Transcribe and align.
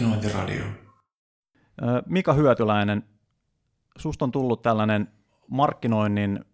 Markkinointiradio. 0.00 0.64
Mika 2.06 2.32
Hyötyläinen, 2.32 3.02
susta 3.98 4.24
on 4.24 4.32
tullut 4.32 4.62
tällainen 4.62 5.08
markkinoinnin 5.48 6.44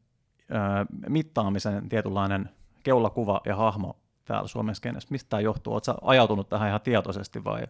mittaamisen 1.08 1.88
tietynlainen 1.88 2.48
keulakuva 2.82 3.40
ja 3.46 3.56
hahmo 3.56 3.96
täällä 4.24 4.48
Suomen 4.48 4.74
skenessä. 4.74 5.08
Mistä 5.10 5.28
tämä 5.28 5.40
johtuu? 5.40 5.72
Oletko 5.72 5.94
ajautunut 6.02 6.48
tähän 6.48 6.68
ihan 6.68 6.80
tietoisesti 6.80 7.44
vai 7.44 7.62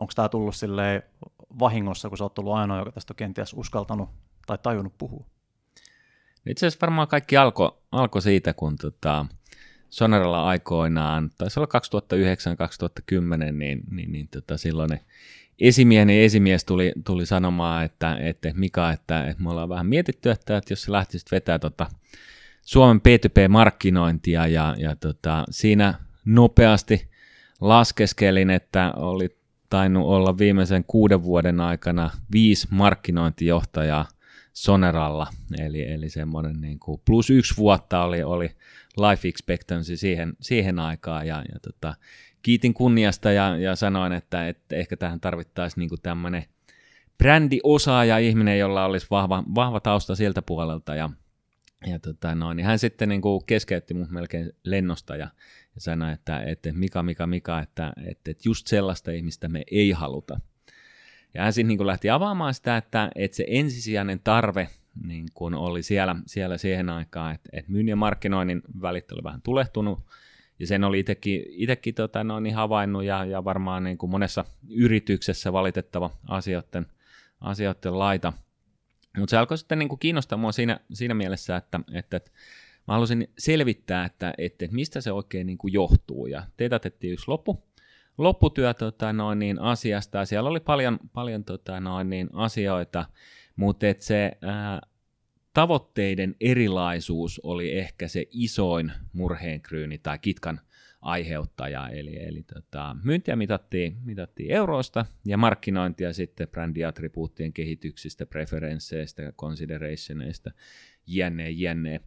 onko 0.00 0.12
tämä 0.16 0.28
tullut 0.28 0.56
silleen 0.56 1.02
vahingossa, 1.58 2.08
kun 2.08 2.18
sä 2.18 2.24
oot 2.24 2.34
tullut 2.34 2.54
ainoa, 2.54 2.78
joka 2.78 2.92
tästä 2.92 3.12
on 3.12 3.16
kenties 3.16 3.54
uskaltanut 3.54 4.08
tai 4.46 4.58
tajunnut 4.58 4.98
puhua? 4.98 5.26
Itse 6.46 6.66
asiassa 6.66 6.86
varmaan 6.86 7.08
kaikki 7.08 7.36
alkoi 7.36 7.78
alko 7.92 8.20
siitä, 8.20 8.54
kun 8.54 8.76
tota, 8.76 9.26
Soneralla 9.90 10.48
aikoinaan, 10.48 11.30
taisi 11.38 11.60
olla 11.60 11.68
2009-2010, 13.48 13.52
niin, 13.52 13.82
niin, 13.90 14.12
niin 14.12 14.28
tota, 14.28 14.56
silloin 14.56 15.00
esimiehen 15.58 16.10
esimies 16.10 16.64
tuli, 16.64 16.92
tuli 17.04 17.26
sanomaan, 17.26 17.84
että, 17.84 18.16
että 18.20 18.52
Mika, 18.54 18.92
että, 18.92 19.26
että 19.26 19.42
me 19.42 19.50
ollaan 19.50 19.68
vähän 19.68 19.86
mietitty, 19.86 20.30
että, 20.30 20.56
että 20.56 20.72
jos 20.72 20.82
sä 20.82 20.92
lähtisit 20.92 21.32
vetää 21.32 21.58
tota 21.58 21.86
Suomen 22.62 23.00
P2P-markkinointia 23.00 24.46
ja, 24.46 24.74
ja 24.78 24.96
tota, 24.96 25.44
siinä 25.50 25.94
nopeasti 26.24 27.08
laskeskelin, 27.60 28.50
että 28.50 28.92
oli 28.96 29.36
tainnut 29.70 30.06
olla 30.06 30.38
viimeisen 30.38 30.84
kuuden 30.84 31.22
vuoden 31.22 31.60
aikana 31.60 32.10
viisi 32.32 32.68
markkinointijohtajaa 32.70 34.08
Soneralla, 34.52 35.26
eli, 35.58 35.92
eli 35.92 36.10
semmoinen 36.10 36.60
niin 36.60 36.78
kuin 36.78 37.00
plus 37.04 37.30
yksi 37.30 37.56
vuotta 37.56 38.04
oli, 38.04 38.22
oli 38.22 38.50
life 38.96 39.28
expectancy 39.28 39.96
siihen, 39.96 40.32
siihen 40.40 40.78
aikaan, 40.78 41.26
ja, 41.26 41.44
ja 41.52 41.60
tota, 41.60 41.94
kiitin 42.42 42.74
kunniasta 42.74 43.32
ja, 43.32 43.56
ja 43.56 43.76
sanoin, 43.76 44.12
että, 44.12 44.48
että 44.48 44.76
ehkä 44.76 44.96
tähän 44.96 45.20
tarvittaisiin 45.20 45.80
niin 45.80 46.02
tämmöinen 46.02 46.44
brändiosaaja 47.18 48.18
ihminen, 48.18 48.58
jolla 48.58 48.84
olisi 48.84 49.06
vahva, 49.10 49.44
vahva 49.54 49.80
tausta 49.80 50.14
sieltä 50.14 50.42
puolelta, 50.42 50.94
ja, 50.94 51.10
ja 51.86 51.98
tota, 51.98 52.34
no, 52.34 52.52
niin 52.52 52.66
hän 52.66 52.78
sitten 52.78 53.08
niin 53.08 53.22
keskeytti 53.46 53.94
mut 53.94 54.10
melkein 54.10 54.52
lennosta 54.64 55.16
ja, 55.16 55.28
ja 55.74 55.80
sanoi, 55.80 56.12
että, 56.12 56.42
että 56.42 56.72
Mika, 56.72 57.02
Mika, 57.02 57.26
Mika, 57.26 57.60
että, 57.60 57.92
että, 58.06 58.30
että 58.30 58.42
just 58.44 58.66
sellaista 58.66 59.10
ihmistä 59.10 59.48
me 59.48 59.62
ei 59.70 59.90
haluta. 59.90 60.40
Ja 61.34 61.42
hän 61.42 61.52
sitten 61.52 61.68
niin 61.68 61.86
lähti 61.86 62.10
avaamaan 62.10 62.54
sitä, 62.54 62.76
että, 62.76 63.10
että 63.14 63.36
se 63.36 63.44
ensisijainen 63.48 64.20
tarve 64.24 64.68
niin 65.04 65.26
kuin 65.34 65.54
oli 65.54 65.82
siellä, 65.82 66.16
siellä 66.26 66.58
siihen 66.58 66.90
aikaan, 66.90 67.34
että, 67.34 67.48
että 67.52 67.72
myynnin 67.72 67.92
ja 67.92 67.96
markkinoinnin 67.96 68.62
välit 68.82 69.12
oli 69.12 69.24
vähän 69.24 69.42
tulehtunut, 69.42 69.98
ja 70.58 70.66
sen 70.66 70.84
oli 70.84 70.98
itsekin, 70.98 71.44
itsekin 71.48 71.94
tota, 71.94 72.24
no, 72.24 72.40
niin 72.40 72.54
havainnut, 72.54 73.04
ja, 73.04 73.24
ja 73.24 73.44
varmaan 73.44 73.84
niin 73.84 73.98
kuin 73.98 74.10
monessa 74.10 74.44
yrityksessä 74.68 75.52
valitettava 75.52 76.10
asioiden, 76.28 76.86
asioiden 77.40 77.98
laita. 77.98 78.32
Mutta 79.18 79.30
se 79.30 79.36
alkoi 79.36 79.58
sitten 79.58 79.78
niin 79.78 79.88
kuin 79.88 79.98
kiinnostaa 79.98 80.38
mua 80.38 80.52
siinä, 80.52 80.80
siinä 80.92 81.14
mielessä, 81.14 81.56
että, 81.56 81.80
että, 81.92 82.16
että 82.16 82.30
mä 82.88 82.94
halusin 82.94 83.28
selvittää, 83.38 84.04
että, 84.04 84.34
että, 84.38 84.64
että 84.64 84.74
mistä 84.74 85.00
se 85.00 85.12
oikein 85.12 85.46
niin 85.46 85.58
kuin 85.58 85.72
johtuu, 85.72 86.26
ja 86.26 86.42
teitä 86.56 86.80
yksi 87.02 87.24
loppu, 87.28 87.66
lopputyö 88.18 88.74
tota, 88.74 89.12
noin, 89.12 89.38
niin, 89.38 89.58
asiasta, 89.58 90.18
ja 90.18 90.26
siellä 90.26 90.50
oli 90.50 90.60
paljon, 90.60 90.98
paljon 91.12 91.44
tota, 91.44 91.80
noin, 91.80 92.10
niin, 92.10 92.28
asioita, 92.32 93.04
mutta 93.56 93.86
se 93.98 94.32
ää, 94.42 94.80
tavoitteiden 95.52 96.36
erilaisuus 96.40 97.40
oli 97.42 97.78
ehkä 97.78 98.08
se 98.08 98.26
isoin 98.30 98.92
murheenkryyni 99.12 99.98
tai 99.98 100.18
kitkan 100.18 100.60
aiheuttaja, 101.00 101.88
eli, 101.88 102.22
eli 102.24 102.42
tota, 102.42 102.96
myyntiä 103.04 103.36
mitattiin, 103.36 103.96
mitattiin 104.04 104.50
euroista 104.50 105.06
ja 105.26 105.36
markkinointia 105.36 106.12
sitten 106.12 106.48
brändiattribuuttien 106.48 107.52
kehityksistä, 107.52 108.26
preferensseistä, 108.26 109.32
considerationeista, 109.32 110.50
jne, 111.06 111.50
jne. 111.50 112.00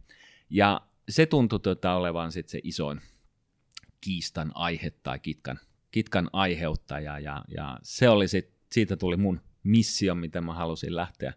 Ja 0.50 0.80
se 1.08 1.26
tuntui 1.26 1.60
tota, 1.60 1.94
olevan 1.94 2.32
sitten 2.32 2.50
se 2.50 2.60
isoin 2.62 3.00
kiistan 4.00 4.52
aihe 4.54 4.90
tai 4.90 5.18
kitkan 5.18 5.60
kitkan 5.90 6.30
aiheuttaja 6.32 7.18
ja, 7.18 7.44
ja 7.48 7.78
se 7.82 8.08
oli 8.08 8.28
sit, 8.28 8.50
siitä 8.72 8.96
tuli 8.96 9.16
mun 9.16 9.40
missio, 9.62 10.14
mitä 10.14 10.40
mä 10.40 10.54
halusin 10.54 10.96
lähteä, 10.96 11.32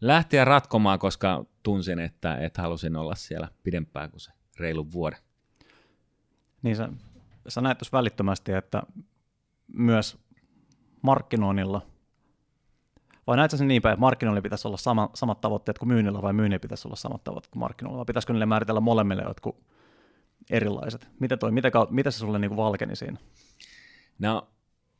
lähteä 0.00 0.44
ratkomaan, 0.44 0.98
koska 0.98 1.44
tunsin, 1.62 1.98
että, 1.98 2.36
että 2.36 2.62
halusin 2.62 2.96
olla 2.96 3.14
siellä 3.14 3.48
pidempään 3.62 4.10
kuin 4.10 4.20
se 4.20 4.32
reilu 4.58 4.92
vuoden. 4.92 5.18
Niin 6.62 6.76
sä, 6.76 6.88
sä 7.48 7.60
näet 7.60 7.78
tuossa 7.78 7.96
välittömästi, 7.98 8.52
että 8.52 8.82
myös 9.74 10.18
markkinoinnilla, 11.02 11.86
vai 13.26 13.36
näetkö 13.36 13.56
sen 13.56 13.68
niin 13.68 13.82
päin, 13.82 13.92
että 13.92 14.00
markkinoinnilla 14.00 14.42
pitäisi 14.42 14.68
olla 14.68 14.76
sama, 14.76 15.10
samat 15.14 15.40
tavoitteet 15.40 15.78
kuin 15.78 15.88
myynnillä, 15.88 16.22
vai 16.22 16.32
myynnillä 16.32 16.60
pitäisi 16.60 16.88
olla 16.88 16.96
samat 16.96 17.24
tavoitteet 17.24 17.52
kuin 17.52 17.60
markkinoilla, 17.60 17.98
vai 17.98 18.04
pitäisikö 18.04 18.32
niille 18.32 18.46
määritellä 18.46 18.80
molemmille 18.80 19.22
jotkut 19.22 19.64
erilaiset? 20.50 21.08
Miten, 21.20 21.38
toi, 21.38 21.52
mitä, 21.52 21.70
mitä 21.90 22.10
se 22.10 22.18
sulle 22.18 22.38
niin 22.38 22.56
valkeni 22.56 22.96
siinä? 22.96 23.18
No, 24.18 24.48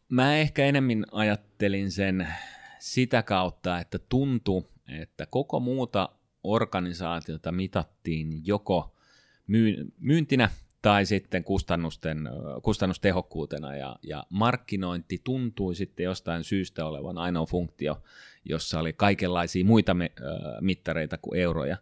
mä 0.08 0.36
ehkä 0.36 0.64
enemmän 0.64 1.04
ajattelin 1.12 1.90
sen 1.90 2.28
sitä 2.80 3.22
kautta, 3.22 3.78
että 3.78 3.98
tuntui, 3.98 4.62
että 4.88 5.26
koko 5.26 5.60
muuta 5.60 6.08
organisaatiota 6.44 7.52
mitattiin 7.52 8.46
joko 8.46 8.94
myyntinä 9.98 10.50
tai 10.82 11.06
sitten 11.06 11.44
kustannusten, 11.44 12.28
kustannustehokkuutena, 12.62 13.76
ja, 13.76 13.96
ja 14.02 14.26
markkinointi 14.30 15.20
tuntui 15.24 15.74
sitten 15.74 16.04
jostain 16.04 16.44
syystä 16.44 16.86
olevan 16.86 17.18
ainoa 17.18 17.46
funktio, 17.46 18.02
jossa 18.44 18.80
oli 18.80 18.92
kaikenlaisia 18.92 19.64
muita 19.64 19.94
me, 19.94 20.04
äh, 20.04 20.60
mittareita 20.60 21.18
kuin 21.18 21.40
euroja, 21.40 21.76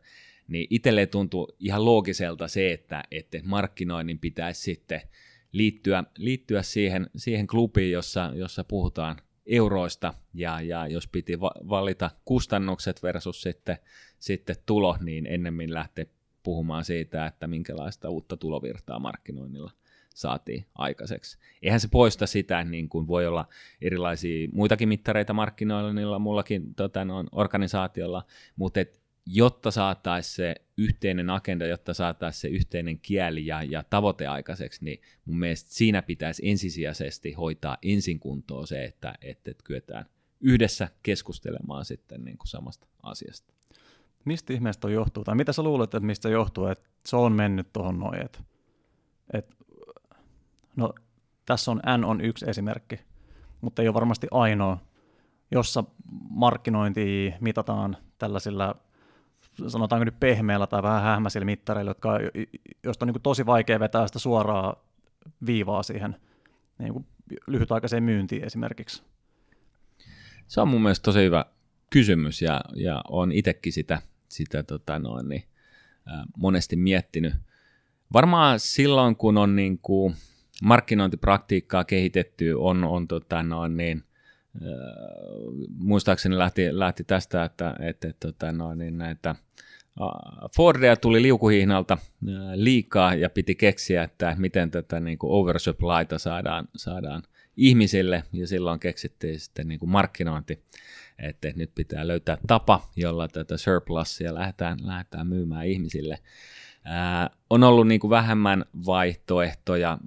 niin 0.49 0.67
itselle 0.71 1.07
tuntui 1.07 1.47
ihan 1.59 1.85
loogiselta 1.85 2.49
se, 2.49 2.73
että, 2.73 3.03
että 3.11 3.39
markkinoinnin 3.45 4.19
pitäisi 4.19 4.61
sitten 4.61 5.01
liittyä, 5.53 6.05
liittyä 6.17 6.63
siihen, 6.63 7.11
siihen 7.17 7.47
klubiin, 7.47 7.91
jossa, 7.91 8.33
jossa 8.35 8.65
puhutaan 8.65 9.17
euroista, 9.49 10.15
ja, 10.35 10.61
ja 10.61 10.87
jos 10.87 11.09
piti 11.09 11.41
va- 11.41 11.55
valita 11.69 12.11
kustannukset 12.25 13.03
versus 13.03 13.43
sitten, 13.43 13.77
sitten 14.19 14.57
tulo, 14.67 14.97
niin 15.01 15.27
ennemmin 15.27 15.75
lähteä 15.75 16.07
puhumaan 16.43 16.85
siitä, 16.85 17.27
että 17.27 17.47
minkälaista 17.47 18.11
uutta 18.11 18.37
tulovirtaa 18.37 18.99
markkinoinnilla 18.99 19.71
saatiin 20.15 20.67
aikaiseksi. 20.75 21.39
Eihän 21.63 21.81
se 21.81 21.89
poista 21.89 22.27
sitä, 22.27 22.65
niin 22.65 22.89
kuin 22.89 23.07
voi 23.07 23.27
olla 23.27 23.49
erilaisia 23.83 24.49
muitakin 24.53 24.89
mittareita 24.89 25.33
markkinoinnilla, 25.33 26.19
mullakin 26.19 26.75
tota, 26.75 27.05
no, 27.05 27.25
organisaatiolla, 27.33 28.25
mutta 28.57 28.81
et 28.81 28.98
jotta 29.31 29.71
saataisiin 29.71 30.35
se 30.35 30.55
yhteinen 30.77 31.31
agenda, 31.31 31.67
jotta 31.67 31.95
saataisiin 31.95 32.41
se 32.41 32.49
yhteinen 32.49 33.01
kieli 33.01 33.47
ja, 33.47 33.63
ja 33.63 33.85
tavoite 33.91 34.27
aikaiseksi, 34.27 34.85
niin 34.85 35.01
mun 35.25 35.39
mielestä 35.39 35.71
siinä 35.73 36.03
pitäisi 36.03 36.51
ensisijaisesti 36.51 37.33
hoitaa 37.33 37.77
ensin 37.83 38.21
kuntoon 38.21 38.67
se, 38.67 38.85
että, 38.85 39.15
että, 39.21 39.51
kyetään 39.65 40.05
yhdessä 40.41 40.89
keskustelemaan 41.03 41.85
sitten 41.85 42.25
niin 42.25 42.39
kuin 42.39 42.49
samasta 42.49 42.87
asiasta. 43.03 43.55
Mistä 44.25 44.53
ihmeestä 44.53 44.87
on 44.87 44.93
johtuu, 44.93 45.25
tai 45.25 45.35
mitä 45.35 45.53
sä 45.53 45.63
luulet, 45.63 45.95
että 45.95 46.07
mistä 46.07 46.29
johtuu, 46.29 46.67
että 46.67 46.89
se 47.07 47.17
on 47.17 47.33
mennyt 47.33 47.73
tuohon 47.73 47.99
noin, 47.99 48.25
että, 48.25 48.39
että 49.33 49.57
no 50.77 50.95
tässä 51.47 51.71
on 51.71 51.81
N 51.99 52.05
on 52.05 52.21
yksi 52.21 52.51
esimerkki, 52.51 53.01
mutta 53.61 53.83
ei 53.83 53.89
ole 53.89 53.95
varmasti 53.95 54.27
ainoa, 54.31 54.79
jossa 55.51 55.85
markkinointi 56.31 57.35
mitataan 57.41 57.97
tällaisilla 58.19 58.77
sanotaanko 59.67 60.05
nyt 60.05 60.21
pehmeällä 60.21 60.67
tai 60.67 60.83
vähän 60.83 61.03
hähmäisillä 61.03 61.45
mittareilla, 61.45 61.91
jotka, 61.91 62.19
josta 62.83 63.05
on 63.05 63.13
niin 63.13 63.23
tosi 63.23 63.47
vaikea 63.47 63.81
vetää 63.81 64.07
sitä 64.07 64.19
suoraa 64.19 64.85
viivaa 65.47 65.83
siihen 65.83 66.17
niin 66.79 66.93
kuin 66.93 67.07
lyhytaikaiseen 67.47 68.03
myyntiin 68.03 68.45
esimerkiksi? 68.45 69.03
Se 70.47 70.61
on 70.61 70.69
mun 70.69 70.83
mielestä 70.83 71.05
tosi 71.05 71.19
hyvä 71.19 71.45
kysymys 71.91 72.43
ja, 72.43 72.61
ja 72.75 73.03
on 73.09 73.33
itsekin 73.33 73.73
sitä, 73.73 74.03
sitä 74.29 74.63
tota 74.63 74.99
noin, 74.99 75.29
niin, 75.29 75.43
ää, 76.07 76.25
monesti 76.37 76.77
miettinyt. 76.77 77.35
Varmaan 78.13 78.61
silloin, 78.61 79.17
kun 79.17 79.39
on 79.39 79.57
niin 79.57 79.79
kuin 79.79 80.17
markkinointipraktiikkaa 80.63 81.85
kehitetty, 81.85 82.53
on, 82.53 82.85
on 82.85 83.09
tota 83.09 83.43
noin, 83.43 83.77
niin, 83.77 84.05
muistaakseni 85.79 86.39
lähti, 86.39 86.79
lähti 86.79 87.05
tästä, 87.05 87.45
että, 87.45 87.77
että, 87.81 88.09
että 88.09 88.27
tota, 88.27 88.53
no, 88.53 88.75
niin 88.75 88.99
näitä 88.99 89.35
Fordia 90.57 90.97
tuli 90.97 91.23
liukuhihnalta 91.23 91.99
liikaa 92.55 93.15
ja 93.15 93.31
piti 93.31 93.55
keksiä, 93.55 94.03
että 94.03 94.37
miten 94.39 94.71
tätä 94.71 95.01
niin 95.01 95.19
kuin 95.19 95.33
oversupplyta 95.33 96.19
saadaan, 96.19 96.69
saadaan 96.77 97.23
ihmisille 97.57 98.25
ja 98.33 98.47
silloin 98.47 98.81
keksittiin 98.81 99.41
sitten 99.41 99.69
niin 99.69 99.79
kuin 99.79 99.91
markkinointi, 99.91 100.65
että 101.19 101.49
nyt 101.57 101.71
pitää 101.75 102.09
löytää 102.09 102.39
tapa, 102.47 102.89
jolla 102.97 103.29
tätä 103.29 103.57
surplusia 103.57 104.35
lähdetään, 104.35 104.79
lähdetään 104.83 105.27
myymään 105.27 105.67
ihmisille. 105.67 106.19
On 107.51 107.65
ollut 107.65 107.89
niin 107.89 108.01
kuin 108.01 108.11
vähemmän 108.11 108.65
vaihtoehtoja 108.87 109.99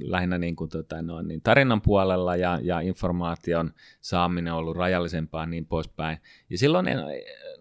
lähinnä 0.00 0.38
niin 0.38 0.56
kuin, 0.56 0.70
tota, 0.70 1.02
noin, 1.02 1.28
niin 1.28 1.42
tarinan 1.42 1.80
puolella 1.80 2.36
ja, 2.36 2.58
ja 2.62 2.80
informaation 2.80 3.72
saaminen 4.00 4.52
on 4.52 4.58
ollut 4.58 4.76
rajallisempaa 4.76 5.42
ja 5.42 5.46
niin 5.46 5.66
poispäin. 5.66 6.18
Ja 6.50 6.58
silloin 6.58 6.86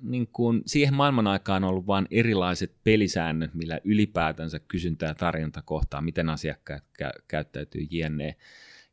niin 0.01 0.28
kuin, 0.28 0.62
siihen 0.66 0.94
maailman 0.94 1.28
aikaan 1.28 1.63
on 1.63 1.69
ollut 1.69 1.88
vain 1.88 2.07
erilaiset 2.12 2.75
pelisäännöt, 2.84 3.54
millä 3.54 3.80
ylipäätänsä 3.84 4.60
kysyntä 4.60 5.06
ja 5.06 5.16
tarjonta 5.16 5.62
kohtaa, 5.62 6.01
miten 6.01 6.30
asiakkaat 6.30 6.84
kä- 7.01 7.24
käyttäytyy 7.28 7.88
jne. 7.92 8.36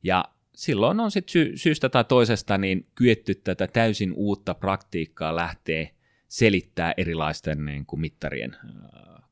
Ja 0.03 0.25
silloin 0.55 1.01
on 1.01 1.11
sitten 1.11 1.33
sy- 1.33 1.53
syystä 1.57 1.89
tai 1.89 2.05
toisesta 2.05 2.59
niin 2.59 2.87
kyetty 2.95 3.35
tätä 3.35 3.67
täysin 3.67 4.13
uutta 4.13 4.55
praktiikkaa 4.55 5.37
lähtee 5.37 5.91
selittää 6.29 6.95
erilaisten 6.97 7.65
niin 7.65 7.87
kuin 7.87 8.01
mittarien 8.01 8.57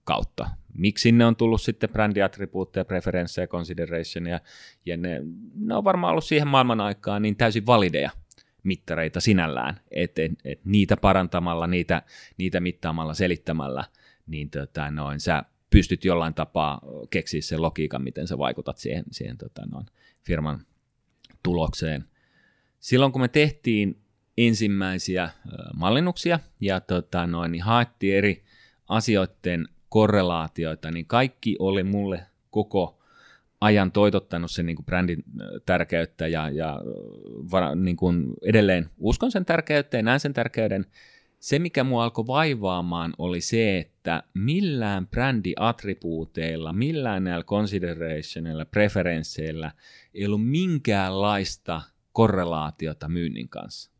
kautta. 0.08 0.50
Miksi 0.74 1.12
ne 1.12 1.26
on 1.26 1.36
tullut 1.36 1.62
sitten 1.62 1.90
brändiattribuutteja, 1.90 2.84
preferenssejä, 2.84 3.46
considerationia, 3.46 4.40
ja 4.86 4.96
ne, 4.96 5.20
ne 5.54 5.74
on 5.74 5.84
varmaan 5.84 6.10
ollut 6.10 6.24
siihen 6.24 6.48
maailman 6.48 6.80
aikaan 6.80 7.22
niin 7.22 7.36
täysin 7.36 7.66
valideja 7.66 8.10
mittareita 8.62 9.20
sinällään, 9.20 9.80
että 9.90 10.22
et, 10.22 10.32
et 10.44 10.64
niitä 10.64 10.96
parantamalla, 10.96 11.66
niitä, 11.66 12.02
niitä 12.38 12.60
mittaamalla, 12.60 13.14
selittämällä, 13.14 13.84
niin 14.26 14.50
tota, 14.50 14.90
noin, 14.90 15.20
sä 15.20 15.42
pystyt 15.70 16.04
jollain 16.04 16.34
tapaa 16.34 16.80
keksiä 17.10 17.42
sen 17.42 17.62
logiikan, 17.62 18.02
miten 18.02 18.26
sä 18.28 18.38
vaikutat 18.38 18.78
siihen, 18.78 19.04
siihen 19.10 19.38
tota, 19.38 19.66
noin, 19.66 19.86
firman 20.26 20.66
tulokseen. 21.42 22.04
Silloin 22.80 23.12
kun 23.12 23.20
me 23.20 23.28
tehtiin 23.28 24.00
ensimmäisiä 24.38 25.30
mallinnuksia 25.76 26.38
ja 26.60 26.80
tota, 26.80 27.26
noin, 27.26 27.52
niin 27.52 27.62
haettiin 27.62 28.16
eri 28.16 28.44
asioiden 28.88 29.68
korrelaatioita, 29.88 30.90
niin 30.90 31.06
kaikki 31.06 31.56
oli 31.58 31.84
mulle 31.84 32.26
koko 32.50 32.98
ajan 33.60 33.92
toitottanut 33.92 34.50
sen 34.50 34.66
niin 34.66 34.76
kuin 34.76 34.86
brändin 34.86 35.24
tärkeyttä 35.66 36.26
ja, 36.26 36.50
ja 36.50 36.80
vara, 37.50 37.74
niin 37.74 37.96
kuin 37.96 38.26
edelleen 38.42 38.90
uskon 38.98 39.30
sen 39.30 39.44
tärkeyttä 39.44 39.96
ja 39.96 40.02
näen 40.02 40.20
sen 40.20 40.34
tärkeyden. 40.34 40.86
Se, 41.40 41.58
mikä 41.58 41.84
mua 41.84 42.04
alkoi 42.04 42.26
vaivaamaan, 42.26 43.14
oli 43.18 43.40
se, 43.40 43.78
että 43.78 44.22
millään 44.34 45.06
brändiattribuuteilla, 45.06 46.72
millään 46.72 47.24
näillä 47.24 47.44
considerationilla, 47.44 48.64
preferensseillä 48.64 49.72
ei 50.14 50.26
ollut 50.26 50.48
minkäänlaista 50.48 51.82
korrelaatiota 52.12 53.08
myynnin 53.08 53.48
kanssa. 53.48 53.90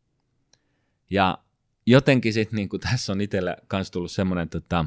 Ja 1.09 1.37
jotenkin 1.85 2.33
sitten 2.33 2.57
niin 2.57 2.69
tässä 2.81 3.11
on 3.11 3.21
itsellä 3.21 3.57
myös 3.73 3.91
tullut 3.91 4.11
semmoinen 4.11 4.49
tota, 4.49 4.85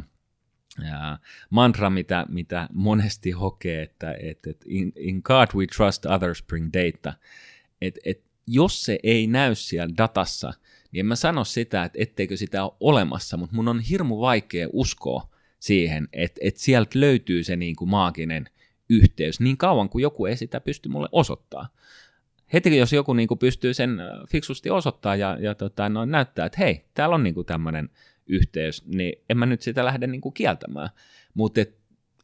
mantra, 1.51 1.91
mitä, 1.91 2.27
mitä 2.29 2.69
monesti 2.73 3.31
hokee, 3.31 3.83
että 3.83 4.17
että 4.21 4.51
in, 4.67 4.93
in 4.97 5.21
God 5.25 5.49
we 5.55 5.67
trust, 5.67 6.07
others 6.07 6.43
bring 6.43 6.71
data. 6.73 7.13
Et, 7.81 7.99
et, 8.05 8.23
jos 8.47 8.85
se 8.85 8.99
ei 9.03 9.27
näy 9.27 9.55
siellä 9.55 9.95
datassa, 9.97 10.53
niin 10.93 11.01
en 11.01 11.07
mä 11.07 11.17
sano 11.17 11.45
sitä, 11.45 11.85
että 11.85 11.99
etteikö 12.03 12.37
sitä 12.37 12.65
ole 12.65 12.73
olemassa, 12.81 13.37
mutta 13.37 13.57
mun 13.57 13.69
on 13.69 13.81
hirmu 13.81 14.21
vaikea 14.21 14.69
uskoa 14.73 15.29
siihen, 15.59 16.09
että, 16.13 16.41
että 16.45 16.61
sieltä 16.61 17.01
löytyy 17.01 17.45
se 17.45 17.57
niin 17.57 17.77
kuin 17.77 17.89
maaginen 17.89 18.49
yhteys 18.89 19.41
niin 19.41 19.57
kauan 19.57 19.89
kuin 19.89 20.03
joku 20.03 20.27
ei 20.27 20.37
sitä 20.37 20.61
pysty 20.61 20.89
mulle 20.89 21.09
osoittaa. 21.13 21.69
Heti 22.53 22.77
jos 22.77 22.93
joku 22.93 23.13
niin 23.13 23.29
kuin 23.29 23.39
pystyy 23.39 23.75
sen 23.75 24.01
äh, 24.01 24.07
fiksusti 24.29 24.71
osoittaa 24.71 25.17
ja, 25.17 25.37
ja 25.41 25.55
tota, 25.55 25.89
no, 25.89 26.05
näyttää, 26.05 26.47
että 26.47 26.59
hei, 26.59 26.85
täällä 26.95 27.15
on 27.15 27.23
niin 27.23 27.35
tämmöinen 27.47 27.91
yhteys, 28.33 28.87
niin 28.87 29.23
en 29.31 29.39
mä 29.39 29.47
nyt 29.47 29.63
sitä 29.63 29.85
lähde 29.85 30.07
niin 30.07 30.21
kuin 30.21 30.33
kieltämään. 30.33 30.89
Mutta 31.35 31.61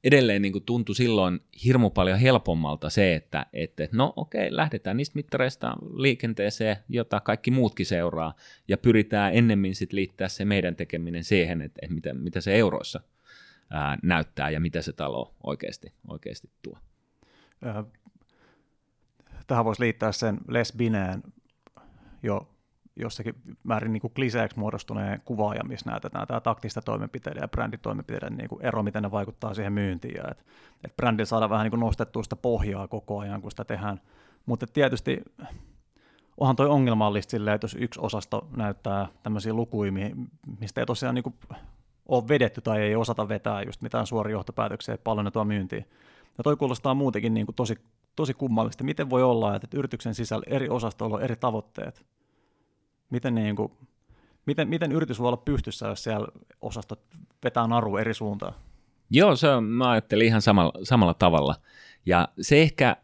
edelleen 0.04 0.42
niin 0.42 0.52
kuin 0.52 0.64
tuntui 0.64 0.94
silloin 0.94 1.40
hirmu 1.64 1.90
paljon 1.90 2.18
helpommalta 2.18 2.90
se, 2.90 3.14
että, 3.14 3.46
että 3.52 3.88
no 3.92 4.12
okei, 4.16 4.56
lähdetään 4.56 4.96
niistä 4.96 5.16
mittareista 5.16 5.76
liikenteeseen, 5.96 6.76
jota 6.88 7.20
kaikki 7.20 7.50
muutkin 7.50 7.86
seuraa, 7.86 8.34
ja 8.68 8.78
pyritään 8.78 9.34
ennemmin 9.34 9.74
sitten 9.74 9.96
liittää 9.96 10.28
se 10.28 10.44
meidän 10.44 10.76
tekeminen 10.76 11.24
siihen, 11.24 11.62
että, 11.62 11.78
että 11.82 11.94
mitä, 11.94 12.14
mitä 12.14 12.40
se 12.40 12.56
euroissa 12.58 13.00
ää, 13.70 13.98
näyttää 14.02 14.50
ja 14.50 14.60
mitä 14.60 14.82
se 14.82 14.92
talo 14.92 15.34
oikeasti, 15.42 15.92
oikeasti 16.08 16.50
tuo. 16.62 16.78
Tähän 19.46 19.64
voisi 19.64 19.82
liittää 19.82 20.12
sen 20.12 20.38
Les 20.48 20.74
jo 22.22 22.48
jossakin 22.98 23.34
määrin 23.64 23.92
niin 23.92 24.00
kuin 24.00 24.12
kliseeksi 24.14 24.58
muodostuneen 24.58 25.20
kuvaaja, 25.24 25.64
missä 25.64 25.90
näytetään 25.90 26.26
tämä 26.26 26.40
taktista 26.40 26.82
toimenpiteiden 26.82 27.40
ja 27.40 27.48
bränditoimenpiteiden 27.48 28.36
niin 28.36 28.48
kuin 28.48 28.64
ero, 28.64 28.82
miten 28.82 29.02
ne 29.02 29.10
vaikuttaa 29.10 29.54
siihen 29.54 29.72
myyntiin. 29.72 30.14
Ja 30.16 30.24
että 30.30 30.44
et 30.84 30.96
brändillä 30.96 31.26
saada 31.26 31.50
vähän 31.50 31.64
niin 31.64 31.70
kuin 31.70 31.80
nostettua 31.80 32.22
sitä 32.22 32.36
pohjaa 32.36 32.88
koko 32.88 33.18
ajan, 33.18 33.42
kun 33.42 33.50
sitä 33.50 33.64
tehdään. 33.64 34.00
Mutta 34.46 34.66
tietysti 34.66 35.22
onhan 36.38 36.56
toi 36.56 36.68
ongelmallista 36.68 37.30
silleen, 37.30 37.54
että 37.54 37.64
jos 37.64 37.76
yksi 37.80 38.00
osasto 38.02 38.48
näyttää 38.56 39.08
tämmöisiä 39.22 39.52
lukuja, 39.52 39.92
mistä 40.60 40.80
ei 40.80 40.86
tosiaan 40.86 41.14
niin 41.14 41.22
kuin 41.22 41.34
ole 42.06 42.28
vedetty 42.28 42.60
tai 42.60 42.80
ei 42.80 42.96
osata 42.96 43.28
vetää 43.28 43.62
just 43.62 43.82
mitään 43.82 44.06
suoria 44.06 44.32
johtopäätöksiä 44.32 44.98
tuo 45.32 45.44
myyntiin. 45.44 45.86
Ja 46.38 46.44
toi 46.44 46.56
kuulostaa 46.56 46.94
muutenkin 46.94 47.34
niin 47.34 47.46
kuin 47.46 47.56
tosi, 47.56 47.78
tosi 48.16 48.34
kummallista. 48.34 48.84
Miten 48.84 49.10
voi 49.10 49.22
olla, 49.22 49.56
että 49.56 49.68
yrityksen 49.76 50.14
sisällä 50.14 50.44
eri 50.46 50.68
osastoilla 50.68 51.16
on 51.16 51.22
eri 51.22 51.36
tavoitteet? 51.36 52.06
Miten, 53.10 53.34
niin 53.34 53.56
kuin, 53.56 53.72
miten, 54.46 54.68
miten 54.68 54.92
yritys 54.92 55.18
voi 55.18 55.28
olla 55.28 55.36
pystyssä, 55.36 55.86
jos 55.86 56.02
siellä 56.02 56.28
osastot 56.62 57.00
vetää 57.44 57.66
naru 57.66 57.96
eri 57.96 58.14
suuntaan? 58.14 58.54
Joo, 59.10 59.36
se 59.36 59.48
on, 59.48 59.64
mä 59.64 59.90
ajattelin 59.90 60.26
ihan 60.26 60.42
samalla, 60.42 60.72
samalla 60.82 61.14
tavalla. 61.14 61.54
Ja 62.06 62.28
se 62.40 62.62
ehkä, 62.62 62.96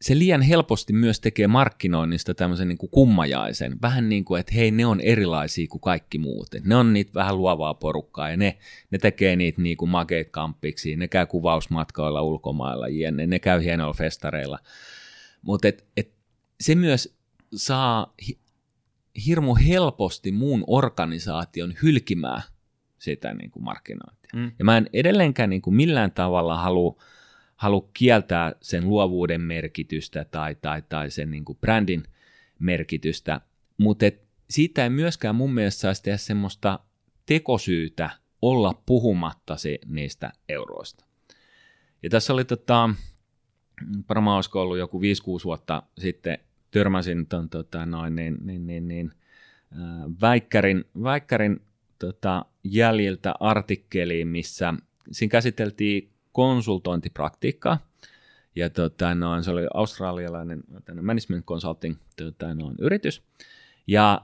se 0.00 0.18
liian 0.18 0.42
helposti 0.42 0.92
myös 0.92 1.20
tekee 1.20 1.46
markkinoinnista 1.46 2.34
tämmöisen 2.34 2.68
niin 2.68 2.78
kuin 2.78 2.90
kummajaisen. 2.90 3.76
Vähän 3.82 4.08
niin 4.08 4.24
kuin, 4.24 4.40
että 4.40 4.54
hei, 4.54 4.70
ne 4.70 4.86
on 4.86 5.00
erilaisia 5.00 5.66
kuin 5.70 5.80
kaikki 5.80 6.18
muut. 6.18 6.48
Ne 6.64 6.76
on 6.76 6.92
niitä 6.92 7.14
vähän 7.14 7.38
luovaa 7.38 7.74
porukkaa 7.74 8.30
ja 8.30 8.36
ne, 8.36 8.58
ne 8.90 8.98
tekee 8.98 9.36
niitä 9.36 9.62
niin 9.62 9.76
kuin 9.76 9.88
makeet 9.88 10.30
kamppiksi, 10.30 10.96
ne 10.96 11.08
käy 11.08 11.26
kuvausmatkoilla 11.26 12.22
ulkomailla, 12.22 12.88
jne, 12.88 13.26
ne 13.26 13.38
käy 13.38 13.62
hienoilla 13.62 13.94
festareilla. 13.94 14.58
Mutta 15.42 15.68
et, 15.68 15.84
et 15.96 16.12
se 16.60 16.74
myös 16.74 17.18
saa 17.54 18.14
hirmu 19.26 19.54
helposti 19.54 20.32
muun 20.32 20.64
organisaation 20.66 21.74
hylkimään 21.82 22.42
sitä 22.98 23.34
niin 23.34 23.50
kuin 23.50 23.64
markkinointia. 23.64 24.30
Mm. 24.34 24.52
Ja 24.58 24.64
mä 24.64 24.76
en 24.76 24.90
edelleenkään 24.92 25.50
niin 25.50 25.62
kuin 25.62 25.76
millään 25.76 26.12
tavalla 26.12 26.58
halua 26.58 27.02
halu 27.58 27.80
kieltää 27.80 28.52
sen 28.60 28.88
luovuuden 28.88 29.40
merkitystä 29.40 30.24
tai, 30.24 30.54
tai, 30.54 30.82
tai 30.88 31.10
sen 31.10 31.30
niin 31.30 31.44
kuin 31.44 31.58
brändin 31.58 32.02
merkitystä, 32.58 33.40
mutta 33.78 34.06
et 34.06 34.22
siitä 34.50 34.84
ei 34.84 34.90
myöskään 34.90 35.34
mun 35.34 35.54
mielestä 35.54 35.80
saisi 35.80 36.02
tehdä 36.02 36.16
semmoista 36.16 36.78
tekosyytä 37.26 38.10
olla 38.42 38.82
puhumatta 38.86 39.56
se, 39.56 39.78
niistä 39.86 40.32
euroista. 40.48 41.04
Ja 42.02 42.10
tässä 42.10 42.32
oli 42.32 42.44
tota, 42.44 42.90
varmaan 44.08 44.36
olisiko 44.36 44.62
ollut 44.62 44.78
joku 44.78 45.00
5-6 45.00 45.02
vuotta 45.44 45.82
sitten 45.98 46.38
törmäsin 46.70 47.26
ton, 47.26 47.48
tota, 47.48 47.86
noin, 47.86 48.16
niin, 48.16 48.36
niin, 48.44 48.66
niin, 48.66 48.88
niin, 48.88 49.12
äh, 49.72 49.80
Väikkärin, 50.20 50.84
Väikkärin 51.02 51.60
tota, 51.98 52.44
jäljiltä 52.64 53.34
artikkeliin, 53.40 54.28
missä 54.28 54.74
siinä 55.12 55.30
käsiteltiin 55.30 56.10
konsultointipraktiikkaa, 56.32 57.88
ja 58.56 58.70
tota, 58.70 59.14
noin, 59.14 59.44
se 59.44 59.50
oli 59.50 59.66
australialainen 59.74 60.62
management 61.02 61.44
consulting 61.44 61.96
tota, 62.16 62.54
noin, 62.54 62.76
yritys, 62.80 63.22
ja 63.86 64.20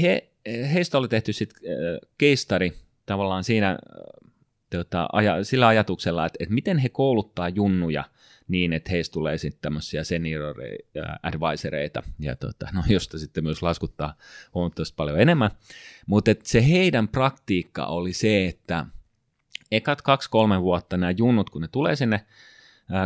he, 0.00 0.30
heistä 0.46 0.98
oli 0.98 1.08
tehty 1.08 1.32
sitten 1.32 1.62
äh, 1.70 2.10
case 2.20 2.72
tavallaan 3.06 3.44
siinä 3.44 3.70
äh, 3.70 3.76
tota, 4.70 5.08
aja, 5.12 5.44
sillä 5.44 5.66
ajatuksella, 5.66 6.26
että, 6.26 6.36
että 6.40 6.54
miten 6.54 6.78
he 6.78 6.88
kouluttaa 6.88 7.48
junnuja– 7.48 8.04
niin, 8.52 8.72
että 8.72 8.90
heistä 8.90 9.12
tulee 9.12 9.38
sitten 9.38 9.62
tämmöisiä 9.62 10.04
senior 10.04 10.54
advisoreita, 11.22 12.02
ja 12.18 12.36
tota, 12.36 12.68
no, 12.72 12.82
josta 12.88 13.18
sitten 13.18 13.44
myös 13.44 13.62
laskuttaa 13.62 14.14
huomattavasti 14.54 14.94
paljon 14.96 15.20
enemmän. 15.20 15.50
Mutta 16.06 16.30
se 16.42 16.68
heidän 16.68 17.08
praktiikka 17.08 17.86
oli 17.86 18.12
se, 18.12 18.46
että 18.46 18.86
ekat 19.70 20.02
kaksi-kolme 20.02 20.62
vuotta 20.62 20.96
nämä 20.96 21.10
junnut, 21.10 21.50
kun 21.50 21.62
ne 21.62 21.68
tulee 21.68 21.96
sinne 21.96 22.26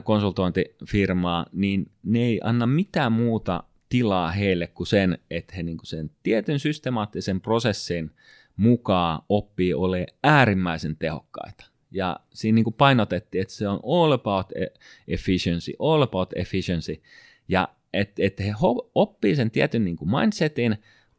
konsultointifirmaa, 0.04 1.46
niin 1.52 1.90
ne 2.02 2.18
ei 2.18 2.40
anna 2.44 2.66
mitään 2.66 3.12
muuta 3.12 3.62
tilaa 3.88 4.30
heille 4.30 4.66
kuin 4.66 4.86
sen, 4.86 5.18
että 5.30 5.54
he 5.56 5.62
niin 5.62 5.76
kuin 5.76 5.86
sen 5.86 6.10
tietyn 6.22 6.58
systemaattisen 6.58 7.40
prosessin 7.40 8.10
mukaan 8.56 9.22
oppii 9.28 9.74
ole 9.74 10.06
äärimmäisen 10.22 10.96
tehokkaita. 10.96 11.75
Ja 11.90 12.20
siinä 12.32 12.54
niin 12.56 12.64
kuin 12.64 12.74
painotettiin, 12.74 13.42
että 13.42 13.54
se 13.54 13.68
on 13.68 13.80
all 13.84 14.12
about 14.12 14.52
e- 14.52 14.78
efficiency, 15.08 15.72
all 15.78 16.02
about 16.02 16.32
efficiency. 16.36 17.02
Ja 17.48 17.68
että 17.92 18.22
et 18.22 18.40
he 18.40 18.54
oppii 18.94 19.36
sen 19.36 19.50
tietyn 19.50 19.84
niin 19.84 19.96
kuin 19.96 20.10
mindsetin, 20.10 20.76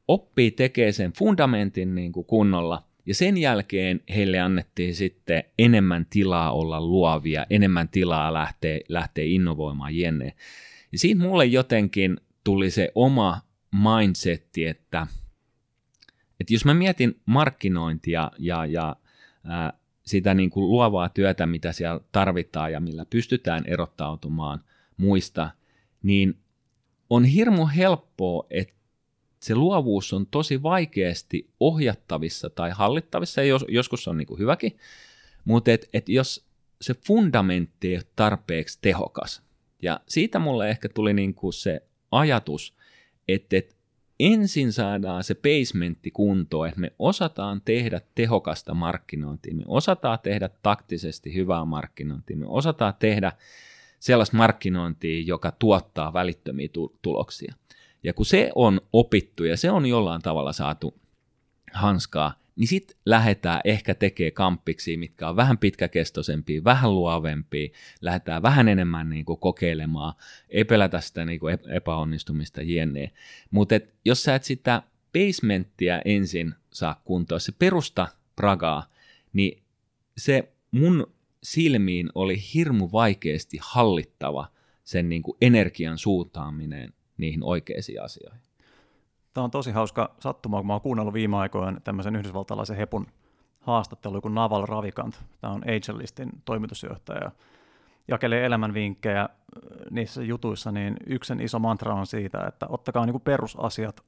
oppii 0.08 0.52
tekee 0.52 0.92
sen 0.92 1.14
fundamentin 1.14 1.96
niin 1.96 2.12
kuin 2.12 2.26
kunnolla, 2.26 2.88
Ja 3.08 3.16
sen 3.16 3.38
jälkeen 3.38 4.02
heille 4.16 4.40
annettiin 4.40 4.96
sitten 4.96 5.44
enemmän 5.60 6.06
tilaa 6.10 6.52
olla 6.52 6.82
luovia, 6.82 7.46
enemmän 7.50 7.90
tilaa 7.90 8.34
lähteä, 8.34 8.80
lähteä 8.90 9.24
innovoimaan 9.24 9.96
jenne. 9.96 10.34
Ja 10.92 11.00
siitä 11.00 11.22
mulle 11.22 11.46
jotenkin 11.46 12.18
tuli 12.44 12.72
se 12.72 12.92
oma 12.96 13.42
mindsetti, 13.72 14.66
että, 14.66 15.08
että 16.40 16.54
jos 16.54 16.66
mä 16.66 16.74
mietin 16.74 17.22
markkinointia 17.26 18.32
ja, 18.40 18.66
ja 18.66 18.96
ää, 19.44 19.74
sitä 20.08 20.34
niin 20.34 20.50
kuin 20.50 20.70
luovaa 20.70 21.10
työtä, 21.10 21.46
mitä 21.46 21.72
siellä 21.72 22.00
tarvitaan 22.12 22.72
ja 22.72 22.80
millä 22.80 23.06
pystytään 23.06 23.64
erottautumaan 23.66 24.64
muista, 24.98 25.52
niin 26.04 26.38
on 27.10 27.26
hirmu 27.26 27.68
helppoa, 27.76 28.48
että 28.50 28.74
se 29.40 29.56
luovuus 29.56 30.14
on 30.14 30.28
tosi 30.28 30.64
vaikeasti 30.64 31.46
ohjattavissa 31.60 32.50
tai 32.50 32.72
hallittavissa, 32.72 33.42
ja 33.42 33.48
jos, 33.48 33.66
joskus 33.68 34.04
se 34.04 34.10
on 34.10 34.18
niin 34.18 34.28
kuin 34.28 34.40
hyväkin, 34.40 34.78
mutta 35.46 35.72
et, 35.72 35.90
et 35.94 36.10
jos 36.10 36.46
se 36.82 36.94
fundamentti 37.08 37.88
ei 37.88 37.96
ole 37.96 38.04
tarpeeksi 38.16 38.80
tehokas, 38.82 39.42
ja 39.82 40.00
siitä 40.08 40.40
mulle 40.40 40.70
ehkä 40.70 40.90
tuli 40.90 41.14
niin 41.14 41.34
kuin 41.34 41.54
se 41.54 41.82
ajatus, 42.12 42.74
että, 43.28 43.58
että 43.58 43.76
ensin 44.20 44.74
saadaan 44.74 45.24
se 45.24 45.36
basementti 45.36 46.12
kuntoon, 46.12 46.68
että 46.68 46.80
me 46.80 46.92
osataan 47.00 47.62
tehdä 47.66 48.02
tehokasta 48.16 48.74
markkinointia, 48.74 49.56
me 49.56 49.64
osataan 49.68 50.20
tehdä 50.24 50.50
taktisesti 50.64 51.34
hyvää 51.34 51.66
markkinointia, 51.66 52.38
me 52.38 52.46
osataan 52.48 52.94
tehdä 53.00 53.32
sellaista 54.00 54.38
markkinointia, 54.38 55.24
joka 55.26 55.52
tuottaa 55.52 56.14
välittömiä 56.14 56.68
tuloksia. 57.02 57.54
Ja 58.04 58.14
kun 58.14 58.26
se 58.26 58.52
on 58.56 58.82
opittu 58.94 59.44
ja 59.44 59.58
se 59.58 59.72
on 59.72 59.86
jollain 59.86 60.22
tavalla 60.22 60.54
saatu 60.54 60.94
hanskaa, 61.74 62.34
niin 62.58 62.68
sitten 62.68 62.98
lähdetään 63.06 63.62
ehkä 63.64 63.96
tekemään 63.96 64.34
kamppiksi, 64.34 64.98
mitkä 64.98 65.30
on 65.30 65.36
vähän 65.36 65.58
pitkäkestoisempia, 65.58 66.64
vähän 66.64 66.96
luovempia, 66.96 67.70
lähdetään 68.02 68.42
vähän 68.42 68.68
enemmän 68.68 69.10
niin 69.10 69.26
kuin 69.26 69.40
kokeilemaan, 69.40 70.14
ei 70.50 70.64
pelätä 70.64 71.02
sitä 71.02 71.26
niin 71.26 71.40
kuin 71.40 71.58
epäonnistumista 71.70 72.62
jne. 72.62 73.12
Mutta 73.52 73.76
jos 74.06 74.24
sä 74.24 74.36
et 74.36 74.44
sitä 74.44 74.82
basementtia 75.14 76.02
ensin 76.06 76.54
saa 76.74 77.02
kuntoon, 77.06 77.42
se 77.42 77.52
perusta 77.60 78.08
pragaa, 78.36 78.88
niin 79.34 79.64
se 80.18 80.54
mun 80.72 81.14
silmiin 81.44 82.10
oli 82.16 82.44
hirmu 82.54 82.90
vaikeasti 82.92 83.58
hallittava 83.62 84.52
sen 84.84 85.10
niin 85.10 85.22
kuin 85.22 85.38
energian 85.42 85.98
suuntaaminen 85.98 86.94
niihin 87.18 87.44
oikeisiin 87.44 88.02
asioihin. 88.02 88.47
Tämä 89.38 89.46
on 89.46 89.52
tosi 89.52 89.72
hauska 89.72 90.16
sattuma, 90.20 90.58
kun 90.58 90.68
mä 90.68 90.74
oon 90.74 90.82
kuunnellut 90.82 91.14
viime 91.14 91.38
aikoina 91.38 91.80
tämmöisen 91.80 92.16
yhdysvaltalaisen 92.16 92.78
hepun 92.78 93.08
haastattelu 93.60 94.22
kuin 94.22 94.36
Naval 94.36 94.66
Ravikant. 94.66 95.24
Tämä 95.42 95.54
on 95.54 95.62
Agellistin 95.64 96.30
toimitusjohtaja 96.46 97.24
ja 97.24 97.32
jakelee 98.08 98.46
elämänvinkkejä 98.46 99.22
äh, 99.22 99.30
niissä 99.92 100.24
jutuissa, 100.24 100.72
niin 100.72 100.98
yksi 101.08 101.34
iso 101.42 101.60
mantra 101.60 101.94
on 101.94 102.08
siitä, 102.08 102.46
että 102.48 102.66
ottakaa 102.70 103.06
niin 103.06 103.14
kuin 103.14 103.22
perusasiat 103.22 104.04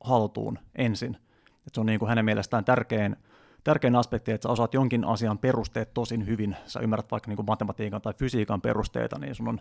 haltuun 0.00 0.58
ensin. 0.74 1.16
Että 1.46 1.70
se 1.74 1.80
on 1.80 1.86
niin 1.86 1.98
kuin 1.98 2.08
hänen 2.08 2.24
mielestään 2.24 2.64
tärkein 2.64 3.16
tärkein 3.64 3.96
aspekti, 3.96 4.32
että 4.32 4.48
sä 4.48 4.52
osaat 4.52 4.74
jonkin 4.74 5.04
asian 5.04 5.38
perusteet 5.38 5.94
tosin 5.94 6.26
hyvin, 6.26 6.56
sä 6.66 6.80
ymmärrät 6.80 7.10
vaikka 7.10 7.28
niin 7.28 7.36
kuin 7.36 7.46
matematiikan 7.46 8.02
tai 8.02 8.14
fysiikan 8.14 8.60
perusteita, 8.60 9.18
niin 9.18 9.34
sun 9.34 9.48
on 9.48 9.60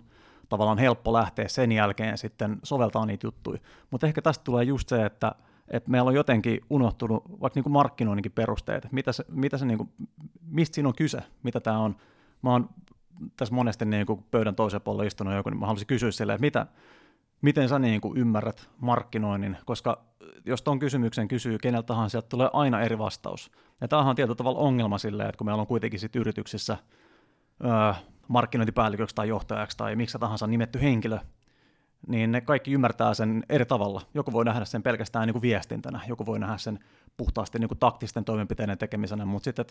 tavallaan 0.50 0.78
helppo 0.78 1.14
lähteä 1.14 1.48
sen 1.48 1.72
jälkeen 1.72 2.18
sitten 2.18 2.60
soveltaa 2.64 3.06
niitä 3.06 3.28
juttuja. 3.28 3.60
Mutta 3.92 4.08
ehkä 4.08 4.22
tästä 4.22 4.44
tulee 4.44 4.64
just 4.64 4.90
se, 4.90 5.06
että, 5.06 5.36
että 5.68 5.92
meillä 5.92 6.08
on 6.08 6.16
jotenkin 6.16 6.62
unohtunut 6.70 7.24
vaikka 7.42 7.58
niin 7.58 7.64
kuin 7.64 7.74
markkinoinninkin 7.74 8.32
perusteet, 8.32 8.92
mitä 8.92 9.12
se, 9.12 9.26
mitä 9.30 9.58
se 9.58 9.66
niin 9.66 9.78
kuin, 9.78 9.90
mistä 10.48 10.76
siinä 10.76 10.90
on 10.90 10.96
kyse, 10.96 11.20
mitä 11.44 11.60
tämä 11.60 11.80
on. 11.80 11.96
Mä 12.42 12.52
oon 12.52 12.70
tässä 13.38 13.56
monesti 13.56 13.86
niin 13.86 14.06
kuin 14.06 14.26
pöydän 14.32 14.56
toisella 14.56 14.80
puolella 14.80 15.04
istunut 15.04 15.34
joku, 15.34 15.50
niin 15.50 15.60
mä 15.60 15.66
haluaisin 15.66 15.88
kysyä 15.88 16.12
silleen, 16.12 16.36
että 16.36 16.46
mitä, 16.46 16.66
miten 17.44 17.70
sä 17.70 17.80
niin 17.80 18.02
kuin 18.02 18.18
ymmärrät 18.18 18.70
markkinoinnin, 18.78 19.58
koska 19.66 20.04
jos 20.46 20.62
tuon 20.62 20.80
kysymyksen 20.80 21.28
kysyy 21.28 21.58
keneltä 21.58 21.86
tahansa, 21.86 22.12
sieltä 22.12 22.30
tulee 22.30 22.50
aina 22.54 22.82
eri 22.82 22.98
vastaus. 22.98 23.52
Ja 23.82 23.88
tämähän 23.88 24.10
on 24.10 24.16
tietyllä 24.16 24.36
tavalla 24.36 24.60
ongelma 24.60 24.98
silleen, 24.98 25.30
että 25.30 25.38
kun 25.38 25.48
meillä 25.48 25.62
on 25.62 25.68
kuitenkin 25.68 26.00
sit 26.00 26.16
yrityksissä 26.16 26.78
öö, 27.64 27.94
markkinointipäälliköksi 28.28 29.16
tai 29.16 29.30
johtajaksi 29.30 29.78
tai 29.78 29.96
miksi 29.96 30.20
tahansa 30.20 30.48
nimetty 30.48 30.82
henkilö, 30.82 31.20
niin 32.08 32.32
ne 32.32 32.42
kaikki 32.42 32.72
ymmärtää 32.72 33.14
sen 33.14 33.44
eri 33.50 33.66
tavalla. 33.66 34.02
Joku 34.14 34.32
voi 34.32 34.46
nähdä 34.46 34.66
sen 34.66 34.84
pelkästään 34.84 35.28
niin 35.28 35.34
kuin 35.34 35.42
viestintänä, 35.42 36.00
joku 36.08 36.26
voi 36.26 36.40
nähdä 36.40 36.58
sen 36.58 36.80
puhtaasti 37.18 37.60
niin 37.60 37.68
kuin 37.68 37.80
taktisten 37.80 38.26
toimenpiteiden 38.26 38.78
tekemisenä, 38.78 39.26
mutta 39.26 39.44
sitten 39.44 39.66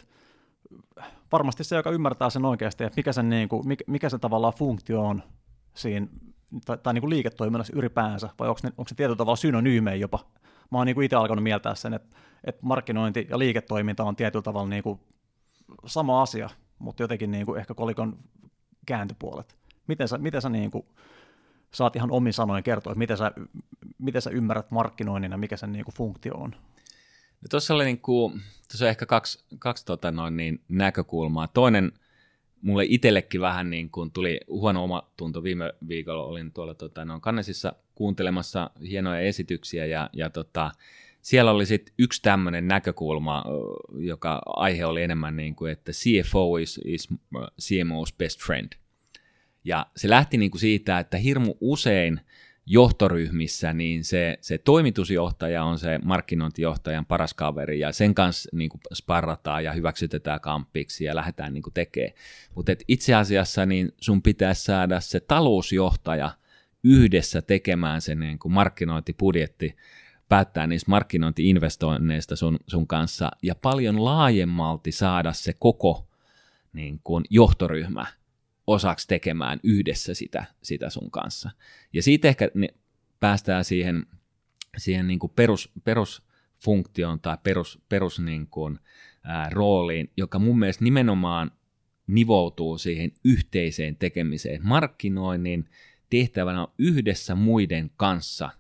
varmasti 1.33 1.65
se, 1.65 1.77
joka 1.77 1.91
ymmärtää 1.91 2.31
sen 2.31 2.45
oikeasti, 2.45 2.85
että 2.85 2.97
mikä, 2.97 3.23
niin 3.23 3.49
kuin, 3.49 3.69
mikä, 3.69 3.85
mikä 3.87 4.09
se 4.09 4.19
tavallaan 4.19 4.55
funktio 4.55 5.03
on 5.03 5.23
siinä 5.75 6.07
tai, 6.65 6.79
tai 6.79 6.95
niin 6.95 7.03
kuin 7.03 7.11
liiketoiminnassa 7.11 7.73
ylipäänsä, 7.77 8.29
vai 8.39 8.49
onko, 8.49 8.61
ne, 8.63 8.73
onko 8.79 8.89
se 8.89 8.95
tietyllä 8.95 9.17
tavalla 9.17 9.37
synonyymejä 9.37 9.97
jopa? 9.97 10.19
Mä 10.71 10.79
oon 10.79 10.87
niin 10.87 11.03
itse 11.03 11.17
alkanut 11.17 11.43
mieltää 11.43 11.75
sen, 11.75 11.95
että, 11.95 12.17
että 12.45 12.61
markkinointi 12.63 13.27
ja 13.31 13.39
liiketoiminta 13.39 14.05
on 14.05 14.17
tietyllä 14.17 14.43
tavalla 14.43 14.69
niin 14.69 14.83
kuin 14.83 15.01
sama 15.87 16.23
asia, 16.23 16.51
mutta 16.79 17.03
jotenkin 17.03 17.31
niin 17.31 17.47
kuin 17.47 17.61
ehkä 17.61 17.75
kolikon 17.75 18.19
kääntöpuolet. 18.87 19.57
Miten 19.87 20.09
sä, 20.09 20.19
miten 20.19 20.43
sä 20.43 20.49
niin 20.49 20.71
kuin 20.71 20.87
saat 21.75 21.97
ihan 21.97 22.11
omin 22.11 22.33
sanoin 22.33 22.65
kertoa, 22.65 22.93
että 22.93 22.99
miten 22.99 23.17
sä, 23.17 23.33
miten 23.99 24.23
sä 24.23 24.31
ymmärrät 24.31 24.71
markkinoinnin 24.71 25.33
ja 25.33 25.39
mikä 25.39 25.57
sen 25.57 25.73
niin 25.73 25.85
kuin 25.85 25.95
funktio 25.95 26.35
on? 26.35 26.51
No 27.43 27.47
tuossa 27.51 27.75
oli 27.75 27.85
niin 27.85 28.01
kuin, 28.01 28.33
tuossa 28.71 28.89
ehkä 28.89 29.07
kaksi, 29.07 29.45
kaksi 29.59 29.85
tota 29.85 30.11
noin 30.11 30.37
niin, 30.37 30.65
näkökulmaa. 30.69 31.49
Toinen 31.49 31.93
mulle 32.63 32.85
itsellekin 32.89 33.41
vähän 33.41 33.71
niin 33.71 33.91
kuin 33.91 34.11
tuli 34.11 34.41
huono 34.49 34.85
oma 34.85 35.11
tunto 35.17 35.43
viime 35.43 35.73
viikolla, 35.89 36.25
olin 36.25 36.53
tuolla 36.53 36.75
tota, 36.75 37.05
noin 37.05 37.21
Kannesissa 37.21 37.73
kuuntelemassa 37.95 38.71
hienoja 38.89 39.21
esityksiä 39.21 39.87
ja, 39.87 40.11
ja 40.13 40.31
tota, 40.31 40.71
siellä 41.23 41.51
oli 41.51 41.67
sitten 41.67 41.95
yksi 41.99 42.23
tämmöinen 42.23 42.69
näkökulma, 42.69 43.45
joka 43.99 44.43
aihe 44.47 44.87
oli 44.87 45.03
enemmän 45.03 45.37
niin 45.37 45.55
kuin, 45.55 45.73
että 45.73 45.93
CFO 45.93 46.57
is, 46.57 46.81
is 46.85 47.09
CMO's 47.61 48.15
best 48.19 48.43
friend. 48.47 48.73
Ja 49.65 49.87
se 49.97 50.11
lähti 50.11 50.37
niin 50.37 50.51
kuin 50.51 50.61
siitä, 50.61 50.99
että 50.99 51.17
hirmu 51.17 51.55
usein– 51.61 52.21
johtoryhmissä, 52.67 53.73
niin 53.73 54.05
se, 54.05 54.39
se 54.41 54.59
toimitusjohtaja 54.59 55.65
on 55.65 55.79
se 55.79 56.01
markkinointijohtajan 56.05 57.07
paras 57.07 57.35
kaveri 57.35 57.81
ja 57.81 57.93
sen 57.93 58.15
kanssa 58.15 58.49
niin 58.53 58.71
kuin 58.71 58.81
sparrataan 58.95 59.65
ja 59.65 59.73
hyväksytetään 59.73 60.41
kampiksi 60.41 61.05
ja 61.05 61.17
lähdetään 61.17 61.53
niin 61.53 61.63
tekemään. 61.75 62.15
Mutta 62.55 62.73
itse 62.89 63.15
asiassa 63.15 63.67
niin 63.67 63.93
sun 64.01 64.23
pitäisi 64.23 64.65
saada 64.65 65.01
se 65.01 65.21
talousjohtaja 65.21 66.31
yhdessä 66.85 67.43
tekemään 67.43 68.01
se 68.01 68.15
niin 68.15 68.39
kuin 68.39 68.53
markkinointibudjetti, 68.53 69.77
päättää 70.29 70.67
niistä 70.67 70.91
markkinointiinvestoinneista 70.91 72.37
sun, 72.37 72.59
sun 72.67 72.87
kanssa 72.87 73.31
ja 73.43 73.55
paljon 73.55 74.05
laajemmalti 74.05 74.93
saada 74.93 75.33
se 75.33 75.53
koko 75.59 76.07
niin 76.73 77.01
kuin 77.05 77.25
johtoryhmä 77.31 78.07
osaksi 78.67 79.09
tekemään 79.09 79.61
yhdessä 79.63 80.15
sitä, 80.15 80.45
sitä 80.63 80.91
sun 80.91 81.11
kanssa. 81.11 81.51
Ja 81.93 82.03
siitä 82.03 82.29
ehkä 82.29 82.51
ne, 82.55 82.69
päästään 83.21 83.65
siihen, 83.65 84.07
siihen 84.77 85.07
niin 85.07 85.19
kuin 85.19 85.33
perus, 85.37 85.73
perusfunktioon 85.85 87.21
tai 87.21 87.39
perus, 87.43 87.83
perus 87.89 88.21
niin 88.21 88.47
kuin, 88.47 88.79
ää, 89.25 89.51
rooliin, 89.51 90.13
joka 90.17 90.39
mun 90.39 90.59
mielestä 90.59 90.85
nimenomaan 90.85 91.51
nivoutuu 92.07 92.79
siihen 92.79 93.13
yhteiseen 93.25 93.97
tekemiseen. 93.97 94.61
Markkinoinnin 94.67 95.69
tehtävänä 96.11 96.63
on 96.63 96.73
yhdessä 96.79 97.35
muiden 97.35 97.91
kanssa 97.97 98.51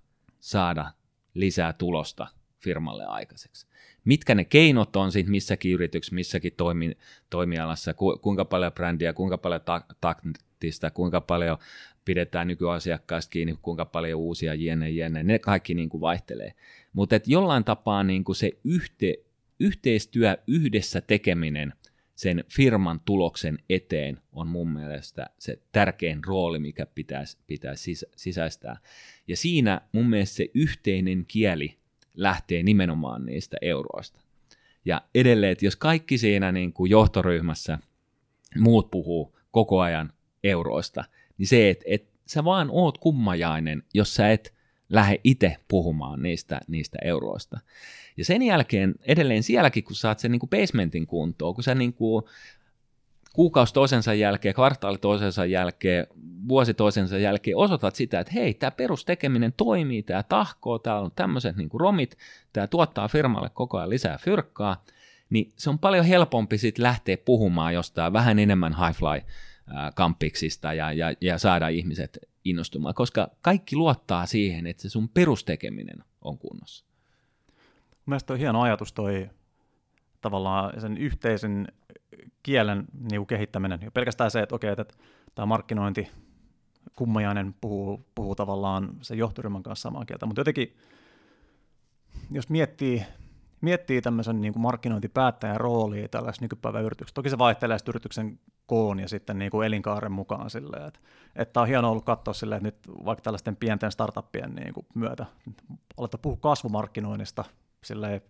saada 0.41 0.93
lisää 1.35 1.73
tulosta 1.73 2.27
firmalle 2.59 3.05
aikaiseksi 3.05 3.67
mitkä 4.05 4.35
ne 4.35 4.45
keinot 4.45 4.97
on 4.97 5.13
sitten 5.13 5.31
missäkin 5.31 5.73
yrityksessä, 5.73 6.15
missäkin 6.15 6.53
toimi, 6.57 6.97
toimialassa, 7.31 7.95
ku, 7.95 8.19
kuinka 8.23 8.45
paljon 8.45 8.73
brändiä, 8.73 9.13
kuinka 9.13 9.39
paljon 9.39 9.61
ta- 9.61 9.85
taktista, 10.01 10.91
kuinka 10.91 11.21
paljon 11.21 11.59
pidetään 12.05 12.49
nykyasiakkaista 12.49 13.31
kiinni, 13.31 13.59
kuinka 13.63 13.85
paljon 13.85 14.21
uusia 14.21 14.55
jenne, 14.55 14.91
jenne, 14.91 15.23
ne 15.23 15.39
kaikki 15.39 15.75
niin 15.75 15.89
kuin 15.89 16.01
vaihtelee. 16.01 16.53
Mutta 16.93 17.21
jollain 17.27 17.65
tapaa 17.65 18.03
niin 18.03 18.25
kuin 18.25 18.37
se 18.37 18.51
yhte, 18.65 19.15
yhteistyö, 19.61 20.39
yhdessä 20.47 21.01
tekeminen 21.01 21.73
sen 22.15 22.45
firman 22.49 23.01
tuloksen 23.01 23.59
eteen 23.71 24.19
on 24.33 24.49
mun 24.49 24.73
mielestä 24.73 25.27
se 25.39 25.59
tärkein 25.73 26.25
rooli, 26.25 26.59
mikä 26.59 26.87
pitäisi, 26.87 27.39
pitäisi 27.47 27.95
sisäistää. 28.17 28.77
Ja 29.29 29.37
siinä 29.37 29.81
mun 29.93 30.11
mielestä 30.11 30.37
se 30.37 30.47
yhteinen 30.55 31.25
kieli 31.29 31.79
lähtee 32.15 32.63
nimenomaan 32.63 33.27
niistä 33.27 33.57
euroista. 33.63 34.21
Ja 34.85 35.03
edelleen, 35.15 35.53
että 35.53 35.65
jos 35.65 35.77
kaikki 35.77 36.19
siinä 36.19 36.53
niin 36.53 36.73
kuin 36.73 36.91
johtoryhmässä 36.91 37.79
muut 38.59 38.91
puhuu 38.91 39.37
koko 39.51 39.81
ajan 39.81 40.13
euroista, 40.45 41.05
niin 41.39 41.47
se, 41.47 41.71
että, 41.71 41.85
että 41.87 42.13
sä 42.27 42.45
vaan 42.45 42.69
oot 42.71 42.99
kummajainen, 42.99 43.83
jos 43.95 44.15
sä 44.15 44.31
et 44.31 44.55
lähde 44.91 45.21
itse 45.25 45.57
puhumaan 45.69 46.23
niistä, 46.23 46.61
niistä 46.69 46.99
euroista. 47.05 47.61
Ja 48.17 48.25
sen 48.25 48.43
jälkeen 48.43 48.95
edelleen 49.03 49.43
sielläkin, 49.43 49.85
kun 49.85 49.97
saat 49.97 50.19
sen 50.19 50.31
niin 50.31 50.41
kuin 50.41 50.51
basementin 50.51 51.07
kuntoon, 51.07 51.55
kun 51.55 51.65
sä 51.65 51.75
niin 51.75 51.93
kuin 51.93 52.25
kuukausi 53.33 53.75
toisensa 53.75 54.15
jälkeen, 54.15 54.55
kvartaali 54.55 54.99
toisensa 54.99 55.45
jälkeen, 55.45 56.07
vuosi 56.49 56.75
toisensa 56.75 57.19
jälkeen 57.19 57.57
osoitat 57.57 57.95
sitä, 57.95 58.21
että 58.21 58.33
hei, 58.33 58.55
tämä 58.55 58.71
perustekeminen 58.71 59.53
toimii, 59.57 60.03
tämä 60.03 60.23
tahkoo, 60.23 60.79
täällä 60.79 61.03
on 61.03 61.13
tämmöiset 61.17 61.57
niin 61.57 61.69
romit, 61.75 62.19
tämä 62.53 62.67
tuottaa 62.67 63.09
firmalle 63.09 63.51
koko 63.55 63.79
ajan 63.79 63.91
lisää 63.91 64.19
fyrkkaa, 64.19 64.85
niin 65.31 65.53
se 65.57 65.71
on 65.71 65.79
paljon 65.79 66.05
helpompi 66.05 66.59
sitten 66.59 66.83
lähteä 66.83 67.17
puhumaan 67.17 67.75
jostain 67.75 68.13
vähän 68.13 68.39
enemmän 68.39 68.77
high 68.87 68.99
fly 68.99 69.33
kampiksista 69.95 70.75
ja, 70.75 70.93
ja, 70.93 71.15
ja 71.21 71.39
saada 71.39 71.69
ihmiset 71.69 72.19
innostumaan, 72.45 72.95
koska 72.95 73.29
kaikki 73.43 73.77
luottaa 73.77 74.27
siihen, 74.27 74.67
että 74.67 74.83
se 74.83 74.89
sun 74.89 75.09
perustekeminen 75.09 76.05
on 76.21 76.39
kunnossa. 76.39 76.85
Mielestäni 78.07 78.35
on 78.35 78.41
hieno 78.41 78.63
ajatus 78.63 78.93
toi 78.93 79.31
tavallaan 80.21 80.81
sen 80.81 80.99
yhteisen 80.99 81.69
kielen 82.43 82.85
niin 83.11 83.27
kehittäminen. 83.27 83.81
Ja 83.83 83.91
pelkästään 83.91 84.31
se, 84.31 84.41
että 84.43 84.55
okei, 84.55 84.71
että 84.71 84.85
tämä 85.35 85.47
markkinointi, 85.47 86.09
kummajainen 86.97 87.55
puhuu, 87.61 88.07
puhuu 88.15 88.35
tavallaan 88.35 88.89
sen 89.01 89.19
johtoryhmän 89.19 89.63
kanssa 89.63 89.83
samaa 89.83 90.05
kieltä, 90.05 90.27
mutta 90.27 90.41
jotenkin, 90.41 90.77
jos 92.31 92.49
miettii, 92.49 93.03
miettii 93.61 94.03
tämmöisen 94.03 94.41
niin 94.41 94.53
kuin 94.53 94.63
markkinointipäättäjän 94.63 95.61
roolia 95.61 96.09
tällaisessa 96.09 96.45
nykypäivän 96.45 96.85
yrityksessä, 96.85 97.15
toki 97.15 97.31
se 97.31 97.39
vaihtelee 97.39 97.79
yrityksen 97.89 98.39
koon 98.67 98.99
ja 99.01 99.09
sitten 99.09 99.39
niin 99.39 99.51
kuin 99.51 99.67
elinkaaren 99.67 100.13
mukaan 100.13 100.51
silleen, 100.51 100.87
että, 100.87 101.01
että 101.37 101.61
on 101.61 101.69
hienoa 101.69 101.91
ollut 101.91 102.05
katsoa 102.05 102.35
silleen, 102.35 102.67
että 102.67 102.91
nyt 102.91 103.05
vaikka 103.05 103.23
tällaisten 103.23 103.57
pienten 103.57 103.93
startuppien 103.93 104.55
niin 104.55 104.75
kuin 104.75 104.87
myötä 104.95 105.27
aletaan 105.97 106.21
puhua 106.23 106.39
kasvumarkkinoinnista 106.41 107.45
silleen 107.85 108.23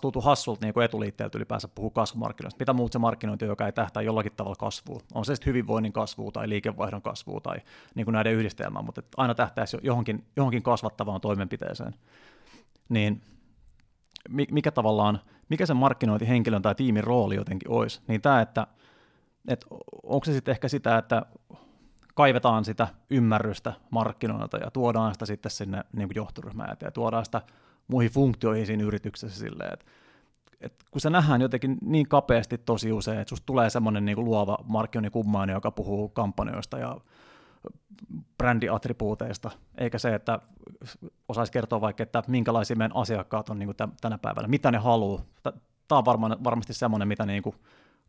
tuntuu 0.00 0.22
hassulta 0.22 0.66
niin 0.66 0.82
etuliitteeltä 0.84 1.38
ylipäänsä 1.38 1.68
puhua 1.68 1.90
kasvumarkkinoista. 1.90 2.58
Mitä 2.58 2.72
muut 2.72 2.92
se 2.92 2.98
markkinointi, 2.98 3.44
joka 3.44 3.66
ei 3.66 3.72
tähtää 3.72 4.02
jollakin 4.02 4.32
tavalla 4.36 4.56
kasvuun? 4.56 5.00
On 5.14 5.24
se 5.24 5.34
sitten 5.34 5.50
hyvinvoinnin 5.50 5.92
kasvua 5.92 6.30
tai 6.32 6.48
liikevaihdon 6.48 7.02
kasvua 7.02 7.40
tai 7.40 7.56
niin 7.94 8.04
kuin 8.04 8.12
näiden 8.12 8.34
yhdistelmää, 8.34 8.82
mutta 8.82 9.02
aina 9.16 9.34
tähtäisi 9.34 9.76
johonkin, 9.82 10.24
johonkin 10.36 10.62
kasvattavaan 10.62 11.20
toimenpiteeseen. 11.20 11.94
Niin 12.88 13.22
mikä 14.28 14.70
tavallaan, 14.70 15.20
mikä 15.48 15.66
se 15.66 15.74
markkinointihenkilön 15.74 16.62
tai 16.62 16.74
tiimin 16.74 17.04
rooli 17.04 17.34
jotenkin 17.34 17.70
olisi, 17.70 18.00
niin 18.08 18.20
tämä, 18.20 18.40
että, 18.40 18.66
että 19.48 19.66
onko 20.02 20.24
se 20.24 20.32
sitten 20.32 20.52
ehkä 20.52 20.68
sitä, 20.68 20.98
että 20.98 21.22
kaivetaan 22.14 22.64
sitä 22.64 22.88
ymmärrystä 23.10 23.72
markkinoilta 23.90 24.56
ja 24.56 24.70
tuodaan 24.70 25.14
sitä 25.14 25.26
sitten 25.26 25.50
sinne 25.50 25.84
niin 25.92 26.08
johtoryhmään 26.14 26.76
ja 26.82 26.90
tuodaan 26.90 27.24
sitä 27.24 27.42
muihin 27.88 28.12
funktioihin 28.12 28.66
siinä 28.66 28.84
yrityksessä 28.84 29.38
silleen, 29.38 29.72
että 29.72 29.86
et 30.60 30.74
kun 30.90 31.00
se 31.00 31.10
nähdään 31.10 31.40
jotenkin 31.40 31.78
niin 31.82 32.08
kapeasti 32.08 32.58
tosi 32.58 32.92
usein, 32.92 33.18
että 33.18 33.28
susta 33.28 33.46
tulee 33.46 33.70
semmoinen 33.70 34.04
niin 34.04 34.24
luova 34.24 34.58
markkinoinnin 34.64 35.54
joka 35.54 35.70
puhuu 35.70 36.08
kampanjoista 36.08 36.78
ja 36.78 36.96
brändiattribuuteista, 38.38 39.50
eikä 39.78 39.98
se, 39.98 40.14
että 40.14 40.38
osaisi 41.28 41.52
kertoa 41.52 41.80
vaikka, 41.80 42.02
että 42.02 42.22
minkälaisia 42.26 42.76
meidän 42.76 42.96
asiakkaat 42.96 43.48
on 43.48 43.58
niin 43.58 43.66
kuin 43.66 43.90
tänä 44.00 44.18
päivänä, 44.18 44.48
mitä 44.48 44.70
ne 44.70 44.78
haluaa. 44.78 45.22
Tämä 45.42 45.98
on 45.98 46.04
varmaan, 46.04 46.44
varmasti 46.44 46.74
semmoinen, 46.74 47.08
mitä 47.08 47.26
niin 47.26 47.42
kuin 47.42 47.56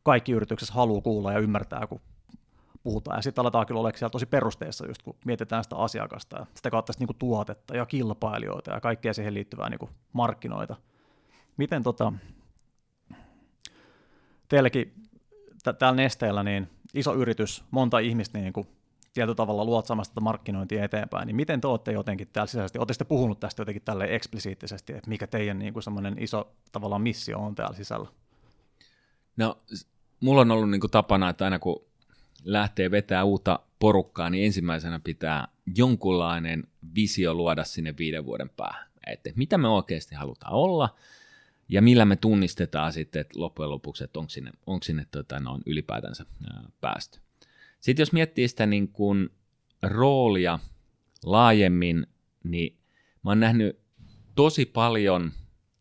kaikki 0.03 0.31
yrityksessä 0.31 0.73
haluaa 0.73 1.01
kuulla 1.01 1.31
ja 1.31 1.39
ymmärtää, 1.39 1.87
kun 1.87 2.01
puhutaan. 2.83 3.17
Ja 3.17 3.21
sitten 3.21 3.41
aletaan 3.41 3.65
kyllä 3.65 3.79
olemaan 3.79 3.97
siellä 3.97 4.11
tosi 4.11 4.25
perusteessa, 4.25 4.87
just 4.87 5.01
kun 5.01 5.15
mietitään 5.25 5.63
sitä 5.63 5.75
asiakasta 5.75 6.37
ja 6.37 6.45
sitä 6.55 6.69
kautta 6.69 6.93
sitä 6.93 7.05
niin 7.05 7.17
tuotetta 7.19 7.77
ja 7.77 7.85
kilpailijoita 7.85 8.71
ja 8.71 8.81
kaikkea 8.81 9.13
siihen 9.13 9.33
liittyvää 9.33 9.69
niin 9.69 9.89
markkinoita. 10.13 10.75
Miten 11.57 11.83
tota, 11.83 12.13
teilläkin 14.47 14.93
t- 15.63 15.77
täällä 15.79 15.95
Nesteellä 15.95 16.43
niin 16.43 16.69
iso 16.93 17.13
yritys, 17.13 17.63
monta 17.71 17.99
ihmistä 17.99 18.37
niin 18.37 18.53
kuin 18.53 18.67
tietyllä 19.13 19.35
tavalla 19.35 19.65
luotsaamassa 19.65 20.11
tätä 20.11 20.21
markkinointia 20.21 20.83
eteenpäin, 20.83 21.27
niin 21.27 21.35
miten 21.35 21.61
te 21.61 21.67
olette 21.67 21.91
jotenkin 21.91 22.27
täällä 22.27 22.47
sisäisesti, 22.47 22.79
olette 22.79 23.03
puhunut 23.03 23.39
tästä 23.39 23.61
jotenkin 23.61 23.83
tälle 23.83 24.15
eksplisiittisesti, 24.15 24.93
että 24.93 25.09
mikä 25.09 25.27
teidän 25.27 25.59
niin 25.59 25.73
kuin 25.73 25.83
semmoinen 25.83 26.15
iso 26.19 26.51
tavallaan 26.71 27.01
missio 27.01 27.39
on 27.39 27.55
täällä 27.55 27.75
sisällä? 27.75 28.09
No, 29.37 29.57
mulla 30.19 30.41
on 30.41 30.51
ollut 30.51 30.69
niin 30.69 30.81
kuin 30.81 30.91
tapana, 30.91 31.29
että 31.29 31.45
aina 31.45 31.59
kun 31.59 31.88
lähtee 32.43 32.91
vetää 32.91 33.23
uutta 33.23 33.59
porukkaa, 33.79 34.29
niin 34.29 34.45
ensimmäisenä 34.45 34.99
pitää 34.99 35.47
jonkunlainen 35.75 36.63
visio 36.95 37.33
luoda 37.33 37.63
sinne 37.63 37.93
viiden 37.97 38.25
vuoden 38.25 38.49
päähän. 38.49 38.89
Että 39.07 39.29
mitä 39.35 39.57
me 39.57 39.67
oikeasti 39.67 40.15
halutaan 40.15 40.53
olla, 40.53 40.95
ja 41.69 41.81
millä 41.81 42.05
me 42.05 42.15
tunnistetaan 42.15 42.93
sitten 42.93 43.21
että 43.21 43.39
loppujen 43.39 43.69
lopuksi, 43.69 44.03
että 44.03 44.19
onko 44.19 44.29
sinne, 44.29 44.51
onko 44.67 44.83
sinne 44.83 45.05
tota, 45.11 45.39
noin 45.39 45.61
ylipäätänsä 45.65 46.25
ää, 46.53 46.63
päästy. 46.81 47.19
Sitten 47.79 48.01
jos 48.01 48.13
miettii 48.13 48.47
sitä 48.47 48.65
niin 48.65 48.87
kuin 48.87 49.29
roolia 49.81 50.59
laajemmin, 51.23 52.07
niin 52.43 52.77
mä 53.23 53.31
oon 53.31 53.39
nähnyt 53.39 53.79
tosi 54.35 54.65
paljon 54.65 55.31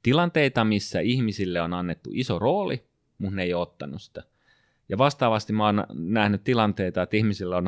tilanteita, 0.02 0.64
missä 0.64 1.00
ihmisille 1.00 1.60
on 1.60 1.74
annettu 1.74 2.10
iso 2.12 2.38
rooli, 2.38 2.88
mutta 3.18 3.36
ne 3.36 3.42
ei 3.42 3.54
ole 3.54 3.62
ottanut 3.62 4.02
sitä– 4.02 4.22
ja 4.88 4.98
vastaavasti 4.98 5.52
mä 5.52 5.66
oon 5.66 5.84
nähnyt 5.94 6.44
tilanteita, 6.44 7.02
että 7.02 7.16
ihmisillä 7.16 7.56
on 7.56 7.64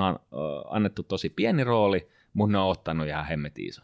annettu 0.70 1.02
tosi 1.02 1.30
pieni 1.30 1.64
rooli, 1.64 2.09
mutta 2.33 2.52
ne 2.52 2.59
on 2.59 2.70
ottanut 2.70 3.06
ihan 3.06 3.26
hemmetin 3.26 3.68
iso. 3.68 3.83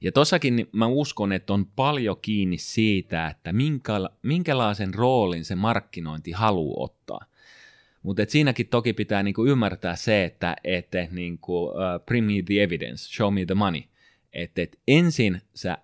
Ja 0.00 0.12
tossakin 0.12 0.68
mä 0.72 0.86
uskon, 0.86 1.32
että 1.32 1.52
on 1.52 1.66
paljon 1.66 2.16
kiinni 2.22 2.58
siitä, 2.58 3.26
että 3.26 3.52
minkäla- 3.52 4.16
minkälaisen 4.22 4.94
roolin 4.94 5.44
se 5.44 5.54
markkinointi 5.54 6.32
haluaa 6.32 6.84
ottaa. 6.84 7.20
Mutta 8.02 8.22
siinäkin 8.28 8.68
toki 8.68 8.92
pitää 8.92 9.22
niinku 9.22 9.46
ymmärtää 9.46 9.96
se, 9.96 10.24
että 10.24 10.56
et, 10.64 10.88
niinku, 11.10 11.64
uh, 11.64 11.74
bring 12.06 12.26
me 12.26 12.32
the 12.46 12.62
evidence, 12.62 13.16
show 13.16 13.34
me 13.34 13.44
the 13.44 13.54
money. 13.54 13.82
Että 14.32 14.62
et 14.62 14.78
ensin 14.88 15.40
sä 15.54 15.78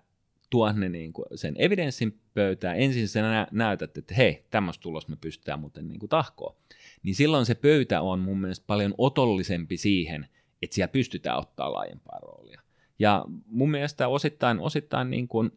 tuot 0.49 0.75
ne 0.75 0.89
niinku 0.89 1.25
sen 1.35 1.55
evidenssin 1.57 2.19
pöytään, 2.33 2.79
ensin 2.79 3.07
sä 3.07 3.21
nä- 3.21 3.47
näytät, 3.51 3.97
että 3.97 4.13
hei, 4.15 4.45
tämmöistä 4.51 4.81
tulos 4.81 5.07
me 5.07 5.15
pystytään 5.21 5.59
muuten 5.59 5.87
niin 5.87 5.99
kuin 5.99 6.09
tahkoon, 6.09 6.55
niin 7.03 7.15
silloin 7.15 7.45
se 7.45 7.55
pöytä 7.55 8.01
on 8.01 8.19
mun 8.19 8.41
mielestä 8.41 8.63
paljon 8.67 8.93
otollisempi 8.97 9.77
siihen, 9.77 10.27
että 10.61 10.75
siellä 10.75 10.91
pystytään 10.91 11.37
ottaa 11.37 11.73
laajempaa 11.73 12.19
roolia. 12.19 12.61
Ja 12.99 13.25
mun 13.45 13.71
mielestä 13.71 14.07
osittain, 14.07 14.59
osittain 14.59 15.09
niin 15.09 15.27
kuin 15.27 15.51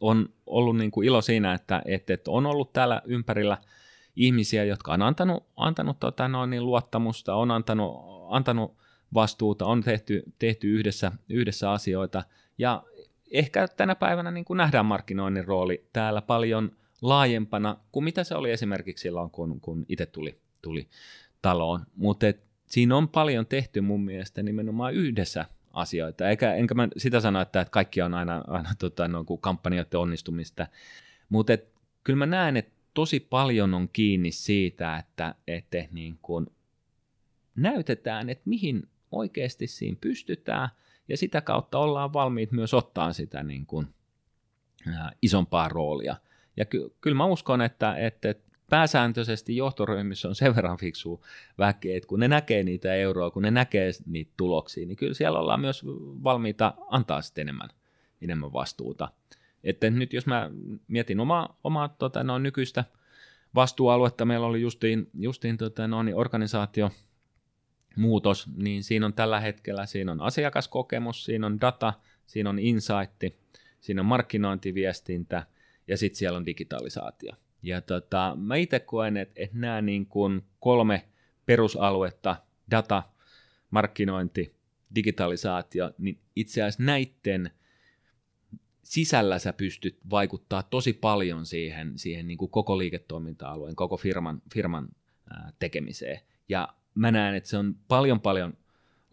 on 0.00 0.28
ollut 0.46 0.76
niin 0.76 0.90
kuin 0.90 1.08
ilo 1.08 1.22
siinä, 1.22 1.54
että, 1.54 1.82
että, 1.84 2.14
että 2.14 2.30
on 2.30 2.46
ollut 2.46 2.72
täällä 2.72 3.02
ympärillä 3.04 3.58
ihmisiä, 4.16 4.64
jotka 4.64 4.92
on 4.92 5.02
antanut, 5.02 5.46
antanut 5.56 6.00
tota 6.00 6.28
noin, 6.28 6.50
niin 6.50 6.66
luottamusta, 6.66 7.34
on 7.34 7.50
antanut, 7.50 7.96
antanut 8.28 8.76
vastuuta, 9.14 9.66
on 9.66 9.82
tehty, 9.82 10.22
tehty 10.38 10.68
yhdessä, 10.68 11.12
yhdessä 11.28 11.70
asioita, 11.70 12.22
ja 12.58 12.82
ehkä 13.30 13.68
tänä 13.68 13.94
päivänä 13.94 14.30
niin 14.30 14.44
kuin 14.44 14.56
nähdään 14.56 14.86
markkinoinnin 14.86 15.44
rooli 15.44 15.88
täällä 15.92 16.22
paljon 16.22 16.76
laajempana 17.02 17.76
kuin 17.92 18.04
mitä 18.04 18.24
se 18.24 18.34
oli 18.34 18.50
esimerkiksi 18.50 19.02
silloin, 19.02 19.30
kun, 19.30 19.60
kun 19.60 19.86
itse 19.88 20.06
tuli, 20.06 20.40
tuli 20.62 20.88
taloon. 21.42 21.86
Mutta 21.96 22.26
siinä 22.66 22.96
on 22.96 23.08
paljon 23.08 23.46
tehty 23.46 23.80
mun 23.80 24.04
mielestä 24.04 24.42
nimenomaan 24.42 24.94
yhdessä 24.94 25.44
asioita, 25.72 26.28
eikä 26.28 26.54
enkä 26.54 26.74
mä 26.74 26.88
sitä 26.96 27.20
sano, 27.20 27.40
että, 27.40 27.60
että 27.60 27.72
kaikki 27.72 28.02
on 28.02 28.14
aina, 28.14 28.44
aina 28.46 28.70
tota, 28.78 29.08
no, 29.08 29.24
kampanjoiden 29.24 30.00
onnistumista, 30.00 30.66
mutta 31.28 31.52
kyllä 32.04 32.16
mä 32.16 32.26
näen, 32.26 32.56
että 32.56 32.72
tosi 32.94 33.20
paljon 33.20 33.74
on 33.74 33.88
kiinni 33.92 34.32
siitä, 34.32 34.96
että, 34.96 35.34
että 35.46 35.84
niin 35.92 36.18
kuin 36.22 36.46
näytetään, 37.56 38.28
että 38.30 38.42
mihin 38.46 38.82
oikeasti 39.12 39.66
siinä 39.66 39.96
pystytään– 40.00 40.68
ja 41.08 41.16
sitä 41.16 41.40
kautta 41.40 41.78
ollaan 41.78 42.12
valmiit 42.12 42.52
myös 42.52 42.74
ottaa 42.74 43.12
sitä 43.12 43.42
niin 43.42 43.66
kuin, 43.66 43.86
ää, 44.94 45.12
isompaa 45.22 45.68
roolia. 45.68 46.16
Ja 46.56 46.64
ky- 46.64 46.94
kyllä 47.00 47.16
mä 47.16 47.26
uskon, 47.26 47.62
että, 47.62 47.96
että 47.96 48.34
pääsääntöisesti 48.70 49.56
johtoryhmissä 49.56 50.28
on 50.28 50.34
sen 50.34 50.56
verran 50.56 50.78
fiksu 50.78 51.24
väkeä, 51.58 51.96
että 51.96 52.06
kun 52.06 52.20
ne 52.20 52.28
näkee 52.28 52.62
niitä 52.62 52.94
euroa, 52.94 53.30
kun 53.30 53.42
ne 53.42 53.50
näkee 53.50 53.90
niitä 54.06 54.32
tuloksia, 54.36 54.86
niin 54.86 54.96
kyllä 54.96 55.14
siellä 55.14 55.38
ollaan 55.38 55.60
myös 55.60 55.84
valmiita 56.24 56.74
antaa 56.88 57.22
sitten 57.22 57.42
enemmän, 57.42 57.68
enemmän 58.22 58.52
vastuuta. 58.52 59.08
Että 59.64 59.90
nyt 59.90 60.12
jos 60.12 60.26
mä 60.26 60.50
mietin 60.88 61.20
omaa, 61.20 61.58
omaa 61.64 61.88
tota, 61.88 62.24
no, 62.24 62.38
nykyistä 62.38 62.84
vastuualuetta, 63.54 64.24
meillä 64.24 64.46
oli 64.46 64.60
justiin, 64.60 65.10
justiin 65.18 65.56
tota, 65.56 65.88
no, 65.88 66.02
niin 66.02 66.16
organisaatio 66.16 66.90
muutos, 67.96 68.48
niin 68.56 68.84
siinä 68.84 69.06
on 69.06 69.14
tällä 69.14 69.40
hetkellä, 69.40 69.86
siinä 69.86 70.12
on 70.12 70.20
asiakaskokemus, 70.20 71.24
siinä 71.24 71.46
on 71.46 71.60
data, 71.60 71.92
siinä 72.26 72.50
on 72.50 72.58
insight, 72.58 73.22
siinä 73.80 74.02
on 74.02 74.06
markkinointiviestintä 74.06 75.46
ja 75.88 75.96
sitten 75.96 76.18
siellä 76.18 76.36
on 76.36 76.46
digitalisaatio. 76.46 77.32
Ja 77.62 77.80
tota, 77.80 78.36
mä 78.40 78.56
itse 78.56 78.80
koen, 78.80 79.16
että, 79.16 79.34
että 79.36 79.58
nämä 79.58 79.82
niin 79.82 80.06
kuin 80.06 80.42
kolme 80.60 81.08
perusaluetta, 81.46 82.36
data, 82.70 83.02
markkinointi 83.70 84.56
digitalisaatio, 84.94 85.90
niin 85.98 86.20
itse 86.36 86.62
asiassa 86.62 86.82
näiden 86.82 87.50
sisällä 88.82 89.38
sä 89.38 89.52
pystyt 89.52 89.98
vaikuttaa 90.10 90.62
tosi 90.62 90.92
paljon 90.92 91.46
siihen, 91.46 91.98
siihen 91.98 92.28
niin 92.28 92.38
kuin 92.38 92.50
koko 92.50 92.78
liiketoiminta-alueen, 92.78 93.76
koko 93.76 93.96
firman, 93.96 94.42
firman 94.54 94.88
ää, 95.30 95.52
tekemiseen. 95.58 96.20
Ja 96.48 96.68
mä 96.96 97.10
näen, 97.10 97.34
että 97.34 97.48
se 97.48 97.58
on 97.58 97.76
paljon 97.88 98.20
paljon 98.20 98.56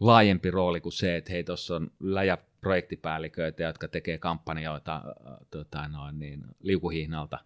laajempi 0.00 0.50
rooli 0.50 0.80
kuin 0.80 0.92
se, 0.92 1.16
että 1.16 1.32
hei, 1.32 1.44
tuossa 1.44 1.76
on 1.76 1.90
läjä 2.00 2.38
projektipäälliköitä, 2.60 3.62
jotka 3.62 3.88
tekee 3.88 4.18
kampanjoita 4.18 4.96
äh, 4.96 5.36
tota 5.50 5.88
noin, 5.88 6.18
niin, 6.18 6.44
liukuhihnalta, 6.60 7.38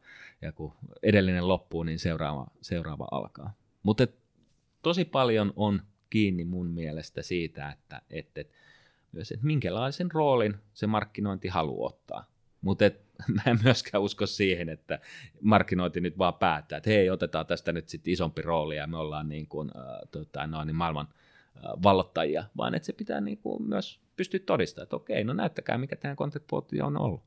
ja 0.42 0.52
kun 0.52 0.72
edellinen 1.02 1.48
loppuu, 1.48 1.82
niin 1.82 1.98
seuraava, 1.98 2.46
seuraava 2.60 3.08
alkaa. 3.10 3.52
Mutta 3.82 4.06
tosi 4.82 5.04
paljon 5.04 5.52
on 5.56 5.82
kiinni 6.10 6.44
mun 6.44 6.66
mielestä 6.66 7.22
siitä, 7.22 7.70
että, 7.70 8.02
että, 8.10 8.40
että 8.40 8.54
myös, 9.12 9.32
että 9.32 9.46
minkälaisen 9.46 10.10
roolin 10.12 10.54
se 10.74 10.86
markkinointi 10.86 11.48
haluaa 11.48 11.88
ottaa. 11.88 12.24
Mutta 12.60 12.84
mä 13.34 13.42
en 13.46 13.58
myöskään 13.62 14.02
usko 14.02 14.26
siihen, 14.26 14.68
että 14.68 14.98
markkinointi 15.40 16.00
nyt 16.00 16.18
vaan 16.18 16.34
päättää, 16.34 16.76
että 16.76 16.90
hei, 16.90 17.10
otetaan 17.10 17.46
tästä 17.46 17.72
nyt 17.72 17.88
sitten 17.88 18.12
isompi 18.12 18.42
rooli 18.42 18.76
ja 18.76 18.86
me 18.86 18.96
ollaan 18.96 19.28
niin 19.28 19.46
kuin, 19.46 19.70
äh, 19.76 19.82
tota, 20.10 20.46
no, 20.46 20.64
niin 20.64 20.76
maailman 20.76 21.08
äh, 21.56 21.62
vallottajia, 21.82 22.44
vaan 22.56 22.74
että 22.74 22.86
se 22.86 22.92
pitää 22.92 23.20
niin 23.20 23.38
kuin 23.38 23.62
myös 23.62 24.00
pystyä 24.16 24.40
todistamaan, 24.46 24.82
että 24.82 24.96
okei, 24.96 25.24
no 25.24 25.32
näyttäkää, 25.32 25.78
mikä 25.78 25.96
tämä 25.96 26.16
content 26.16 26.52
on 26.82 26.96
ollut. 26.96 27.22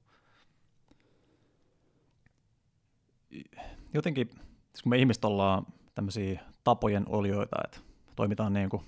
Jotenkin, 3.94 4.30
kun 4.84 4.90
me 4.90 4.98
ihmiset 4.98 5.26
ollaan 5.26 5.66
tämmöisiä 5.96 6.42
tapojen 6.64 7.04
olioita, 7.10 7.56
että 7.66 7.78
toimitaan 8.16 8.54
niin 8.54 8.70
kuin 8.70 8.84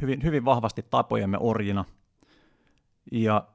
hyvin, 0.00 0.22
hyvin 0.22 0.44
vahvasti 0.44 0.86
tapojemme 0.90 1.38
orjina, 1.40 1.84
ja 3.12 3.48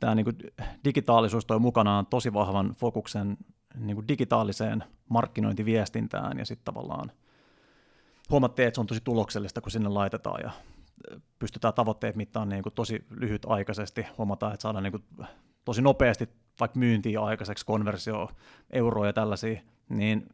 tämä 0.00 0.14
niin 0.14 0.38
digitaalisuus 0.84 1.46
toi 1.46 1.58
mukanaan 1.58 2.06
tosi 2.06 2.32
vahvan 2.32 2.74
fokuksen 2.78 3.36
niin 3.74 3.94
kuin 3.94 4.08
digitaaliseen 4.08 4.84
markkinointiviestintään, 5.08 6.38
ja 6.38 6.44
sitten 6.44 6.64
tavallaan 6.64 7.12
huomattiin, 8.30 8.68
että 8.68 8.76
se 8.76 8.80
on 8.80 8.86
tosi 8.86 9.00
tuloksellista, 9.04 9.60
kun 9.60 9.72
sinne 9.72 9.88
laitetaan, 9.88 10.40
ja 10.42 10.50
pystytään 11.38 11.74
tavoitteet 11.74 12.16
mittaamaan 12.16 12.48
niin 12.48 12.62
kuin 12.62 12.74
tosi 12.74 13.04
lyhytaikaisesti, 13.10 14.06
huomataan, 14.18 14.54
että 14.54 14.62
saadaan 14.62 14.82
niin 14.82 14.92
kuin 14.92 15.26
tosi 15.64 15.82
nopeasti 15.82 16.28
vaikka 16.60 16.78
myyntiä 16.78 17.20
aikaiseksi, 17.20 17.66
konversio, 17.66 18.28
euroja 18.70 19.08
ja 19.08 19.12
tällaisia, 19.12 19.60
niin 19.88 20.28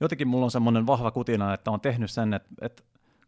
jotenkin 0.00 0.28
mulla 0.28 0.44
on 0.44 0.50
semmoinen 0.50 0.86
vahva 0.86 1.10
kutina, 1.10 1.54
että 1.54 1.70
on 1.70 1.80
tehnyt 1.80 2.10
sen, 2.10 2.34
että, 2.34 2.48
että 2.60 2.82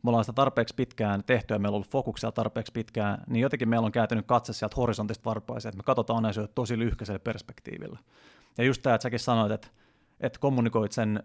me 0.07 0.11
ollaan 0.11 0.25
sitä 0.25 0.33
tarpeeksi 0.33 0.75
pitkään 0.75 1.25
tehty 1.25 1.55
ja 1.55 1.59
meillä 1.59 1.75
on 1.75 1.77
ollut 1.77 1.91
fokuksia 1.91 2.33
tarpeeksi 2.33 2.73
pitkään, 2.73 3.23
niin 3.27 3.43
jotenkin 3.43 3.69
meillä 3.69 3.87
on 3.87 3.93
kääntynyt 3.93 4.27
katse 4.27 4.53
sieltä 4.53 4.77
horisontista 4.77 5.25
varpaiseen, 5.25 5.71
että 5.71 5.77
me 5.77 5.83
katsotaan 5.83 6.25
asioita 6.25 6.53
tosi 6.55 6.79
lyhkäisellä 6.79 7.19
perspektiivillä. 7.19 7.99
Ja 8.59 8.65
just 8.65 8.83
tämä, 8.83 8.95
että 8.95 9.03
säkin 9.03 9.19
sanoit, 9.19 9.53
että, 9.53 9.69
että 10.21 10.39
kommunikoit 10.39 10.93
sen 10.93 11.23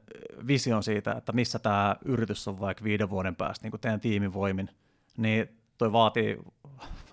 vision 0.48 0.84
siitä, 0.84 1.12
että 1.12 1.32
missä 1.32 1.60
tämä 1.60 1.96
yritys 2.06 2.48
on 2.48 2.60
vaikka 2.60 2.84
viiden 2.84 3.10
vuoden 3.10 3.36
päästä 3.36 3.66
niin 3.66 3.72
kuin 3.72 3.82
teidän 3.82 4.00
tiimin 4.00 4.34
voimin, 4.34 4.70
niin 5.18 5.50
toi 5.78 5.92
vaatii, 5.92 6.38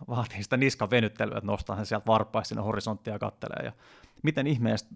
vaatii 0.08 0.42
sitä 0.42 0.56
niskan 0.56 0.90
venyttelyä, 0.90 1.38
että 1.38 1.46
nostaa 1.46 1.76
sen 1.76 1.86
sieltä 1.86 2.06
varpaista 2.06 2.48
sinne 2.48 2.62
horisonttia 2.62 3.12
ja 3.12 3.18
kattelee. 3.18 3.64
Ja 3.64 3.72
miten 4.22 4.46
ihmeestä, 4.46 4.94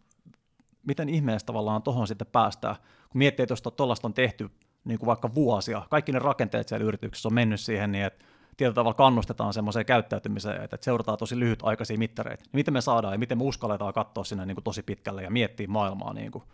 miten 0.86 1.08
ihmeestä 1.08 1.46
tavallaan 1.46 1.82
tuohon 1.82 2.06
sitten 2.06 2.26
päästään, 2.32 2.76
kun 3.10 3.18
miettii, 3.18 3.42
että 3.42 3.52
jos 3.52 3.62
tuollaista 3.62 4.08
on 4.08 4.14
tehty 4.14 4.50
niin 4.84 4.98
kuin 4.98 5.06
vaikka 5.06 5.34
vuosia, 5.34 5.86
kaikki 5.90 6.12
ne 6.12 6.18
rakenteet 6.18 6.68
siellä 6.68 6.86
yrityksessä 6.86 7.28
on 7.28 7.34
mennyt 7.34 7.60
siihen 7.60 7.92
niin, 7.92 8.04
että 8.04 8.24
tietyllä 8.56 8.74
tavalla 8.74 8.94
kannustetaan 8.94 9.52
semmoiseen 9.52 9.86
käyttäytymiseen, 9.86 10.62
että 10.62 10.78
seurataan 10.80 11.18
tosi 11.18 11.38
lyhytaikaisia 11.38 11.98
mittareita. 11.98 12.44
Miten 12.52 12.74
me 12.74 12.80
saadaan 12.80 13.14
ja 13.14 13.18
miten 13.18 13.38
me 13.38 13.44
uskalletaan 13.44 13.92
katsoa 13.94 14.24
sinne 14.24 14.46
niin 14.46 14.56
kuin 14.56 14.64
tosi 14.64 14.82
pitkälle 14.82 15.22
ja 15.22 15.30
miettiä 15.30 15.66
maailmaa 15.68 16.12
niin 16.14 16.32
kuin 16.32 16.44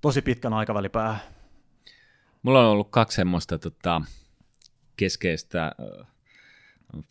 tosi 0.00 0.22
pitkän 0.22 0.52
aikavälin 0.52 0.90
päähän? 0.90 1.20
Mulla 2.42 2.60
on 2.60 2.72
ollut 2.72 2.90
kaksi 2.90 3.16
semmoista 3.16 3.58
tota, 3.58 4.02
keskeistä 4.96 5.72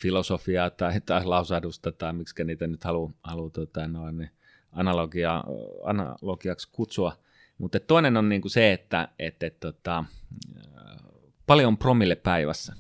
filosofiaa 0.02 0.70
tai, 0.70 1.02
tai 1.02 1.26
lausahdusta 1.26 1.92
tai 1.92 2.14
miksi 2.14 2.44
niitä 2.44 2.68
nyt 2.68 2.84
haluaa 2.84 3.12
halu, 3.24 3.50
tota, 3.50 3.88
noin, 3.88 4.18
niin 4.18 4.32
analogia, 4.72 5.44
analogiaksi 5.84 6.70
kutsua. 6.72 7.18
Mutta 7.58 7.80
toinen 7.80 8.18
on 8.18 8.30
niinku 8.30 8.50
se, 8.50 8.74
että 8.74 9.08
et, 9.20 9.44
et, 9.44 9.60
tota, 9.60 10.06
paljon 11.48 11.78
promille 11.78 12.16
päivässä. 12.16 12.74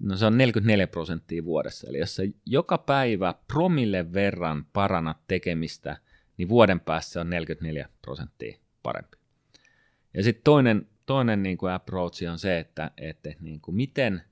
No 0.00 0.16
se 0.16 0.26
on 0.26 0.38
44 0.38 0.86
prosenttia 0.86 1.44
vuodessa. 1.44 1.86
Eli 1.88 1.98
jos 1.98 2.16
sä 2.16 2.22
joka 2.46 2.78
päivä 2.78 3.34
promille 3.48 4.12
verran 4.12 4.66
parannat 4.72 5.18
tekemistä, 5.28 5.96
niin 6.36 6.48
vuoden 6.48 6.80
päässä 6.80 7.20
on 7.20 7.30
44 7.30 7.88
prosenttia 8.02 8.58
parempi. 8.82 9.16
Ja 10.14 10.22
sitten 10.22 10.44
toinen 10.44 10.86
toinen 11.06 11.42
niin 11.42 11.58
kuin 11.58 11.72
approach 11.72 12.30
on 12.30 12.38
se, 12.38 12.58
että, 12.58 12.90
että 12.96 13.30
niin 13.40 13.60
kuin 13.60 13.74
miten 13.74 14.22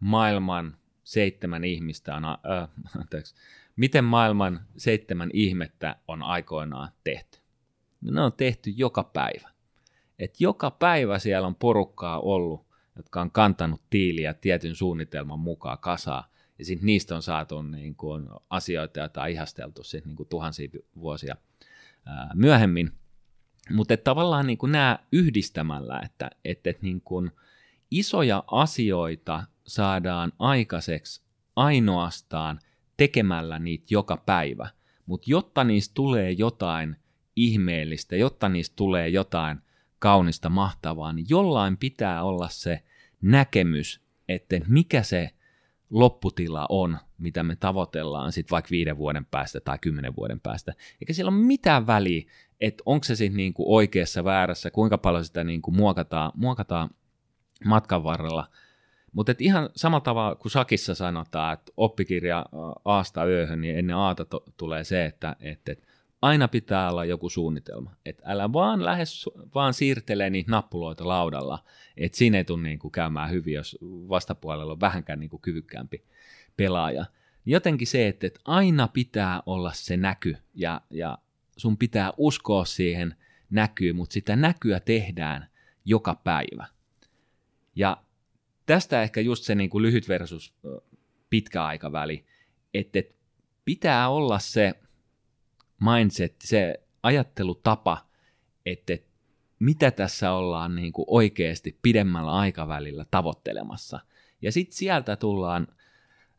maailman 0.00 0.76
seitsemän 1.04 1.64
ihmistä 1.64 2.16
on, 2.16 2.24
äh, 2.24 2.68
anteeksi, 3.00 3.34
miten 3.76 4.04
maailman 4.04 4.60
seitsemän 4.76 5.30
ihmettä 5.32 5.96
on 6.08 6.22
aikoinaan 6.22 6.88
tehty. 7.04 7.39
Ne 8.00 8.20
on 8.20 8.32
tehty 8.32 8.70
joka 8.70 9.04
päivä. 9.04 9.50
Et 10.18 10.40
joka 10.40 10.70
päivä 10.70 11.18
siellä 11.18 11.46
on 11.46 11.54
porukkaa 11.54 12.20
ollut, 12.20 12.66
jotka 12.96 13.20
on 13.20 13.30
kantanut 13.30 13.82
tiiliä 13.90 14.34
tietyn 14.34 14.74
suunnitelman 14.74 15.40
mukaan 15.40 15.78
kasaa, 15.78 16.30
ja 16.58 16.64
sitten 16.64 16.86
niistä 16.86 17.16
on 17.16 17.22
saatu 17.22 17.62
niin 17.62 17.94
kuin 17.94 18.28
asioita, 18.50 19.00
joita 19.00 19.22
on 19.22 19.28
ihasteltu 19.28 19.82
sit 19.82 20.04
niin 20.04 20.16
kuin 20.16 20.28
tuhansia 20.28 20.68
vuosia 20.96 21.36
ää, 22.06 22.30
myöhemmin. 22.34 22.92
Mutta 23.70 23.96
tavallaan 23.96 24.46
niin 24.46 24.58
kuin 24.58 24.72
nämä 24.72 24.98
yhdistämällä, 25.12 26.00
että, 26.04 26.30
että, 26.44 26.70
että 26.70 26.82
niin 26.82 27.00
kuin 27.00 27.30
isoja 27.90 28.44
asioita 28.46 29.42
saadaan 29.66 30.32
aikaiseksi 30.38 31.22
ainoastaan 31.56 32.60
tekemällä 32.96 33.58
niitä 33.58 33.86
joka 33.90 34.16
päivä. 34.16 34.68
Mutta 35.06 35.30
jotta 35.30 35.64
niistä 35.64 35.94
tulee 35.94 36.30
jotain 36.30 36.96
ihmeellistä, 37.36 38.16
jotta 38.16 38.48
niistä 38.48 38.76
tulee 38.76 39.08
jotain 39.08 39.58
kaunista, 39.98 40.48
mahtavaa, 40.48 41.12
niin 41.12 41.26
jollain 41.28 41.76
pitää 41.76 42.22
olla 42.22 42.48
se 42.48 42.82
näkemys, 43.22 44.00
että 44.28 44.60
mikä 44.68 45.02
se 45.02 45.30
lopputila 45.90 46.66
on, 46.68 46.98
mitä 47.18 47.42
me 47.42 47.56
tavoitellaan 47.56 48.32
sitten 48.32 48.50
vaikka 48.50 48.70
viiden 48.70 48.96
vuoden 48.96 49.24
päästä 49.24 49.60
tai 49.60 49.78
kymmenen 49.78 50.16
vuoden 50.16 50.40
päästä. 50.40 50.74
Eikä 51.00 51.12
sillä 51.12 51.28
ole 51.28 51.38
mitään 51.40 51.86
väliä, 51.86 52.22
että 52.60 52.82
onko 52.86 53.04
se 53.04 53.16
sitten 53.16 53.36
niinku 53.36 53.74
oikeassa 53.74 54.24
väärässä, 54.24 54.70
kuinka 54.70 54.98
paljon 54.98 55.24
sitä 55.24 55.44
niinku 55.44 55.70
muokataan, 55.70 56.32
muokataan 56.34 56.90
matkan 57.64 58.04
varrella. 58.04 58.46
Mutta 59.12 59.34
ihan 59.38 59.70
samalla 59.76 60.00
tavalla 60.00 60.34
kuin 60.34 60.52
Sakissa 60.52 60.94
sanotaan, 60.94 61.52
että 61.52 61.72
oppikirja 61.76 62.46
aasta 62.84 63.26
yöhön, 63.26 63.60
niin 63.60 63.78
ennen 63.78 63.96
aata 63.96 64.24
to- 64.24 64.44
tulee 64.56 64.84
se, 64.84 65.04
että, 65.04 65.36
että, 65.40 65.72
että 65.72 65.86
aina 66.22 66.48
pitää 66.48 66.90
olla 66.90 67.04
joku 67.04 67.28
suunnitelma. 67.28 67.96
Että 68.06 68.22
älä 68.26 68.52
vaan 68.52 68.84
lähes 68.84 69.26
vaan 69.54 69.74
siirtele 69.74 70.30
niitä 70.30 70.50
nappuloita 70.50 71.08
laudalla, 71.08 71.64
että 71.96 72.18
siinä 72.18 72.38
ei 72.38 72.44
tule 72.44 72.62
niinku 72.62 72.90
käymään 72.90 73.30
hyvin, 73.30 73.54
jos 73.54 73.78
vastapuolella 73.82 74.72
on 74.72 74.80
vähänkään 74.80 75.20
niinku 75.20 75.38
kyvykkäämpi 75.38 76.04
pelaaja. 76.56 77.04
Jotenkin 77.46 77.86
se, 77.86 78.08
että, 78.08 78.26
että 78.26 78.40
aina 78.44 78.88
pitää 78.88 79.42
olla 79.46 79.72
se 79.72 79.96
näky 79.96 80.36
ja, 80.54 80.80
ja 80.90 81.18
sun 81.56 81.78
pitää 81.78 82.12
uskoa 82.16 82.64
siihen 82.64 83.14
näkyy, 83.50 83.92
mutta 83.92 84.12
sitä 84.12 84.36
näkyä 84.36 84.80
tehdään 84.80 85.46
joka 85.84 86.14
päivä. 86.14 86.66
Ja 87.76 88.02
tästä 88.66 89.02
ehkä 89.02 89.20
just 89.20 89.44
se 89.44 89.54
niin 89.54 89.70
lyhyt 89.74 90.08
versus 90.08 90.54
pitkä 91.30 91.64
aikaväli, 91.64 92.24
että 92.74 93.02
pitää 93.64 94.08
olla 94.08 94.38
se 94.38 94.74
mindset, 95.80 96.34
se 96.44 96.80
ajattelutapa, 97.02 98.06
että 98.66 98.98
mitä 99.58 99.90
tässä 99.90 100.32
ollaan 100.32 100.76
niin 100.76 100.92
kuin 100.92 101.04
oikeasti 101.08 101.78
pidemmällä 101.82 102.32
aikavälillä 102.32 103.06
tavoittelemassa. 103.10 104.00
Ja 104.42 104.52
sitten 104.52 104.76
sieltä 104.76 105.16
tullaan 105.16 105.66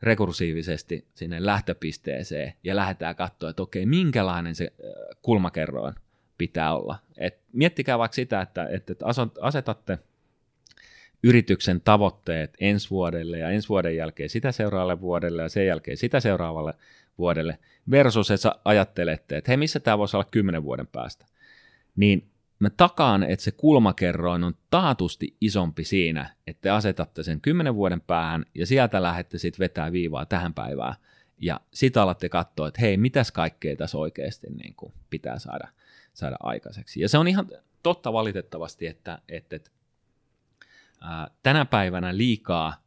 rekursiivisesti 0.02 1.06
sinne 1.14 1.46
lähtöpisteeseen 1.46 2.52
ja 2.64 2.76
lähdetään 2.76 3.16
katsoa, 3.16 3.50
että 3.50 3.62
okei, 3.62 3.86
minkälainen 3.86 4.54
se 4.54 4.72
kulmakerroin 5.22 5.94
pitää 6.38 6.76
olla. 6.76 6.98
Et 7.18 7.40
miettikää 7.52 7.98
vaikka 7.98 8.14
sitä, 8.14 8.40
että, 8.40 8.68
että 8.70 8.94
asetatte 9.40 9.98
yrityksen 11.22 11.80
tavoitteet 11.80 12.56
ensi 12.60 12.90
vuodelle 12.90 13.38
ja 13.38 13.50
ensi 13.50 13.68
vuoden 13.68 13.96
jälkeen 13.96 14.28
sitä 14.28 14.52
seuraavalle 14.52 15.00
vuodelle 15.00 15.42
ja 15.42 15.48
sen 15.48 15.66
jälkeen 15.66 15.96
sitä 15.96 16.20
seuraavalle 16.20 16.74
vuodelle 17.18 17.58
versus 17.90 18.30
että 18.30 18.54
ajattelette, 18.64 19.36
että 19.36 19.50
hei, 19.50 19.56
missä 19.56 19.80
tämä 19.80 19.98
voisi 19.98 20.16
olla 20.16 20.28
kymmenen 20.30 20.62
vuoden 20.62 20.86
päästä. 20.86 21.26
Niin 21.96 22.30
mä 22.58 22.70
takaan, 22.70 23.22
että 23.22 23.44
se 23.44 23.50
kulmakerroin 23.50 24.44
on 24.44 24.54
taatusti 24.70 25.36
isompi 25.40 25.84
siinä, 25.84 26.34
että 26.46 26.60
te 26.60 26.70
asetatte 26.70 27.22
sen 27.22 27.40
kymmenen 27.40 27.74
vuoden 27.74 28.00
päähän 28.00 28.46
ja 28.54 28.66
sieltä 28.66 29.02
lähdette 29.02 29.38
sitten 29.38 29.58
vetää 29.58 29.92
viivaa 29.92 30.26
tähän 30.26 30.54
päivään. 30.54 30.94
Ja 31.38 31.60
sitä 31.74 32.02
alatte 32.02 32.28
katsoa, 32.28 32.68
että 32.68 32.80
hei, 32.80 32.96
mitäs 32.96 33.32
kaikkea 33.32 33.76
tässä 33.76 33.98
oikeasti 33.98 34.46
niin 34.50 34.74
kuin 34.74 34.92
pitää 35.10 35.38
saada, 35.38 35.68
saada 36.12 36.36
aikaiseksi. 36.40 37.00
Ja 37.00 37.08
se 37.08 37.18
on 37.18 37.28
ihan 37.28 37.48
totta 37.82 38.12
valitettavasti, 38.12 38.86
että, 38.86 39.18
että, 39.28 39.56
että 39.56 39.70
ää, 41.00 41.30
tänä 41.42 41.64
päivänä 41.64 42.16
liikaa 42.16 42.81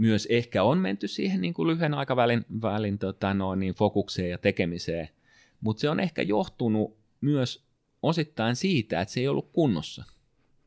myös 0.00 0.26
ehkä 0.30 0.62
on 0.62 0.78
menty 0.78 1.08
siihen 1.08 1.40
niin 1.40 1.54
kuin 1.54 1.68
lyhyen 1.68 1.94
aikavälin 1.94 2.46
välin, 2.62 2.98
tota, 2.98 3.34
no, 3.34 3.54
niin 3.54 3.74
fokukseen 3.74 4.30
ja 4.30 4.38
tekemiseen, 4.38 5.08
mutta 5.60 5.80
se 5.80 5.90
on 5.90 6.00
ehkä 6.00 6.22
johtunut 6.22 6.96
myös 7.20 7.64
osittain 8.02 8.56
siitä, 8.56 9.00
että 9.00 9.14
se 9.14 9.20
ei 9.20 9.28
ollut 9.28 9.50
kunnossa. 9.52 10.04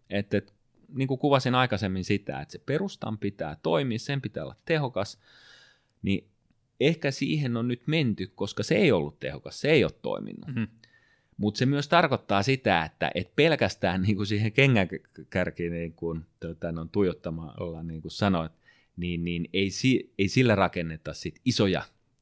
Että, 0.09 0.37
että 0.37 0.53
niin 0.95 1.07
kuin 1.07 1.19
kuvasin 1.19 1.55
aikaisemmin 1.55 2.03
sitä, 2.03 2.41
että 2.41 2.51
se 2.51 2.59
perustan 2.65 3.17
pitää 3.17 3.57
toimia, 3.63 3.99
sen 3.99 4.21
pitää 4.21 4.43
olla 4.43 4.55
tehokas, 4.65 5.19
niin 6.01 6.27
ehkä 6.79 7.11
siihen 7.11 7.57
on 7.57 7.67
nyt 7.67 7.81
menty, 7.85 8.31
koska 8.35 8.63
se 8.63 8.75
ei 8.75 8.91
ollut 8.91 9.19
tehokas, 9.19 9.61
se 9.61 9.71
ei 9.71 9.83
ole 9.83 9.91
toiminut. 10.01 10.47
Mm-hmm. 10.47 10.67
Mutta 11.37 11.57
se 11.57 11.65
myös 11.65 11.87
tarkoittaa 11.87 12.43
sitä, 12.43 12.83
että 12.85 13.11
et 13.15 13.35
pelkästään 13.35 14.01
niin 14.01 14.15
kuin 14.15 14.27
siihen 14.27 14.51
kengänkärkiin 14.51 15.71
niin 15.71 15.93
kuin, 15.93 16.25
tuota, 16.39 16.71
no, 16.71 16.87
tuijottamalla, 16.91 17.83
niin 17.83 18.01
kuin 18.01 18.11
sanoit, 18.11 18.51
niin, 18.97 19.23
niin 19.23 19.49
ei, 19.53 19.69
ei 20.19 20.27
sillä 20.27 20.55
rakenneta 20.55 21.13
sit 21.13 21.39
isoja 21.45 21.81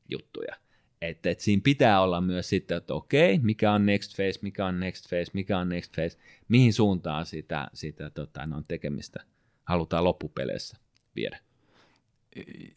juttuja. 0.09 0.55
Että 1.01 1.29
et 1.29 1.39
siinä 1.39 1.61
pitää 1.63 2.01
olla 2.01 2.21
myös 2.21 2.49
sitten, 2.49 2.77
että 2.77 2.93
okei, 2.93 3.39
mikä 3.39 3.71
on 3.71 3.85
next 3.85 4.15
phase, 4.15 4.39
mikä 4.41 4.65
on 4.65 4.79
next 4.79 5.09
phase, 5.09 5.31
mikä 5.33 5.59
on 5.59 5.69
next 5.69 5.95
phase, 5.95 6.17
mihin 6.47 6.73
suuntaan 6.73 7.25
sitä, 7.25 7.67
sitä 7.73 8.09
tota, 8.09 8.45
no, 8.45 8.63
tekemistä 8.67 9.25
halutaan 9.63 10.03
loppupeleissä 10.03 10.77
viedä. 11.15 11.39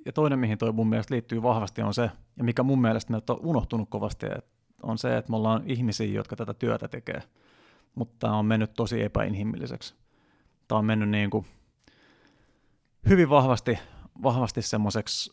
Ja 0.07 0.13
toinen, 0.13 0.39
mihin 0.39 0.59
toi 0.59 0.73
mun 0.73 0.89
mielestä 0.89 1.15
liittyy 1.15 1.43
vahvasti, 1.43 1.83
on 1.83 1.95
se, 1.95 2.11
ja 2.37 2.45
mikä 2.45 2.63
mun 2.63 2.81
mielestä 2.81 3.11
meiltä 3.11 3.33
on 3.33 3.41
unohtunut 3.43 3.91
kovasti, 3.91 4.27
on 4.83 4.99
se, 4.99 5.17
että 5.17 5.31
me 5.31 5.37
ollaan 5.37 5.63
ihmisiä, 5.67 6.07
jotka 6.07 6.37
tätä 6.37 6.55
työtä 6.55 6.89
tekee. 6.89 7.23
Mutta 7.95 8.15
tämä 8.19 8.39
on 8.39 8.47
mennyt 8.47 8.75
tosi 8.75 9.03
epäinhimilliseksi. 9.03 9.95
Tämä 10.69 10.79
on 10.79 10.85
mennyt 10.85 11.09
niin 11.09 11.31
kuin 11.31 11.47
hyvin 13.09 13.31
vahvasti, 13.31 13.79
vahvasti 14.23 14.63
semmoiseksi 14.63 15.33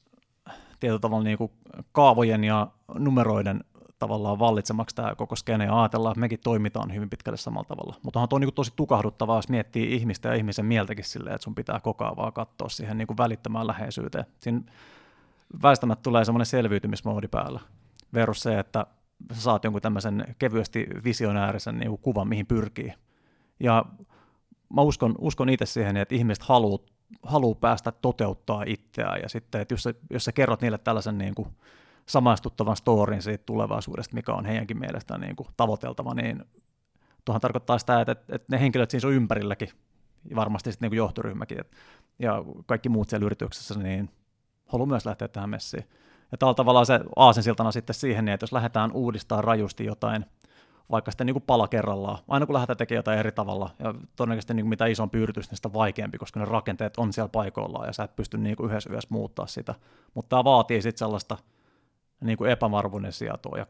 tietyllä 0.79 0.99
tavalla 0.99 1.23
niin 1.23 1.37
kuin 1.37 1.51
kaavojen 1.91 2.43
ja 2.43 2.67
numeroiden 2.97 3.63
tavallaan 3.99 4.39
vallitsemaksi 4.39 4.95
tämä 4.95 5.15
koko 5.15 5.35
skene 5.35 5.65
ja 5.65 5.81
ajatellaan, 5.81 6.11
että 6.11 6.19
mekin 6.19 6.39
toimitaan 6.39 6.93
hyvin 6.93 7.09
pitkälle 7.09 7.37
samalla 7.37 7.67
tavalla. 7.67 7.95
Mutta 8.03 8.19
on 8.19 8.29
tuo 8.29 8.39
niin 8.39 8.47
kuin 8.47 8.55
tosi 8.55 8.73
tukahduttavaa, 8.75 9.37
jos 9.37 9.49
miettii 9.49 9.95
ihmistä 9.95 10.29
ja 10.29 10.35
ihmisen 10.35 10.65
mieltäkin 10.65 11.05
silleen, 11.05 11.35
että 11.35 11.43
sun 11.43 11.55
pitää 11.55 11.79
koko 11.79 12.03
ajan 12.03 12.17
vaan 12.17 12.33
katsoa 12.33 12.69
siihen 12.69 12.97
niin 12.97 13.07
kuin 13.07 13.17
välittömään 13.17 13.67
läheisyyteen. 13.67 14.25
Siinä 14.39 14.61
väistämättä 15.63 16.03
tulee 16.03 16.25
semmoinen 16.25 16.45
selviytymismoodi 16.45 17.27
päällä. 17.27 17.59
Verus 18.13 18.39
se, 18.39 18.59
että 18.59 18.85
sä 19.33 19.41
saat 19.41 19.63
jonkun 19.63 19.81
tämmöisen 19.81 20.35
kevyesti 20.39 20.87
visionäärisen 21.03 21.77
niin 21.77 21.89
kuin 21.89 22.01
kuvan, 22.01 22.27
mihin 22.27 22.45
pyrkii. 22.45 22.93
Ja 23.59 23.85
mä 24.73 24.81
uskon, 24.81 25.15
uskon 25.19 25.49
itse 25.49 25.65
siihen, 25.65 25.97
että 25.97 26.15
ihmiset 26.15 26.43
haluaa 26.43 26.79
haluaa 27.23 27.55
päästä 27.55 27.91
toteuttaa 27.91 28.63
itseään 28.67 29.21
ja 29.21 29.29
sitten, 29.29 29.61
että 29.61 29.73
jos 29.73 29.83
sä, 29.83 29.93
jos 30.09 30.25
sä 30.25 30.31
kerrot 30.31 30.61
niille 30.61 30.77
tällaisen 30.77 31.17
niin 31.17 31.35
kuin 31.35 31.47
samaistuttavan 32.05 32.75
storin 32.75 33.21
siitä 33.21 33.43
tulevaisuudesta, 33.45 34.15
mikä 34.15 34.33
on 34.33 34.45
heidänkin 34.45 34.79
mielestään 34.79 35.21
niin 35.21 35.35
kuin 35.35 35.47
tavoiteltava, 35.57 36.13
niin 36.13 36.45
tuohan 37.25 37.41
tarkoittaa 37.41 37.77
sitä, 37.77 38.01
että, 38.01 38.11
että 38.11 38.47
ne 38.49 38.59
henkilöt 38.59 38.91
siinä 38.91 39.07
on 39.07 39.13
ympärilläkin, 39.13 39.69
ja 40.29 40.35
varmasti 40.35 40.71
sitten 40.71 40.85
niin 40.85 40.91
kuin 40.91 40.97
johtoryhmäkin, 40.97 41.59
että, 41.61 41.77
ja 42.19 42.43
kaikki 42.65 42.89
muut 42.89 43.09
siellä 43.09 43.25
yrityksessä, 43.25 43.79
niin 43.79 44.09
haluaa 44.65 44.87
myös 44.87 45.05
lähteä 45.05 45.27
tähän 45.27 45.49
messiin. 45.49 45.83
Ja 46.31 46.37
tällä 46.37 46.53
tavalla 46.53 46.85
se 46.85 46.99
aasensiltana 47.15 47.71
sitten 47.71 47.93
siihen, 47.93 48.25
niin 48.25 48.33
että 48.33 48.43
jos 48.43 48.53
lähdetään 48.53 48.91
uudistamaan 48.91 49.43
rajusti 49.43 49.85
jotain 49.85 50.25
vaikka 50.91 51.11
sitten 51.11 51.27
niin 51.27 51.33
kuin 51.33 51.43
pala 51.47 51.67
kerrallaan. 51.67 52.17
Aina 52.27 52.45
kun 52.45 52.53
lähdetään 52.53 52.77
tekemään 52.77 52.99
jotain 52.99 53.19
eri 53.19 53.31
tavalla, 53.31 53.69
ja 53.79 53.95
todennäköisesti 54.15 54.53
niin 54.53 54.63
kuin 54.63 54.69
mitä 54.69 54.85
isompi 54.85 55.17
yritys, 55.17 55.49
niin 55.49 55.55
sitä 55.55 55.73
vaikeampi, 55.73 56.17
koska 56.17 56.39
ne 56.39 56.45
rakenteet 56.45 56.97
on 56.97 57.13
siellä 57.13 57.29
paikoillaan, 57.29 57.87
ja 57.87 57.93
sä 57.93 58.03
et 58.03 58.15
pysty 58.15 58.37
niin 58.37 58.55
kuin 58.55 58.69
yhdessä 58.69 58.89
yössä 58.89 59.09
muuttaa 59.11 59.47
sitä. 59.47 59.75
Mutta 60.13 60.29
tämä 60.29 60.43
vaatii 60.43 60.81
sitten 60.81 60.99
sellaista 60.99 61.37
niin 62.21 62.37
kuin 62.37 62.51
epävarmuuden 62.51 63.13
sietoa 63.13 63.57
ja 63.57 63.65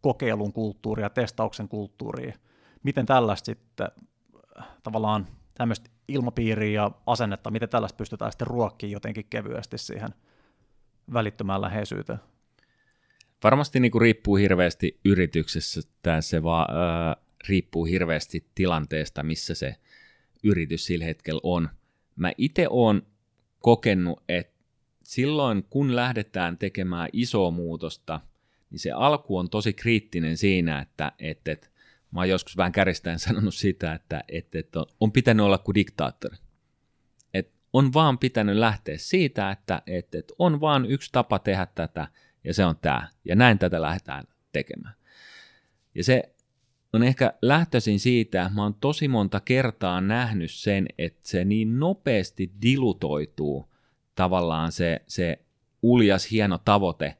kokeilun 0.00 0.52
kulttuuria, 0.52 1.10
testauksen 1.10 1.68
kulttuuria. 1.68 2.34
Miten 2.82 3.06
tällaista 3.06 3.46
sitten 3.46 3.88
tavallaan 4.82 5.26
tämmöistä 5.54 5.90
ilmapiiriä 6.08 6.82
ja 6.82 6.90
asennetta, 7.06 7.50
miten 7.50 7.68
tällaista 7.68 7.96
pystytään 7.96 8.32
sitten 8.32 8.46
ruokkiin 8.46 8.92
jotenkin 8.92 9.26
kevyesti 9.30 9.78
siihen 9.78 10.10
välittömään 11.12 11.60
läheisyyteen? 11.60 12.18
Varmasti 13.44 13.80
niin 13.80 13.92
kuin 13.92 14.02
riippuu 14.02 14.36
hirveästi 14.36 15.00
yrityksessä, 15.04 15.80
se 16.20 16.42
vaan 16.42 16.68
äh, 16.70 17.16
riippuu 17.48 17.84
hirveästi 17.84 18.46
tilanteesta, 18.54 19.22
missä 19.22 19.54
se 19.54 19.76
yritys 20.42 20.86
sillä 20.86 21.04
hetkellä 21.04 21.40
on. 21.42 21.68
Mä 22.16 22.32
itse 22.38 22.66
olen 22.70 23.02
kokenut, 23.58 24.22
että 24.28 24.62
silloin 25.02 25.64
kun 25.70 25.96
lähdetään 25.96 26.58
tekemään 26.58 27.08
isoa 27.12 27.50
muutosta, 27.50 28.20
niin 28.70 28.78
se 28.80 28.90
alku 28.90 29.38
on 29.38 29.50
tosi 29.50 29.72
kriittinen 29.72 30.36
siinä, 30.36 30.80
että, 30.80 31.12
että, 31.18 31.52
että 31.52 31.68
mä 32.10 32.20
oon 32.20 32.28
joskus 32.28 32.56
vähän 32.56 32.72
kärjistäen 32.72 33.18
sanonut 33.28 33.54
sitä, 33.54 33.92
että, 33.92 34.24
että, 34.28 34.58
että 34.58 34.80
on 35.00 35.12
pitänyt 35.12 35.46
olla 35.46 35.58
kuin 35.58 35.74
diktaattori. 35.74 36.36
Et 37.34 37.52
on 37.72 37.92
vaan 37.92 38.18
pitänyt 38.18 38.56
lähteä 38.56 38.98
siitä, 38.98 39.50
että, 39.50 39.82
että, 39.86 40.18
että 40.18 40.34
on 40.38 40.60
vaan 40.60 40.86
yksi 40.86 41.08
tapa 41.12 41.38
tehdä 41.38 41.66
tätä, 41.74 42.08
ja 42.44 42.54
se 42.54 42.64
on 42.64 42.76
tämä. 42.82 43.08
Ja 43.24 43.36
näin 43.36 43.58
tätä 43.58 43.82
lähdetään 43.82 44.24
tekemään. 44.52 44.94
Ja 45.94 46.04
se 46.04 46.34
on 46.92 47.02
ehkä 47.02 47.34
lähtöisin 47.42 48.00
siitä, 48.00 48.50
mä 48.54 48.62
oon 48.62 48.74
tosi 48.74 49.08
monta 49.08 49.40
kertaa 49.40 50.00
nähnyt 50.00 50.50
sen, 50.50 50.86
että 50.98 51.20
se 51.22 51.44
niin 51.44 51.78
nopeasti 51.78 52.52
dilutoituu 52.62 53.72
tavallaan 54.14 54.72
se, 54.72 55.02
se 55.06 55.38
uljas 55.82 56.30
hieno 56.30 56.58
tavoite, 56.58 57.16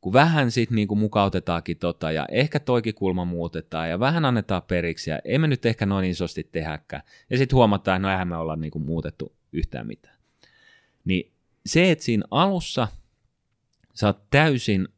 kun 0.00 0.12
vähän 0.12 0.50
sitten 0.50 0.76
niinku 0.76 0.94
mukautetaankin 0.94 1.76
tota, 1.76 2.12
ja 2.12 2.26
ehkä 2.30 2.60
toikin 2.60 2.94
kulma 2.94 3.24
muutetaan, 3.24 3.90
ja 3.90 4.00
vähän 4.00 4.24
annetaan 4.24 4.62
periksi, 4.62 5.10
ja 5.10 5.18
emme 5.24 5.48
nyt 5.48 5.66
ehkä 5.66 5.86
noin 5.86 6.04
isosti 6.04 6.48
tehäkään, 6.52 7.02
ja 7.30 7.38
sitten 7.38 7.56
huomataan, 7.56 7.96
että 7.96 8.08
no 8.08 8.12
eihän 8.12 8.28
me 8.28 8.36
olla 8.36 8.56
niinku 8.56 8.78
muutettu 8.78 9.36
yhtään 9.52 9.86
mitään. 9.86 10.16
Niin 11.04 11.32
se, 11.66 11.90
että 11.90 12.04
siinä 12.04 12.24
alussa– 12.30 12.88
sä 13.94 14.06
oot 14.06 14.30
täysin 14.30 14.88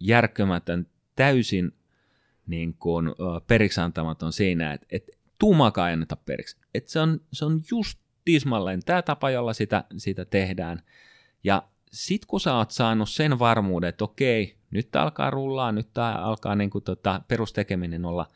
järkkömätön, 0.00 0.86
täysin 1.16 1.72
niin 2.46 2.74
kuin, 2.74 3.06
periksi 3.46 3.80
antamaton 3.80 4.32
siinä, 4.32 4.72
että, 4.72 4.86
että 4.90 5.12
tuumakaan 5.38 5.88
ei 5.88 5.92
anneta 5.92 6.16
periksi. 6.16 6.56
Että 6.74 6.90
se, 6.90 7.00
on, 7.00 7.20
se 7.32 7.44
on 7.44 7.60
just 7.70 7.98
tismalleen 8.24 8.80
tämä 8.84 9.02
tapa, 9.02 9.30
jolla 9.30 9.52
sitä, 9.52 9.84
sitä 9.96 10.24
tehdään. 10.24 10.82
Ja 11.44 11.62
sit 11.92 12.26
kun 12.26 12.40
sä 12.40 12.54
oot 12.54 12.70
saanut 12.70 13.10
sen 13.10 13.38
varmuuden, 13.38 13.88
että 13.88 14.04
okei, 14.04 14.56
nyt 14.70 14.96
alkaa 14.96 15.30
rullaa, 15.30 15.72
nyt 15.72 15.92
tää 15.94 16.14
alkaa 16.14 16.54
niin 16.54 16.70
kuin, 16.70 16.84
tota, 16.84 17.22
perustekeminen 17.28 18.04
olla 18.04 18.26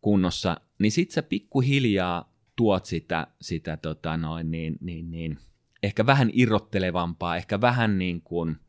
kunnossa, 0.00 0.60
niin 0.78 0.92
sit 0.92 1.10
sä 1.10 1.22
pikkuhiljaa 1.22 2.32
tuot 2.56 2.84
sitä, 2.84 3.26
sitä 3.40 3.76
tota, 3.76 4.16
noin, 4.16 4.50
niin, 4.50 4.78
niin, 4.80 5.10
niin, 5.10 5.38
ehkä 5.82 6.06
vähän 6.06 6.30
irrottelevampaa, 6.32 7.36
ehkä 7.36 7.60
vähän 7.60 7.98
niin 7.98 8.22
kuin– 8.22 8.56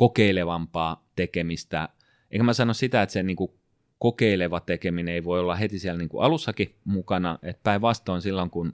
kokeilevampaa 0.00 1.04
tekemistä. 1.16 1.88
Eikä 2.30 2.44
mä 2.44 2.52
sano 2.52 2.74
sitä, 2.74 3.02
että 3.02 3.12
se 3.12 3.22
niin 3.22 3.36
kuin 3.36 3.52
kokeileva 3.98 4.60
tekeminen 4.60 5.14
ei 5.14 5.24
voi 5.24 5.40
olla 5.40 5.54
heti 5.54 5.78
siellä 5.78 5.98
niin 5.98 6.08
kuin 6.08 6.24
alussakin 6.24 6.74
mukana, 6.84 7.38
että 7.42 7.60
päinvastoin 7.62 8.22
silloin, 8.22 8.50
kun 8.50 8.72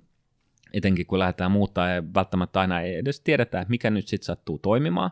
etenkin 0.72 1.06
kun 1.06 1.18
lähdetään 1.18 1.50
muuttaa 1.50 1.88
ja 1.88 2.02
välttämättä 2.14 2.60
aina 2.60 2.80
ei 2.80 2.94
edes 2.94 3.20
tiedetä, 3.20 3.60
että 3.60 3.70
mikä 3.70 3.90
nyt 3.90 4.08
sitten 4.08 4.26
sattuu 4.26 4.58
toimimaan, 4.58 5.10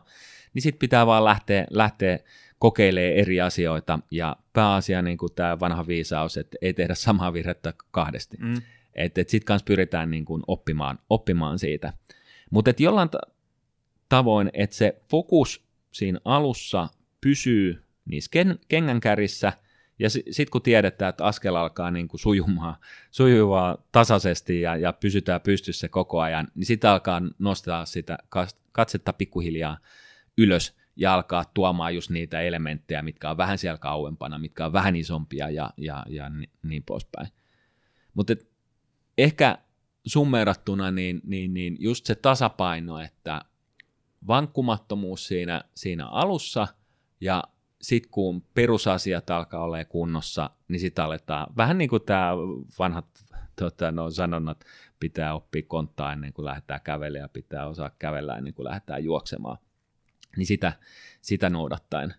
niin 0.53 0.61
sitten 0.61 0.79
pitää 0.79 1.05
vaan 1.05 1.23
lähteä, 1.23 1.67
lähteä 1.69 2.19
kokeilemaan 2.59 3.13
eri 3.13 3.41
asioita 3.41 3.99
ja 4.11 4.35
pääasia 4.53 5.01
niin 5.01 5.17
kuin 5.17 5.33
tämä 5.35 5.59
vanha 5.59 5.87
viisaus, 5.87 6.37
että 6.37 6.57
ei 6.61 6.73
tehdä 6.73 6.95
samaa 6.95 7.33
virhettä 7.33 7.73
kahdesti. 7.91 8.37
Mm. 8.37 8.61
Että 8.93 9.21
et 9.21 9.29
sitten 9.29 9.45
kanssa 9.45 9.65
pyritään 9.65 10.11
niin 10.11 10.25
kuin 10.25 10.43
oppimaan, 10.47 10.99
oppimaan 11.09 11.59
siitä. 11.59 11.93
Mutta 12.51 12.71
jollain 12.79 13.09
tavoin, 14.09 14.49
että 14.53 14.75
se 14.75 15.01
fokus 15.09 15.64
siinä 15.95 16.19
alussa 16.25 16.87
pysyy 17.21 17.83
niissä 18.05 18.29
ken- 18.31 18.59
kengänkärjissä, 18.67 19.53
ja 19.99 20.09
sitten 20.09 20.51
kun 20.51 20.61
tiedetään, 20.61 21.09
että 21.09 21.25
askel 21.25 21.55
alkaa 21.55 21.91
niin 21.91 22.07
kuin 22.07 22.19
sujumaan, 22.19 22.75
sujuvaa 23.11 23.77
tasaisesti 23.91 24.61
ja, 24.61 24.75
ja 24.75 24.93
pysytään 24.93 25.41
pystyssä 25.41 25.89
koko 25.89 26.19
ajan, 26.19 26.47
niin 26.55 26.65
sitten 26.65 26.89
alkaa 26.89 27.21
nostaa 27.39 27.85
sitä 27.85 28.17
katsetta 28.71 29.13
pikkuhiljaa 29.13 29.77
ylös 30.37 30.75
ja 30.95 31.13
alkaa 31.13 31.45
tuomaan 31.53 31.95
just 31.95 32.09
niitä 32.09 32.41
elementtejä, 32.41 33.01
mitkä 33.01 33.29
on 33.29 33.37
vähän 33.37 33.57
siellä 33.57 33.77
kauempana, 33.77 34.37
mitkä 34.37 34.65
on 34.65 34.73
vähän 34.73 34.95
isompia 34.95 35.49
ja, 35.49 35.69
ja, 35.77 36.05
ja 36.09 36.29
niin, 36.29 36.49
niin 36.63 36.83
poispäin. 36.83 37.27
Mutta 38.13 38.33
ehkä 39.17 39.57
summerattuna 40.05 40.91
niin, 40.91 41.21
niin, 41.23 41.53
niin 41.53 41.77
just 41.79 42.05
se 42.05 42.15
tasapaino, 42.15 42.99
että 42.99 43.41
vankkumattomuus 44.27 45.27
siinä, 45.27 45.63
siinä 45.75 46.07
alussa 46.07 46.67
ja 47.21 47.43
sitten 47.81 48.11
kun 48.11 48.41
perusasiat 48.53 49.29
alkaa 49.29 49.63
olla 49.63 49.85
kunnossa, 49.85 50.49
niin 50.67 50.79
sitten 50.79 51.05
aletaan, 51.05 51.47
vähän 51.57 51.77
niin 51.77 51.89
kuin 51.89 52.01
tämä 52.01 52.31
vanhat 52.79 53.05
tota, 53.55 53.91
no, 53.91 54.11
sanonnat, 54.11 54.65
pitää 54.99 55.33
oppia 55.33 55.63
konttaa 55.67 56.13
ennen 56.13 56.33
kuin 56.33 56.45
lähdetään 56.45 56.81
kävelemään 56.81 57.23
ja 57.23 57.29
pitää 57.29 57.67
osaa 57.67 57.91
kävellä 57.99 58.35
ennen 58.35 58.53
kuin 58.53 58.63
lähdetään 58.63 59.03
juoksemaan, 59.03 59.57
niin 60.37 60.45
sitä, 60.47 60.73
sitä 61.21 61.49
noudattaen. 61.49 62.13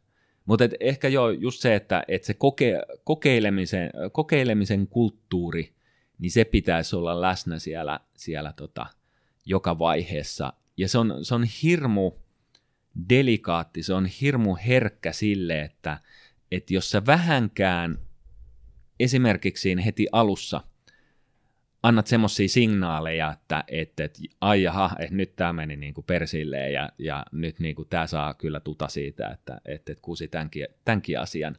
Mutta 0.45 0.64
ehkä 0.81 1.09
jo 1.09 1.31
just 1.31 1.61
se, 1.61 1.75
että, 1.75 2.03
että 2.09 2.27
se 2.27 2.35
koke, 2.35 2.83
kokeilemisen, 3.05 3.90
kokeilemisen 4.12 4.87
kulttuuri, 4.87 5.75
niin 6.19 6.31
se 6.31 6.45
pitäisi 6.45 6.97
olla 6.97 7.21
läsnä 7.21 7.59
siellä, 7.59 8.01
siellä 8.16 8.53
tota, 8.53 8.87
joka 9.45 9.79
vaiheessa. 9.79 10.53
Ja 10.77 10.89
se 10.89 10.99
on, 10.99 11.19
se 11.23 11.35
on 11.35 11.45
hirmu 11.62 12.12
delikaatti, 13.09 13.83
se 13.83 13.95
on 13.95 14.07
hirmu 14.07 14.57
herkkä 14.67 15.12
sille, 15.12 15.61
että, 15.61 16.01
että 16.53 16.75
jos 16.75 16.91
sä 16.91 17.07
vähänkään 17.07 17.99
esimerkiksi 19.01 19.85
heti 19.85 20.07
alussa– 20.12 20.61
annat 21.87 22.07
semmoisia 22.07 22.49
signaaleja, 22.49 23.33
että, 23.33 23.65
että, 23.69 24.05
että 24.05 24.19
ai 24.41 24.62
jaha, 24.62 24.91
että 24.99 25.15
nyt 25.15 25.37
tämä 25.37 25.53
meni 25.53 25.77
niin 25.77 25.95
kuin 25.95 26.05
persilleen 26.05 26.73
ja, 26.73 26.93
ja 26.99 27.27
nyt 27.33 27.61
niin 27.61 27.77
kuin 27.77 27.89
tämä 27.89 28.07
saa 28.07 28.35
kyllä 28.35 28.61
tuta 28.61 28.89
siitä, 28.89 29.29
että, 29.29 29.61
että, 29.65 29.93
että 29.93 30.03
kusi 30.03 30.29
tämänkin, 30.29 30.67
tämänkin 30.85 31.21
asian, 31.21 31.57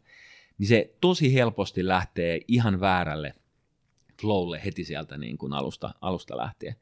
niin 0.58 0.67
se 0.67 0.93
tosi 1.01 1.34
helposti 1.34 1.88
lähtee 1.88 2.39
ihan 2.47 2.80
väärälle 2.80 3.34
flowlle 4.21 4.62
heti 4.65 4.84
sieltä 4.84 5.17
niin 5.17 5.38
kuin 5.38 5.53
alusta, 5.53 5.93
alusta 6.01 6.38
lähtien. 6.38 6.75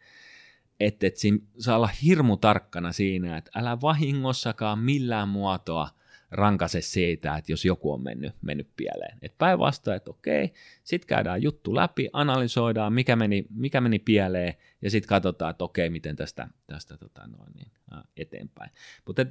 Että, 0.80 1.08
siinä 1.14 1.38
saa 1.60 1.76
olla 1.76 1.90
hirmu 2.04 2.38
tarkkana 2.38 2.92
siinä, 2.92 3.38
että 3.38 3.52
älä 3.56 3.82
vahingossakaan 3.82 4.80
millään 4.80 5.30
muotoa– 5.30 5.90
rankase 6.32 6.82
siitä, 6.82 7.36
että 7.36 7.52
jos 7.52 7.66
joku 7.66 7.94
on 7.94 8.04
mennyt, 8.04 8.34
mennyt 8.42 8.68
pieleen. 8.76 9.18
Et 9.22 9.38
päinvastoin, 9.38 9.98
että 9.98 10.12
okei, 10.12 10.54
sitten 10.84 11.08
käydään 11.08 11.42
juttu 11.42 11.76
läpi, 11.76 12.10
analysoidaan, 12.14 12.94
mikä 12.94 13.16
meni, 13.16 13.46
mikä 13.50 13.82
meni 13.82 14.00
pieleen, 14.00 14.54
ja 14.82 14.92
sitten 14.92 15.10
katsotaan, 15.10 15.52
että 15.52 15.64
okei, 15.64 15.90
miten 15.90 16.16
tästä, 16.16 16.48
tästä 16.68 16.98
tota 16.98 17.28
noin, 17.28 17.52
niin, 17.56 17.72
eteenpäin. 18.18 18.72
Mutta 19.06 19.22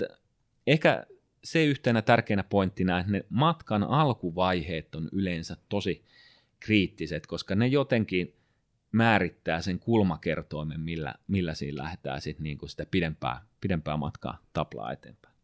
ehkä 0.67 1.07
se 1.45 1.65
yhtenä 1.65 2.03
tärkeänä 2.03 2.45
pointtina, 2.45 2.99
että 2.99 3.13
ne 3.13 3.25
matkan 3.29 3.83
alkuvaiheet 3.83 4.95
on 4.95 5.09
yleensä 5.13 5.57
tosi 5.69 6.05
kriittiset, 6.61 7.27
koska 7.27 7.55
ne 7.55 7.67
jotenkin 7.67 8.35
määrittää 8.95 9.63
sen 9.63 9.79
kulmakertoimen, 9.79 10.81
millä, 10.81 11.15
millä 11.29 11.55
siinä 11.55 11.83
lähdetään 11.83 12.21
sit 12.21 12.39
niinku 12.39 12.67
sitä 12.67 12.87
pidempää, 12.91 13.41
pidempää 13.61 13.97
matkaa 13.97 14.39
taplaa 14.53 14.93
eteenpäin. 14.93 15.35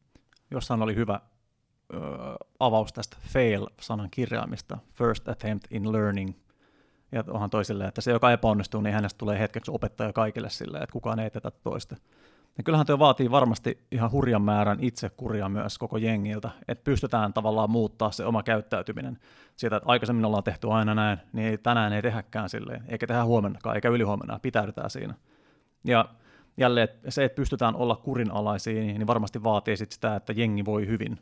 Jossain 0.51 0.83
oli 0.83 0.95
hyvä 0.95 1.21
avaus 2.61 2.93
tästä 2.93 3.17
fail-sanan 3.29 4.11
kirjaamista, 4.11 4.79
first 4.93 5.29
attempt 5.29 5.65
in 5.71 5.93
learning, 5.93 6.35
ja 7.13 7.25
onhan 7.29 7.51
toisille, 7.51 7.85
että 7.85 8.01
se, 8.01 8.11
joka 8.11 8.33
epäonnistuu, 8.33 8.81
niin 8.81 8.95
hänestä 8.95 9.19
tulee 9.19 9.39
hetkeksi 9.39 9.71
opettaja 9.71 10.13
kaikille 10.13 10.51
silleen, 10.51 10.83
että 10.83 10.93
kukaan 10.93 11.19
ei 11.19 11.31
tätä 11.31 11.51
toista. 11.51 11.97
Ja 12.59 12.65
kyllähän 12.65 12.87
tuo 12.87 12.99
vaatii 12.99 13.31
varmasti 13.31 13.79
ihan 13.93 14.13
hurjan 14.13 14.43
määrän 14.43 14.79
itsekuria 14.81 15.49
myös 15.49 15.79
koko 15.79 15.97
jengiltä, 15.97 16.51
että 16.69 16.85
pystytään 16.85 17.33
tavallaan 17.33 17.71
muuttaa 17.71 18.11
se 18.11 18.25
oma 18.25 18.43
käyttäytyminen. 18.43 19.19
Siitä, 19.57 19.77
että 19.77 19.89
aikaisemmin 19.89 20.25
ollaan 20.25 20.45
tehty 20.45 20.71
aina 20.71 20.95
näin, 20.95 21.19
niin 21.33 21.61
tänään 21.63 21.93
ei 21.93 22.03
tehäkään 22.03 22.49
silleen, 22.49 22.85
eikä 22.89 23.07
tehdä 23.07 23.25
huomennakaan, 23.25 23.77
eikä 23.77 23.89
ylihuomenna, 23.89 24.39
pitäydytään 24.39 24.91
siinä. 24.91 25.15
Ja 25.85 26.09
jälleen 26.57 26.85
että 26.85 27.11
se, 27.11 27.25
että 27.25 27.37
pystytään 27.37 27.77
olla 27.77 27.97
kurinalaisia, 27.97 28.83
niin 28.83 29.07
varmasti 29.07 29.43
vaatii 29.43 29.77
sit 29.77 29.93
sitä, 29.93 30.17
että 30.17 30.33
jengi 30.33 30.65
voi 30.65 30.87
hyvin 30.87 31.19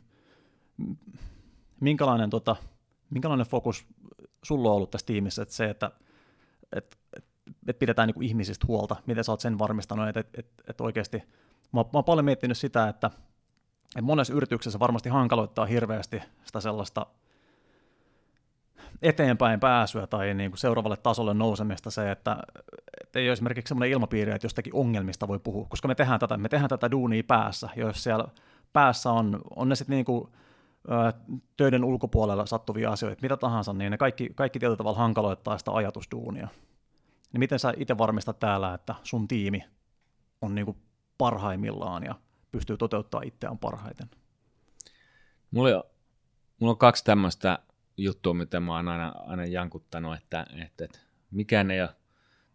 minkälainen, 1.79 2.29
tota, 2.29 2.55
minkälainen 3.09 3.47
fokus 3.47 3.87
sulla 4.43 4.69
on 4.69 4.75
ollut 4.75 4.91
tässä 4.91 5.07
tiimissä, 5.07 5.41
että 5.41 5.55
se, 5.55 5.69
että 5.69 5.91
et, 6.75 6.97
et, 7.17 7.25
et 7.67 7.79
pidetään 7.79 8.07
niin 8.07 8.23
ihmisistä 8.23 8.65
huolta, 8.67 8.95
miten 9.05 9.23
sä 9.23 9.31
oot 9.31 9.39
sen 9.39 9.59
varmistanut, 9.59 10.07
että 10.07 10.19
et, 10.19 10.29
et, 10.37 10.51
et 10.67 10.81
oikeasti, 10.81 11.17
mä, 11.71 11.81
mä 11.81 11.89
oon 11.93 12.03
paljon 12.03 12.25
miettinyt 12.25 12.57
sitä, 12.57 12.87
että 12.87 13.11
et 13.95 14.05
monessa 14.05 14.33
yrityksessä 14.33 14.79
varmasti 14.79 15.09
hankaloittaa 15.09 15.65
hirveästi 15.65 16.21
sitä 16.43 16.59
sellaista 16.59 17.05
eteenpäin 19.01 19.59
pääsyä 19.59 20.07
tai 20.07 20.33
niin 20.33 20.51
kuin 20.51 20.59
seuraavalle 20.59 20.97
tasolle 20.97 21.33
nousemista 21.33 21.91
se, 21.91 22.11
että, 22.11 22.37
että 23.01 23.19
ei 23.19 23.27
ole 23.27 23.33
esimerkiksi 23.33 23.69
sellainen 23.69 23.91
ilmapiiri, 23.91 24.31
että 24.31 24.45
jostakin 24.45 24.75
ongelmista 24.75 25.27
voi 25.27 25.39
puhua, 25.39 25.65
koska 25.69 25.87
me 25.87 25.95
tehdään 25.95 26.19
tätä, 26.19 26.37
me 26.37 26.49
tehdään 26.49 26.69
tätä 26.69 26.91
duunia 26.91 27.23
päässä, 27.27 27.69
jos 27.75 28.03
siellä 28.03 28.25
päässä 28.73 29.11
on, 29.11 29.41
on 29.55 29.69
ne 29.69 29.75
sitten 29.75 29.95
niin 29.95 30.05
kuin 30.05 30.29
töiden 31.57 31.83
ulkopuolella 31.83 32.45
sattuvia 32.45 32.91
asioita, 32.91 33.21
mitä 33.21 33.37
tahansa, 33.37 33.73
niin 33.73 33.91
ne 33.91 33.97
kaikki, 33.97 34.29
kaikki 34.35 34.59
tietyllä 34.59 34.77
tavalla 34.77 34.97
hankaloittaa 34.97 35.57
sitä 35.57 35.71
ajatusduunia. 35.71 36.47
Niin 37.33 37.39
miten 37.39 37.59
sä 37.59 37.73
itse 37.77 37.97
varmistat 37.97 38.39
täällä, 38.39 38.73
että 38.73 38.95
sun 39.03 39.27
tiimi 39.27 39.63
on 40.41 40.55
niin 40.55 40.65
kuin 40.65 40.77
parhaimmillaan 41.17 42.03
ja 42.03 42.15
pystyy 42.51 42.77
toteuttamaan 42.77 43.27
itseään 43.27 43.59
parhaiten? 43.59 44.09
Mulla 45.51 45.77
on, 45.77 45.83
mulla 46.59 46.71
on 46.71 46.77
kaksi 46.77 47.03
tämmöistä 47.03 47.59
juttua, 47.97 48.33
mitä 48.33 48.59
mä 48.59 48.75
oon 48.75 48.87
aina, 48.87 49.13
aina 49.27 49.45
jankuttanut, 49.45 50.17
että, 50.17 50.45
että, 50.65 50.85
että 50.85 50.99
mikään 51.31 51.71
ei 51.71 51.81
ole, 51.81 51.89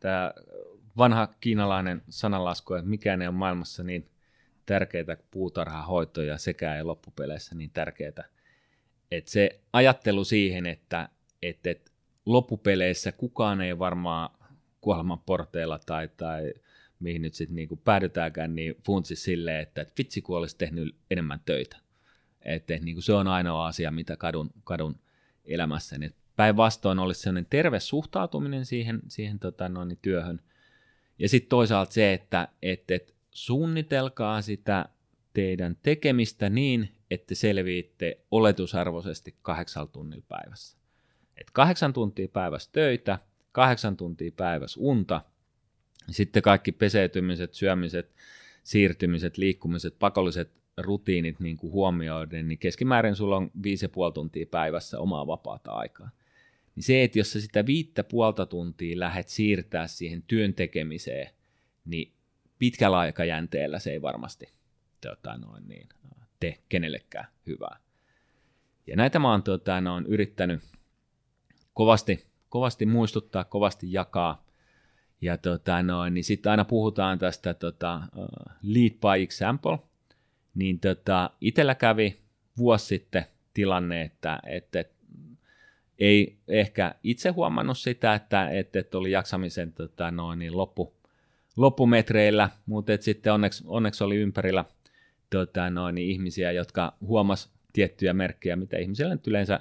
tämä 0.01 0.33
vanha 0.97 1.29
kiinalainen 1.41 2.03
sananlasku, 2.09 2.75
että 2.75 2.91
mikään 2.91 3.23
ei 3.23 3.29
ole 3.29 3.37
maailmassa 3.37 3.83
niin 3.83 4.11
tärkeää 4.67 5.17
puutarhahoito 5.31 6.23
ja 6.23 6.39
sekä 6.39 6.77
ei 6.77 6.83
loppupeleissä 6.83 7.55
niin 7.55 7.71
tärkeää. 7.71 8.25
Että 9.11 9.31
se 9.31 9.61
ajattelu 9.73 10.25
siihen, 10.25 10.67
että, 10.67 11.09
että, 11.43 11.71
että 11.71 11.91
loppupeleissä 12.27 13.13
kukaan 13.13 13.61
ei 13.61 13.79
varmaan 13.79 14.31
kuoleman 14.85 15.18
porteilla 15.18 15.79
tai, 15.87 16.09
tai 16.16 16.55
mihin 17.01 17.23
nyt 17.23 17.35
sitten 17.35 17.57
niinku 17.57 17.77
päädytäänkään, 17.77 18.55
niin 18.55 18.75
funtsi 18.85 19.16
silleen, 19.16 19.61
että, 19.61 19.83
että 19.83 19.94
vitsi 19.99 20.23
kun 20.23 20.38
olisi 20.38 20.59
tehnyt 20.59 20.97
enemmän 21.11 21.40
töitä. 21.44 21.77
Että 22.42 22.75
niinku 22.75 23.01
se 23.01 23.12
on 23.12 23.29
ainoa 23.29 23.66
asia, 23.66 23.90
mitä 23.90 24.16
kadun, 24.16 24.51
kadun 24.64 24.99
elämässä. 25.44 25.97
Päinvastoin 26.37 26.99
olisi 26.99 27.20
sellainen 27.20 27.47
terve 27.51 27.81
suhtautuminen 27.81 28.66
siihen, 28.66 29.01
siihen 29.09 29.38
tota 29.38 29.68
noin, 29.68 29.99
työhön. 30.03 30.40
Ja 31.18 31.29
sitten 31.29 31.49
toisaalta 31.49 31.92
se, 31.92 32.12
että 32.12 32.49
et, 32.62 32.90
et 32.90 33.14
suunnitelkaa 33.31 34.42
sitä 34.42 34.88
teidän 35.33 35.77
tekemistä 35.83 36.51
niin, 36.51 36.88
että 37.11 37.35
selviitte 37.35 38.20
oletusarvoisesti 38.31 39.35
kahdeksan 39.42 39.88
tunnilla 39.88 40.25
päivässä. 40.29 40.79
Et 41.37 41.51
kahdeksan 41.51 41.92
tuntia 41.92 42.29
päivässä 42.29 42.70
töitä, 42.73 43.18
kahdeksan 43.55 43.97
tuntia 43.97 44.33
päivässä 44.37 44.81
unta, 44.81 45.21
sitten 46.11 46.43
kaikki 46.43 46.73
peseytymiset, 46.73 47.55
syömiset, 47.55 48.14
siirtymiset, 48.64 49.38
liikkumiset, 49.38 49.99
pakolliset 49.99 50.51
rutiinit 50.77 51.40
niin 51.40 51.57
kuin 51.57 51.73
huomioiden, 51.73 52.49
niin 52.49 52.59
keskimäärin 52.59 53.17
sulla 53.17 53.37
on 53.37 53.51
viisi 53.62 53.85
ja 53.85 53.88
puoli 53.88 54.12
tuntia 54.12 54.47
päivässä 54.51 54.99
omaa 54.99 55.27
vapaata 55.27 55.73
aikaa. 55.73 56.11
Niin 56.75 56.83
se, 56.83 57.05
että 57.05 57.19
jos 57.19 57.33
sä 57.33 57.40
sitä 57.40 57.67
viittä 57.67 58.05
puolta 58.05 58.47
tuntia 58.47 58.99
lähdet 58.99 59.29
siirtää 59.29 59.87
siihen 59.87 60.23
työn 60.23 60.55
tekemiseen, 60.55 61.31
niin 61.85 62.12
pitkällä 62.59 62.99
aikajänteellä 62.99 63.79
se 63.79 63.90
ei 63.90 64.03
varmasti 64.03 64.49
tota, 65.01 65.37
noin 65.37 65.69
niin, 65.69 65.88
tee 66.40 66.59
kenellekään 66.69 67.29
hyvää. 67.47 67.79
Ja 68.87 68.97
näitä 68.97 69.19
mä 69.19 69.31
oon 69.31 69.43
tota, 69.43 69.81
noin, 69.81 70.07
yrittänyt 70.07 70.61
kovasti, 71.75 72.27
kovasti 72.55 72.87
muistuttaa, 72.87 73.45
kovasti 73.45 73.93
jakaa. 73.93 74.47
Ja 75.21 75.38
tota, 75.38 75.83
noin, 75.83 76.14
niin 76.14 76.25
sitten 76.25 76.51
aina 76.51 76.64
puhutaan 76.64 77.19
tästä 77.19 77.55
tota, 77.55 78.01
lead 78.62 78.90
by 78.90 79.23
example. 79.23 79.79
Niin 80.55 80.81
tota, 80.81 81.31
itellä 81.40 81.75
kävi 81.75 82.21
vuosi 82.59 82.87
sitten 82.87 83.25
tilanne, 83.55 84.03
että, 84.03 84.40
että 84.47 84.85
ei 85.99 86.37
ehkä 86.49 86.95
itse 87.03 87.28
huomannut 87.28 87.78
sitä, 87.78 88.14
että, 88.14 88.51
että, 88.51 88.99
oli 88.99 89.11
jaksamisen 89.11 89.72
tota, 89.72 90.11
noin, 90.11 90.39
niin 90.39 90.57
loppu, 90.57 90.95
loppumetreillä, 91.57 92.51
mutta 92.66 92.93
et 92.93 93.03
sitten 93.03 93.33
onneksi, 93.33 93.64
onneksi 93.66 94.05
oli 94.05 94.16
ympärillä 94.16 94.64
tota, 95.31 95.70
noin, 95.70 95.95
niin 95.95 96.11
ihmisiä, 96.11 96.53
jotka 96.53 96.97
huomas 97.01 97.53
tiettyjä 97.72 98.12
merkkejä, 98.12 98.57
mitä 98.57 98.76
ihmisillä 98.76 99.14
nyt 99.14 99.26
yleensä 99.26 99.61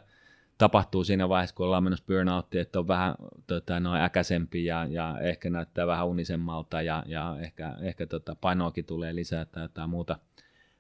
tapahtuu 0.58 1.04
siinä 1.04 1.30
vaiheessa, 1.30 1.56
kun 1.56 1.66
ollaan 1.66 1.84
menossa 1.84 2.06
burnouttiin, 2.08 2.62
että 2.62 2.80
on 2.80 2.88
vähän 2.88 3.16
tota, 3.48 3.80
noin 3.80 4.02
äkäisempi 4.02 4.66
ja, 4.66 4.86
ja, 4.86 5.20
ehkä 5.22 5.50
näyttää 5.50 5.88
vähän 5.88 6.08
unisemmalta 6.08 6.82
ja, 6.82 7.04
ja 7.08 7.38
ehkä, 7.40 7.76
ehkä 7.82 8.06
tota, 8.08 8.36
painoakin 8.36 8.86
tulee 8.86 9.16
lisää 9.16 9.46
tai 9.46 9.64
jotain 9.64 9.90
muuta, 9.90 10.20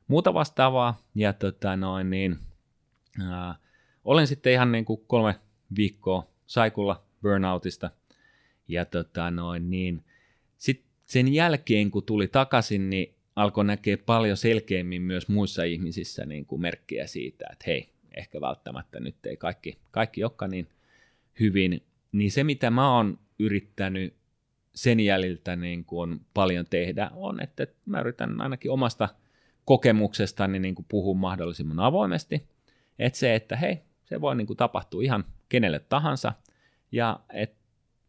muuta 0.08 0.34
vastaavaa. 0.34 1.02
Ja 1.16 1.34
tota, 1.34 1.76
noin, 1.76 2.10
niin, 2.10 2.38
ää, 3.30 3.56
olen 4.06 4.28
sitten 4.28 4.54
ihan 4.54 4.72
niin 4.72 4.86
kuin 4.86 5.02
kolme 5.08 5.36
viikkoa 5.76 6.28
saikulla 6.48 7.04
burnoutista– 7.22 7.90
Ja 8.68 8.86
tota 8.86 9.32
noin, 9.32 9.70
niin 9.70 10.04
sitten 10.58 10.90
sen 11.02 11.34
jälkeen, 11.34 11.92
kun 11.92 12.04
tuli 12.04 12.28
takaisin, 12.28 12.90
niin 12.90 13.16
alkoi 13.36 13.66
näkeä 13.66 13.98
paljon 13.98 14.38
selkeämmin 14.38 15.02
myös 15.02 15.28
muissa 15.28 15.64
ihmisissä 15.64 16.26
niin 16.26 16.46
kuin 16.46 16.62
merkkejä 16.62 17.08
siitä, 17.08 17.46
että 17.52 17.64
hei, 17.68 17.93
ehkä 18.18 18.42
välttämättä 18.42 19.00
nyt 19.00 19.26
ei 19.26 19.38
kaikki, 19.38 19.78
kaikki 19.92 20.24
olekaan 20.24 20.52
niin 20.52 20.68
hyvin. 21.40 21.84
Niin 22.12 22.32
se, 22.32 22.44
mitä 22.44 22.70
mä 22.70 22.96
oon 22.96 23.20
yrittänyt 23.40 24.14
sen 24.76 25.00
jäljiltä 25.00 25.56
niin 25.56 25.86
kuin 25.86 26.22
paljon 26.34 26.66
tehdä, 26.70 27.12
on, 27.16 27.44
että 27.44 27.68
mä 27.86 28.00
yritän 28.00 28.42
ainakin 28.42 28.72
omasta 28.72 29.10
kokemuksestani 29.66 30.60
niin 30.60 30.76
kuin 30.76 30.86
puhua 30.90 31.14
mahdollisimman 31.14 31.80
avoimesti. 31.80 32.48
Että 33.00 33.20
se, 33.20 33.36
että 33.36 33.56
hei, 33.56 33.80
se 34.06 34.22
voi 34.22 34.36
niin 34.36 34.48
kuin 34.48 34.58
tapahtua 34.58 35.02
ihan 35.02 35.26
kenelle 35.50 35.80
tahansa, 35.80 36.34
ja 36.92 37.20
että 37.34 37.64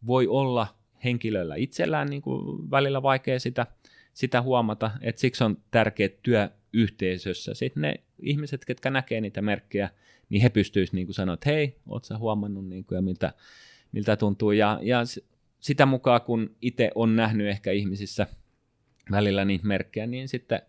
voi 0.06 0.26
olla 0.26 0.66
henkilöllä 1.04 1.54
itsellään 1.56 2.10
niin 2.10 2.22
kuin 2.22 2.70
välillä 2.70 3.02
vaikea 3.02 3.40
sitä, 3.40 3.66
sitä 4.14 4.42
huomata, 4.42 4.90
että 5.00 5.20
siksi 5.20 5.44
on 5.44 5.56
tärkeää 5.70 6.50
työyhteisössä 6.74 7.54
sitten 7.54 7.80
ne 7.80 7.94
ihmiset, 8.18 8.64
ketkä 8.64 8.90
näkee 8.90 9.20
niitä 9.20 9.42
merkkejä, 9.42 9.90
niin 10.28 10.42
he 10.42 10.48
pystyisivät 10.48 10.94
niin 10.94 11.14
sanoa, 11.14 11.34
että 11.34 11.50
hei, 11.50 11.76
oot 11.88 12.04
sä 12.04 12.18
huomannut 12.18 12.68
niin 12.68 12.84
kuin, 12.84 12.96
ja 12.96 13.02
miltä, 13.02 13.32
miltä 13.92 14.16
tuntuu, 14.16 14.52
ja, 14.52 14.78
ja 14.82 15.00
sitä 15.60 15.86
mukaan, 15.86 16.20
kun 16.20 16.56
itse 16.62 16.90
on 16.94 17.16
nähnyt 17.16 17.46
ehkä 17.46 17.70
ihmisissä 17.70 18.26
välillä 19.10 19.44
niitä 19.44 19.66
merkkejä, 19.66 20.06
niin 20.06 20.28
sitten 20.28 20.62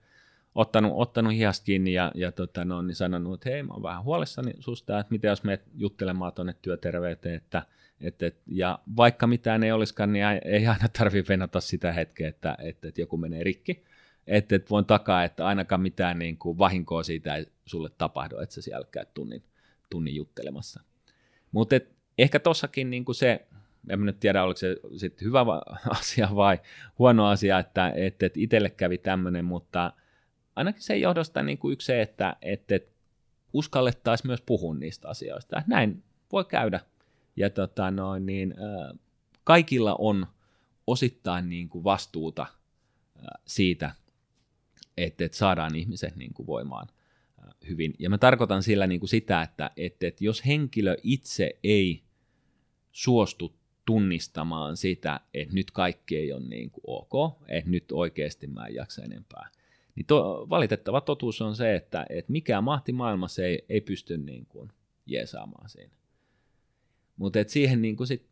ottanut, 0.56 0.92
ottanut 0.96 1.34
hihasta 1.34 1.66
kiinni 1.66 1.94
ja, 1.94 2.12
ja 2.16 2.32
tota, 2.32 2.66
no, 2.66 2.82
niin 2.82 2.96
sanonut, 2.96 3.34
että 3.34 3.50
hei, 3.50 3.64
mä 3.64 3.74
oon 3.74 3.84
vähän 3.84 4.04
huolissani 4.04 4.54
susta, 4.60 5.00
että 5.00 5.12
miten 5.12 5.30
jos 5.30 5.44
menet 5.44 5.64
juttelemaan 5.74 6.34
tuonne 6.34 6.56
työterveyteen, 6.62 7.36
että, 7.36 7.66
että, 8.02 8.26
että, 8.26 8.42
ja 8.48 8.80
vaikka 8.96 9.28
mitään 9.28 9.64
ei 9.64 9.72
olisikaan, 9.72 10.14
niin 10.14 10.26
ei 10.46 10.68
aina 10.68 10.88
tarvitse 10.98 11.34
venata 11.34 11.62
sitä 11.62 11.92
hetkeä, 11.92 12.28
että, 12.28 12.58
että, 12.60 12.88
että 12.88 13.02
joku 13.02 13.18
menee 13.18 13.44
rikki. 13.44 13.86
Että, 14.28 14.56
että 14.56 14.70
voin 14.70 14.86
takaa, 14.86 15.24
että 15.24 15.46
ainakaan 15.46 15.82
mitään 15.82 16.20
niin 16.20 16.38
kuin 16.38 16.58
vahinkoa 16.58 17.04
siitä 17.04 17.36
ei 17.36 17.46
sulle 17.66 17.90
tapahdu, 17.98 18.38
että 18.38 18.56
sä 18.56 18.62
siellä 18.62 18.88
käyt 18.92 19.14
tunnin, 19.14 19.44
tunnin 19.90 20.16
juttelemassa. 20.16 20.82
Mutta 21.52 21.76
ehkä 22.18 22.40
tossakin 22.40 22.90
niin 22.90 23.06
kuin 23.06 23.16
se, 23.16 23.46
en 23.90 24.06
nyt 24.06 24.20
tiedä, 24.20 24.44
oliko 24.44 24.58
se 24.58 24.78
sitten 24.98 25.28
hyvä 25.28 25.42
asia 26.00 26.30
vai 26.36 26.60
huono 27.00 27.28
asia, 27.28 27.60
että, 27.60 27.94
että, 27.96 28.26
että 28.26 28.40
itselle 28.40 28.70
kävi 28.70 28.98
tämmöinen, 28.98 29.46
mutta 29.46 29.94
ainakin 30.56 30.82
sen 30.82 31.02
johdosta 31.02 31.44
niin 31.44 31.58
kuin 31.58 31.74
yksi 31.74 31.86
se, 31.86 32.02
että, 32.02 32.36
että, 32.42 32.76
että 32.76 32.92
uskallettaisiin 33.54 34.28
myös 34.28 34.42
puhua 34.42 34.76
niistä 34.76 35.08
asioista. 35.08 35.64
Näin 35.68 36.04
voi 36.32 36.46
käydä. 36.46 36.80
Ja 37.36 37.50
tota, 37.50 37.92
no, 37.92 38.20
niin, 38.20 38.54
äh, 38.58 39.00
kaikilla 39.44 39.96
on 40.00 40.28
osittain 40.88 41.50
niin 41.50 41.70
kuin 41.70 41.84
vastuuta 41.84 42.42
äh, 42.42 43.42
siitä, 43.46 43.92
että, 44.98 45.26
että 45.26 45.38
saadaan 45.38 45.76
ihmiset 45.76 46.16
niin 46.16 46.34
kuin 46.34 46.48
voimaan 46.48 46.88
hyvin. 47.68 47.94
Ja 48.00 48.10
mä 48.10 48.18
tarkoitan 48.18 48.64
sillä 48.64 48.88
niin 48.88 49.00
kuin 49.00 49.10
sitä, 49.10 49.42
että, 49.42 49.72
että, 49.78 50.08
että 50.08 50.24
jos 50.24 50.46
henkilö 50.46 50.98
itse 51.04 51.60
ei 51.64 52.04
suostu 52.92 53.56
tunnistamaan 53.86 54.78
sitä, 54.78 55.20
että 55.34 55.56
nyt 55.56 55.72
kaikki 55.72 56.18
ei 56.18 56.34
ole 56.34 56.44
niin 56.48 56.72
kuin 56.72 56.84
ok, 56.88 57.42
että 57.48 57.70
nyt 57.70 57.92
oikeasti 57.92 58.48
mä 58.48 58.66
en 58.66 58.76
jaksa 58.76 59.04
enempää. 59.04 59.50
Niin 59.96 60.06
to, 60.06 60.48
valitettava 60.50 61.02
totuus 61.02 61.42
on 61.42 61.56
se, 61.56 61.76
että, 61.76 62.06
että 62.10 62.32
mikään 62.32 62.64
mahti 62.64 62.92
maailmassa 62.92 63.44
ei, 63.44 63.66
ei 63.70 63.82
pysty 63.82 64.18
niin 64.18 64.46
kuin 64.46 64.72
jeesaamaan 65.06 65.70
siinä. 65.70 65.96
Mutta 67.18 67.40
siihen 67.48 67.82
niin 67.82 67.96
kuin 67.96 68.08
sit, 68.08 68.30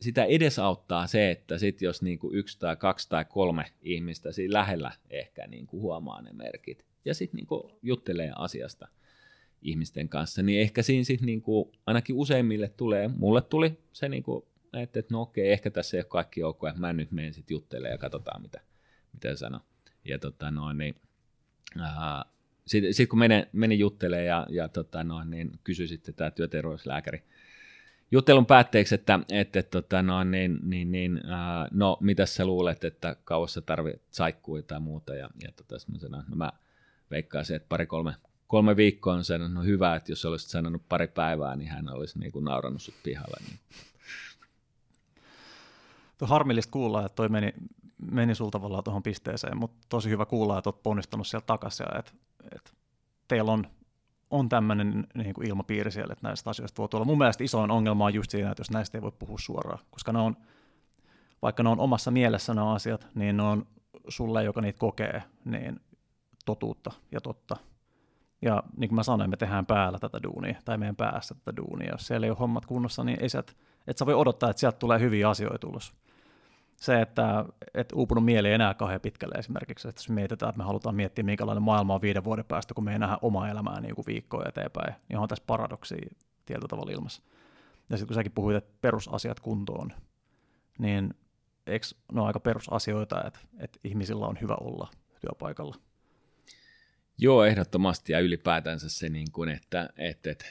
sitä 0.00 0.24
edesauttaa 0.24 1.06
se, 1.06 1.30
että 1.30 1.58
sit 1.58 1.82
jos 1.82 2.02
niin 2.02 2.18
kuin 2.18 2.34
yksi 2.34 2.58
tai 2.58 2.76
kaksi 2.76 3.08
tai 3.08 3.24
kolme 3.24 3.64
ihmistä 3.82 4.32
siinä 4.32 4.52
lähellä 4.52 4.92
ehkä 5.10 5.46
niin 5.46 5.66
kuin 5.66 5.82
huomaa 5.82 6.22
ne 6.22 6.32
merkit 6.32 6.84
ja 7.04 7.14
sitten 7.14 7.36
niin 7.36 7.46
kuin 7.46 7.62
juttelee 7.82 8.32
asiasta 8.36 8.88
ihmisten 9.62 10.08
kanssa, 10.08 10.42
niin 10.42 10.60
ehkä 10.60 10.82
siinä 10.82 11.04
sitten 11.04 11.26
niin 11.26 11.42
kuin 11.42 11.72
ainakin 11.86 12.16
useimmille 12.16 12.68
tulee, 12.68 13.08
mulle 13.08 13.40
tuli 13.42 13.78
se 13.92 14.08
niin 14.08 14.22
kuin 14.22 14.44
että, 14.72 15.00
että 15.00 15.14
no 15.14 15.20
okei, 15.20 15.52
ehkä 15.52 15.70
tässä 15.70 15.96
ei 15.96 16.00
ole 16.00 16.04
kaikki 16.04 16.42
ok, 16.42 16.64
että 16.68 16.80
mä 16.80 16.92
nyt 16.92 17.10
menen 17.10 17.34
sitten 17.34 17.54
juttelemaan 17.54 17.92
ja 17.92 17.98
katsotaan, 17.98 18.42
mitä, 18.42 18.60
mitä 19.12 19.36
sanoo. 19.36 19.60
Ja 20.04 20.18
tota 20.18 20.50
noin, 20.50 20.78
niin, 20.78 20.94
sitten 22.66 22.94
sit 22.94 23.08
kun 23.10 23.18
menin, 23.18 23.46
menin 23.52 23.78
juttelemaan 23.78 24.26
ja, 24.26 24.46
ja 24.50 24.68
tota 24.68 25.04
noin, 25.04 25.30
niin 25.30 25.50
kysyi 25.64 25.88
sitten 25.88 26.14
tämä 26.14 26.30
työterveyslääkäri 26.30 27.22
juttelun 28.10 28.46
päätteeksi, 28.46 28.94
että, 28.94 29.20
että, 29.28 29.62
tota 29.62 30.02
noin, 30.02 30.30
niin, 30.30 30.58
niin, 30.62 30.92
niin, 30.92 31.20
ää, 31.26 31.68
no 31.70 31.98
mitä 32.00 32.26
sä 32.26 32.46
luulet, 32.46 32.84
että 32.84 33.16
kauas 33.24 33.54
sä 33.54 33.60
tarvitset 33.60 34.02
saikkuja 34.10 34.62
tai 34.62 34.80
muuta. 34.80 35.14
Ja, 35.14 35.30
ja 35.42 35.52
tota, 35.56 35.78
sanoin, 35.78 36.24
no 36.28 36.36
mä 36.36 36.52
veikkaisin, 37.10 37.56
että 37.56 37.68
pari-kolme 37.68 38.14
kolme 38.50 38.76
viikkoa 38.76 39.14
on 39.14 39.24
sanonut, 39.24 39.52
no 39.52 39.62
hyvä, 39.62 39.96
että 39.96 40.12
jos 40.12 40.24
olisit 40.24 40.50
sanonut 40.50 40.82
pari 40.88 41.08
päivää, 41.08 41.56
niin 41.56 41.68
hän 41.68 41.88
olisi 41.88 42.18
niin 42.18 42.32
kuin 42.32 42.44
naurannut 42.44 42.82
sut 42.82 42.94
pihalle. 43.02 43.36
Niin 43.48 43.58
Tuo 46.18 46.28
harmillista 46.28 46.70
kuulla, 46.70 47.06
että 47.06 47.16
toi 47.16 47.28
meni, 47.28 47.54
meni 48.10 48.34
sulta 48.34 48.58
tavallaan 48.58 48.84
tuohon 48.84 49.02
pisteeseen, 49.02 49.56
mutta 49.56 49.86
tosi 49.88 50.10
hyvä 50.10 50.26
kuulla, 50.26 50.58
että 50.58 50.70
olet 50.70 50.82
ponnistanut 50.82 51.26
sieltä 51.26 51.46
takaisin 51.46 51.86
että, 51.98 52.12
että 52.56 52.70
teillä 53.28 53.52
on, 53.52 53.66
on 54.30 54.48
tämmöinen 54.48 55.06
niin 55.14 55.34
kuin 55.34 55.48
ilmapiiri 55.48 55.90
siellä, 55.90 56.12
että 56.12 56.28
näistä 56.28 56.50
asioista 56.50 56.82
voi 56.82 56.88
tulla. 56.88 57.04
Mun 57.04 57.18
mielestä 57.18 57.44
isoin 57.44 57.70
ongelma 57.70 58.04
on 58.04 58.14
just 58.14 58.30
siinä, 58.30 58.50
että 58.50 58.60
jos 58.60 58.70
näistä 58.70 58.98
ei 58.98 59.02
voi 59.02 59.12
puhua 59.12 59.38
suoraan, 59.38 59.78
koska 59.90 60.12
ne 60.12 60.18
on, 60.18 60.36
vaikka 61.42 61.62
ne 61.62 61.68
on 61.68 61.80
omassa 61.80 62.10
mielessä 62.10 62.54
nämä 62.54 62.72
asiat, 62.72 63.08
niin 63.14 63.36
ne 63.36 63.42
on 63.42 63.66
sulle, 64.08 64.44
joka 64.44 64.60
niitä 64.60 64.78
kokee, 64.78 65.22
niin 65.44 65.80
totuutta 66.44 66.90
ja 67.12 67.20
totta. 67.20 67.56
Ja 68.42 68.62
niin 68.76 68.88
kuin 68.88 68.96
mä 68.96 69.02
sanoin, 69.02 69.30
me 69.30 69.36
tehdään 69.36 69.66
päällä 69.66 69.98
tätä 69.98 70.22
duunia, 70.22 70.60
tai 70.64 70.78
meidän 70.78 70.96
päässä 70.96 71.34
tätä 71.34 71.56
duunia. 71.56 71.90
Jos 71.92 72.06
siellä 72.06 72.26
ei 72.26 72.30
ole 72.30 72.38
hommat 72.38 72.66
kunnossa, 72.66 73.04
niin 73.04 73.18
ei 73.22 73.28
sieltä, 73.28 73.52
et 73.86 73.98
sä 73.98 74.06
voi 74.06 74.14
odottaa, 74.14 74.50
että 74.50 74.60
sieltä 74.60 74.78
tulee 74.78 75.00
hyviä 75.00 75.28
asioita 75.28 75.58
tulos 75.58 75.94
se, 76.80 77.00
että, 77.00 77.44
että 77.74 77.96
uupunut 77.96 78.24
mieli 78.24 78.48
ei 78.48 78.54
enää 78.54 78.74
kauhean 78.74 79.00
pitkälle 79.00 79.34
esimerkiksi, 79.38 79.88
että 79.88 80.00
jos 80.00 80.08
mietitään, 80.08 80.50
että 80.50 80.58
me 80.58 80.64
halutaan 80.64 80.94
miettiä, 80.94 81.24
minkälainen 81.24 81.62
maailma 81.62 81.94
on 81.94 82.02
viiden 82.02 82.24
vuoden 82.24 82.44
päästä, 82.44 82.74
kun 82.74 82.84
me 82.84 82.92
ei 82.92 82.98
nähdä 82.98 83.18
omaa 83.22 83.48
elämää 83.48 83.80
niin 83.80 83.94
kuin 83.94 84.06
viikkoa 84.06 84.44
eteenpäin, 84.48 84.94
niin 85.08 85.18
on 85.18 85.28
tässä 85.28 85.44
paradoksia 85.46 86.10
tietyllä 86.46 86.68
tavalla 86.68 86.92
ilmassa. 86.92 87.22
Ja 87.90 87.96
sitten 87.96 88.06
kun 88.06 88.14
säkin 88.14 88.32
puhuit, 88.32 88.56
että 88.56 88.72
perusasiat 88.80 89.40
kuntoon, 89.40 89.92
niin 90.78 91.14
eikö 91.66 91.86
ne 92.12 92.20
ole 92.20 92.26
aika 92.26 92.40
perusasioita, 92.40 93.24
että, 93.26 93.40
että 93.58 93.78
ihmisillä 93.84 94.26
on 94.26 94.38
hyvä 94.40 94.54
olla 94.54 94.90
työpaikalla? 95.20 95.76
Joo, 97.18 97.44
ehdottomasti 97.44 98.12
ja 98.12 98.20
ylipäätänsä 98.20 98.88
se, 98.88 99.08
niin 99.08 99.32
kuin, 99.32 99.48
että, 99.48 99.88
että, 99.98 100.30
että 100.30 100.46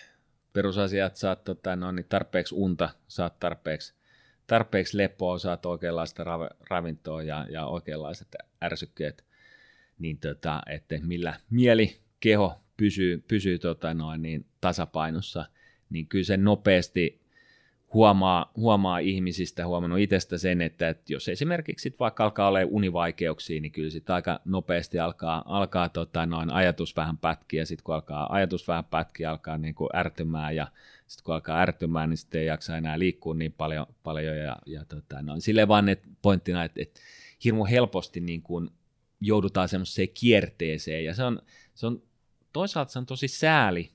perusasiat 0.54 1.16
saat 1.16 1.44
tota, 1.44 1.76
no, 1.76 1.92
niin 1.92 2.06
tarpeeksi 2.10 2.56
unta, 2.56 2.90
saat 3.08 3.40
tarpeeksi 3.40 3.99
tarpeeksi 4.50 4.98
lepoa, 4.98 5.40
saat 5.40 5.66
oikeanlaista 5.66 6.24
ravintoa 6.70 7.24
ja, 7.24 7.46
ja 7.50 7.66
oikeanlaiset 7.66 8.36
ärsykkeet, 8.64 9.26
niin 10.00 10.18
tota, 10.18 10.62
että 10.70 10.96
millä 11.04 11.40
mieli, 11.50 11.98
keho 12.20 12.62
pysyy, 12.78 13.24
pysyy 13.28 13.60
tota 13.60 13.94
noin, 13.94 14.22
niin 14.22 14.46
tasapainossa, 14.62 15.46
niin 15.90 16.08
kyllä 16.08 16.24
se 16.24 16.38
nopeasti 16.38 17.22
huomaa, 17.94 18.52
huomaa 18.56 19.00
ihmisistä, 19.00 19.68
huomannut 19.68 20.00
itsestä 20.00 20.38
sen, 20.38 20.62
että, 20.62 20.90
että 20.90 21.14
jos 21.14 21.30
esimerkiksi 21.30 21.84
sit 21.84 22.00
vaikka 22.00 22.24
alkaa 22.24 22.48
olla 22.48 22.60
univaikeuksia, 22.70 23.62
niin 23.62 23.72
kyllä 23.72 23.90
sitten 23.90 24.16
aika 24.16 24.40
nopeasti 24.46 25.00
alkaa, 25.00 25.44
alkaa 25.46 25.90
tota 25.90 26.26
noin, 26.26 26.50
ajatus 26.50 26.96
vähän 26.96 27.18
pätkiä, 27.18 27.66
sitten 27.66 27.84
kun 27.84 27.96
alkaa 27.96 28.34
ajatus 28.34 28.68
vähän 28.68 28.86
pätkiä, 28.86 29.32
alkaa 29.32 29.58
niin 29.58 29.76
kuin 29.76 29.90
ärtymään 29.96 30.56
ja 30.56 30.68
sitten 31.08 31.24
kun 31.24 31.34
alkaa 31.34 31.60
ärtymään, 31.60 32.10
niin 32.10 32.18
sitten 32.18 32.42
ei 32.42 32.48
jaksa 32.48 32.78
enää 32.78 33.00
liikkua 33.00 33.34
niin 33.34 33.54
paljon, 33.54 33.86
paljon 34.04 34.38
ja, 34.38 34.56
ja 34.66 34.86
tota, 34.86 35.22
no, 35.22 35.40
silleen 35.40 35.68
vaan 35.68 35.90
että 35.90 36.08
pointtina, 36.22 36.64
että, 36.64 36.82
että 36.82 37.00
hirmu 37.44 37.66
helposti 37.66 38.20
niin 38.20 38.42
kuin 38.42 38.70
joudutaan 39.22 39.70
semmoiseen 39.70 40.10
kierteeseen 40.14 41.06
ja 41.06 41.14
se 41.14 41.24
on, 41.24 41.42
se 41.74 41.88
on 41.88 42.04
toisaalta 42.54 42.92
se 42.92 43.00
on 43.00 43.06
tosi 43.06 43.28
sääli, 43.28 43.92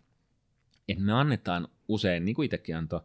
että 0.89 1.05
me 1.05 1.13
annetaan 1.13 1.69
usein, 1.89 2.25
niin 2.25 2.35
kuin 2.35 2.47
itsekin 2.47 2.77
antoi, 2.77 3.01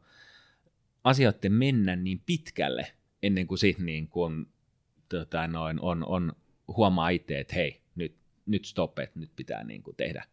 asioiden 1.03 1.53
mennä 1.53 1.95
niin 1.95 2.21
pitkälle 2.25 2.87
ennen 3.23 3.47
kuin 3.47 3.57
sitten 3.57 3.85
niin 3.85 4.07
kuin, 4.07 4.45
tota, 5.09 5.47
noin, 5.47 5.81
on, 5.81 6.05
on, 6.05 6.33
huomaa 6.67 7.09
itse, 7.09 7.39
että 7.39 7.55
hei, 7.55 7.81
nyt, 7.95 8.15
nyt 8.45 8.65
stop, 8.65 8.99
että 8.99 9.19
nyt 9.19 9.31
pitää 9.35 9.63
niin 9.63 9.83
kuin 9.83 9.95
tehdä, 9.95 10.25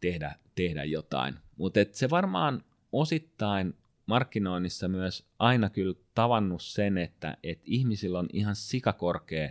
tehdä, 0.00 0.34
tehdä 0.54 0.84
jotain. 0.84 1.34
Mutta 1.56 1.80
se 1.92 2.10
varmaan 2.10 2.64
osittain 2.92 3.74
markkinoinnissa 4.06 4.88
myös 4.88 5.26
aina 5.38 5.70
kyllä 5.70 5.94
tavannut 6.14 6.62
sen, 6.62 6.98
että, 6.98 7.36
että 7.42 7.64
ihmisillä 7.66 8.18
on 8.18 8.28
ihan 8.32 8.56
sikakorkea 8.56 9.50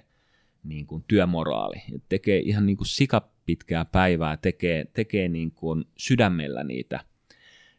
niin 0.63 0.85
kuin 0.85 1.03
työmoraali. 1.07 1.83
Tekee 2.09 2.39
ihan 2.39 2.65
niin 2.65 2.77
kuin 2.77 2.87
sikapitkää 2.87 3.85
päivää, 3.85 4.37
tekee, 4.37 4.85
tekee 4.93 5.27
niin 5.27 5.51
kuin 5.51 5.85
sydämellä 5.97 6.63
niitä, 6.63 6.99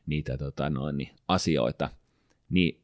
niitä 0.07 0.39
tota 0.39 0.71
noin, 0.71 1.09
asioita. 1.29 1.91
Niin 2.49 2.81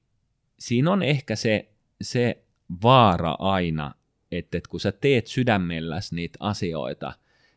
siinä 0.58 0.90
on 0.90 1.02
ehkä 1.02 1.36
se, 1.36 1.68
se 2.02 2.44
vaara 2.82 3.36
aina, 3.38 3.94
että, 4.30 4.58
että 4.58 4.70
kun 4.70 4.80
sä 4.80 4.92
teet 4.92 5.26
sydämelläs 5.26 6.12
niitä 6.12 6.36
asioita, 6.40 7.12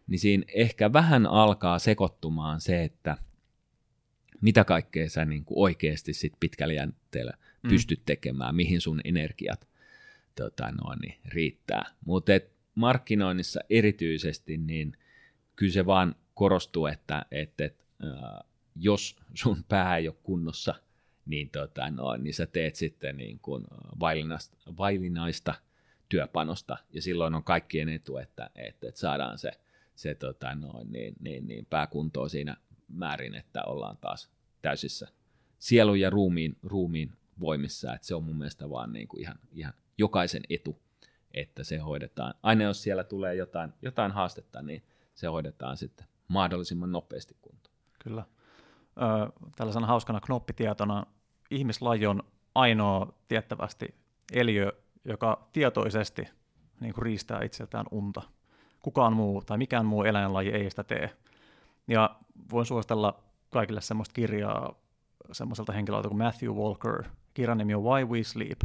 niin 0.08 0.20
siinä 0.20 0.44
ehkä 0.56 0.94
vähän 0.94 1.26
alkaa 1.26 1.80
sekoittumaan 1.80 2.62
se, 2.62 2.84
että 2.84 3.18
mitä 4.42 4.64
kaikkea 4.64 5.10
sä 5.10 5.26
niin 5.26 5.46
kuin 5.46 5.58
oikeasti 5.58 6.14
sit 6.14 6.34
pitkällä 6.40 6.74
jänteellä 6.74 7.34
mm. 7.64 7.70
pystyt 7.70 8.02
tekemään, 8.06 8.56
mihin 8.56 8.82
sun 8.82 9.02
energiat 9.04 9.68
tota, 10.36 10.72
no, 10.72 10.96
niin, 11.02 11.20
riittää. 11.26 11.86
Mutta 12.06 12.32
markkinoinnissa 12.76 13.60
erityisesti, 13.70 14.58
niin 14.58 14.98
kyllä 15.56 15.74
se 15.74 15.86
vaan 15.86 16.16
korostuu, 16.34 16.86
että, 16.86 17.26
että, 17.32 17.66
että 17.66 17.84
äh, 18.04 18.50
jos 18.76 19.16
sun 19.34 19.64
pää 19.70 19.98
ei 19.98 20.08
ole 20.08 20.18
kunnossa, 20.24 20.76
niin, 21.26 21.50
tota, 21.50 21.92
no, 21.92 22.18
niin 22.18 22.34
sä 22.34 22.46
teet 22.46 22.76
sitten 22.76 23.18
niin 23.18 23.40
kuin 23.40 23.64
vaillinaista, 24.00 24.58
vaillinaista 24.78 25.54
työpanosta, 26.10 26.78
ja 26.94 27.02
silloin 27.02 27.36
on 27.36 27.44
kaikkien 27.44 27.90
etu, 27.90 28.18
että, 28.18 28.50
että, 28.56 28.88
että 28.88 29.00
saadaan 29.00 29.38
se, 29.38 29.52
se 29.96 30.16
tota, 30.16 30.56
no, 30.56 30.84
niin, 30.90 31.16
niin, 31.20 31.48
niin 31.48 31.66
pääkuntoon 31.66 32.30
siinä 32.30 32.58
määrin, 32.88 33.36
että 33.36 33.64
ollaan 33.64 33.98
taas 33.98 34.30
täysissä 34.62 35.08
sielun 35.60 36.00
ja 36.00 36.10
ruumiin, 36.10 36.58
ruumiin 36.64 37.12
voimissa, 37.40 37.94
että 37.94 38.08
se 38.08 38.16
on 38.16 38.24
mun 38.24 38.38
mielestä 38.38 38.70
vaan 38.70 38.94
niin 38.94 39.08
kuin 39.08 39.22
ihan, 39.22 39.40
ihan 39.52 39.74
jokaisen 39.98 40.44
etu, 40.50 40.82
että 41.34 41.64
se 41.64 41.78
hoidetaan. 41.78 42.34
Aina 42.44 42.64
jos 42.64 42.84
siellä 42.84 43.04
tulee 43.04 43.36
jotain, 43.36 43.74
jotain 43.82 44.12
haastetta, 44.12 44.62
niin 44.62 44.84
se 45.16 45.28
hoidetaan 45.28 45.78
sitten 45.78 46.08
mahdollisimman 46.28 46.92
nopeasti 46.92 47.38
kuntoon. 47.42 47.76
Kyllä. 48.04 48.24
Ö, 48.98 49.32
tällaisena 49.56 49.88
hauskana 49.88 50.20
knoppitietona 50.22 51.06
ihmislaji 51.52 52.08
on 52.08 52.24
ainoa 52.56 53.14
tiettävästi 53.28 53.96
eliö, 54.34 54.72
joka 55.06 55.48
tietoisesti 55.52 56.28
niin 56.80 56.94
kuin 56.94 57.04
riistää 57.04 57.44
itseltään 57.44 57.86
unta. 57.92 58.22
Kukaan 58.82 59.14
muu 59.14 59.42
tai 59.42 59.58
mikään 59.58 59.86
muu 59.86 60.04
eläinlaji 60.04 60.50
ei 60.50 60.70
sitä 60.70 60.84
tee. 60.84 61.10
Ja 61.88 62.16
voin 62.52 62.66
suositella 62.66 63.24
kaikille 63.50 63.82
semmoista 63.82 64.14
kirjaa 64.14 64.76
semmoiselta 65.32 65.74
henkilöltä 65.74 66.08
kuin 66.08 66.18
Matthew 66.18 66.52
Walker. 66.52 67.04
Kirjan 67.34 67.58
nimi 67.58 67.76
on 67.76 67.84
Why 67.84 68.06
We 68.06 68.24
Sleep. 68.24 68.62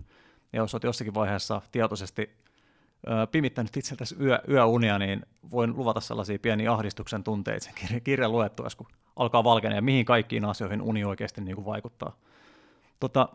Ja 0.52 0.58
jos 0.58 0.74
olet 0.74 0.84
jossakin 0.84 1.14
vaiheessa 1.14 1.62
tietoisesti 1.72 2.40
pimittänyt 3.32 3.76
itseltäsi 3.76 4.16
yö, 4.20 4.38
yöunia, 4.48 4.98
niin 4.98 5.26
voin 5.50 5.76
luvata 5.76 6.00
sellaisia 6.00 6.38
pieniä 6.38 6.72
ahdistuksen 6.72 7.24
tunteita 7.24 7.64
sen 7.64 8.00
kirjan, 8.04 8.32
luettuessa, 8.32 8.78
kun 8.78 8.86
alkaa 9.16 9.44
valkenee 9.44 9.76
ja 9.76 9.82
mihin 9.82 10.04
kaikkiin 10.04 10.44
asioihin 10.44 10.82
uni 10.82 11.04
oikeasti 11.04 11.40
niin 11.40 11.54
kuin 11.54 11.64
vaikuttaa. 11.64 12.16
Tota, 13.00 13.28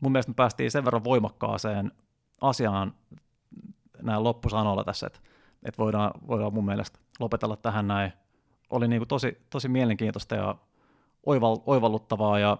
mun 0.00 0.12
mielestä 0.12 0.30
me 0.30 0.34
päästiin 0.34 0.70
sen 0.70 0.84
verran 0.84 1.04
voimakkaaseen 1.04 1.92
asiaan 2.40 2.94
näin 4.02 4.24
loppusanoilla 4.24 4.84
tässä, 4.84 5.06
että, 5.06 5.20
että 5.62 5.82
voidaan, 5.82 6.10
voidaan 6.28 6.54
mun 6.54 6.64
mielestä 6.64 6.98
lopetella 7.20 7.56
tähän 7.56 7.88
näin. 7.88 8.12
Oli 8.70 8.88
niin 8.88 9.00
kuin 9.00 9.08
tosi, 9.08 9.38
tosi 9.50 9.68
mielenkiintoista 9.68 10.34
ja 10.34 10.54
oival, 11.26 11.56
oivalluttavaa 11.66 12.38
ja 12.38 12.58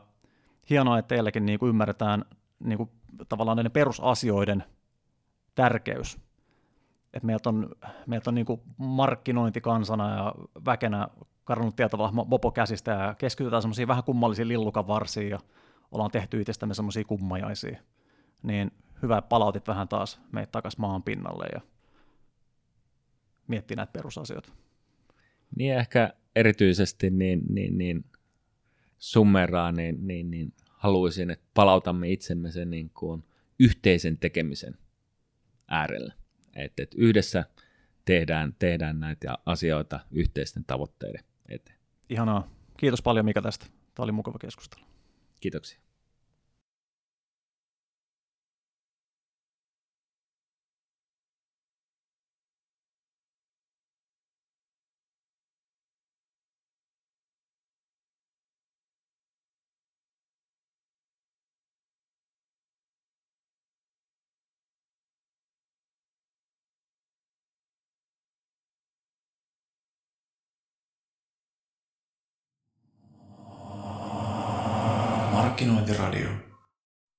hienoa, 0.70 0.98
että 0.98 1.08
teilläkin 1.08 1.46
niin 1.46 1.58
kuin 1.58 1.68
ymmärretään 1.68 2.24
niin 2.64 2.78
kuin 2.78 2.90
tavallaan 3.28 3.56
näiden 3.56 3.72
perusasioiden 3.72 4.64
tärkeys. 5.54 6.18
Et 7.14 7.22
meiltä 7.22 7.48
on, 7.48 7.68
meiltä 8.06 8.30
on 8.30 8.34
niin 8.34 8.46
kuin 8.46 8.60
markkinointikansana 8.76 10.16
ja 10.16 10.34
väkenä 10.64 11.08
karannut 11.44 11.76
tietyllä 11.76 12.10
mopo 12.12 12.50
käsistä 12.50 12.90
ja 12.90 13.14
keskitytään 13.14 13.62
semmoisiin 13.62 13.88
vähän 13.88 14.04
kummallisiin 14.04 14.48
lillukan 14.48 14.86
varsiin 14.86 15.30
ja 15.30 15.38
ollaan 15.90 16.10
tehty 16.10 16.40
itsestämme 16.40 16.74
semmoisia 16.74 17.04
kummajaisia. 17.04 17.78
Niin 18.42 18.70
hyvä, 19.02 19.22
palautit 19.22 19.68
vähän 19.68 19.88
taas 19.88 20.20
meitä 20.32 20.52
takaisin 20.52 20.80
maan 20.80 21.02
pinnalle 21.02 21.46
ja 21.54 21.60
miettii 23.48 23.76
näitä 23.76 23.92
perusasioita. 23.92 24.52
Niin 25.56 25.74
ehkä 25.74 26.12
erityisesti 26.36 27.10
niin, 27.10 27.42
niin, 27.48 27.78
niin 27.78 28.04
summeraa, 28.98 29.72
niin, 29.72 30.06
niin, 30.06 30.30
niin 30.30 30.54
haluaisin, 30.70 31.30
että 31.30 31.46
palautamme 31.54 32.08
itsemme 32.08 32.50
sen 32.50 32.70
niin 32.70 32.90
kuin 32.90 33.24
yhteisen 33.58 34.18
tekemisen 34.18 34.74
äärelle. 35.68 36.14
Että, 36.56 36.82
että 36.82 36.96
yhdessä 36.98 37.44
tehdään, 38.04 38.54
tehdään 38.58 39.00
näitä 39.00 39.38
asioita 39.46 40.00
yhteisten 40.10 40.64
tavoitteiden 40.64 41.24
eteen. 41.48 41.78
Ihanaa. 42.08 42.50
Kiitos 42.76 43.02
paljon 43.02 43.24
Mika 43.24 43.42
tästä. 43.42 43.66
Tämä 43.94 44.04
oli 44.04 44.12
mukava 44.12 44.38
keskustelu. 44.38 44.87
Kiitoksia. 45.40 45.80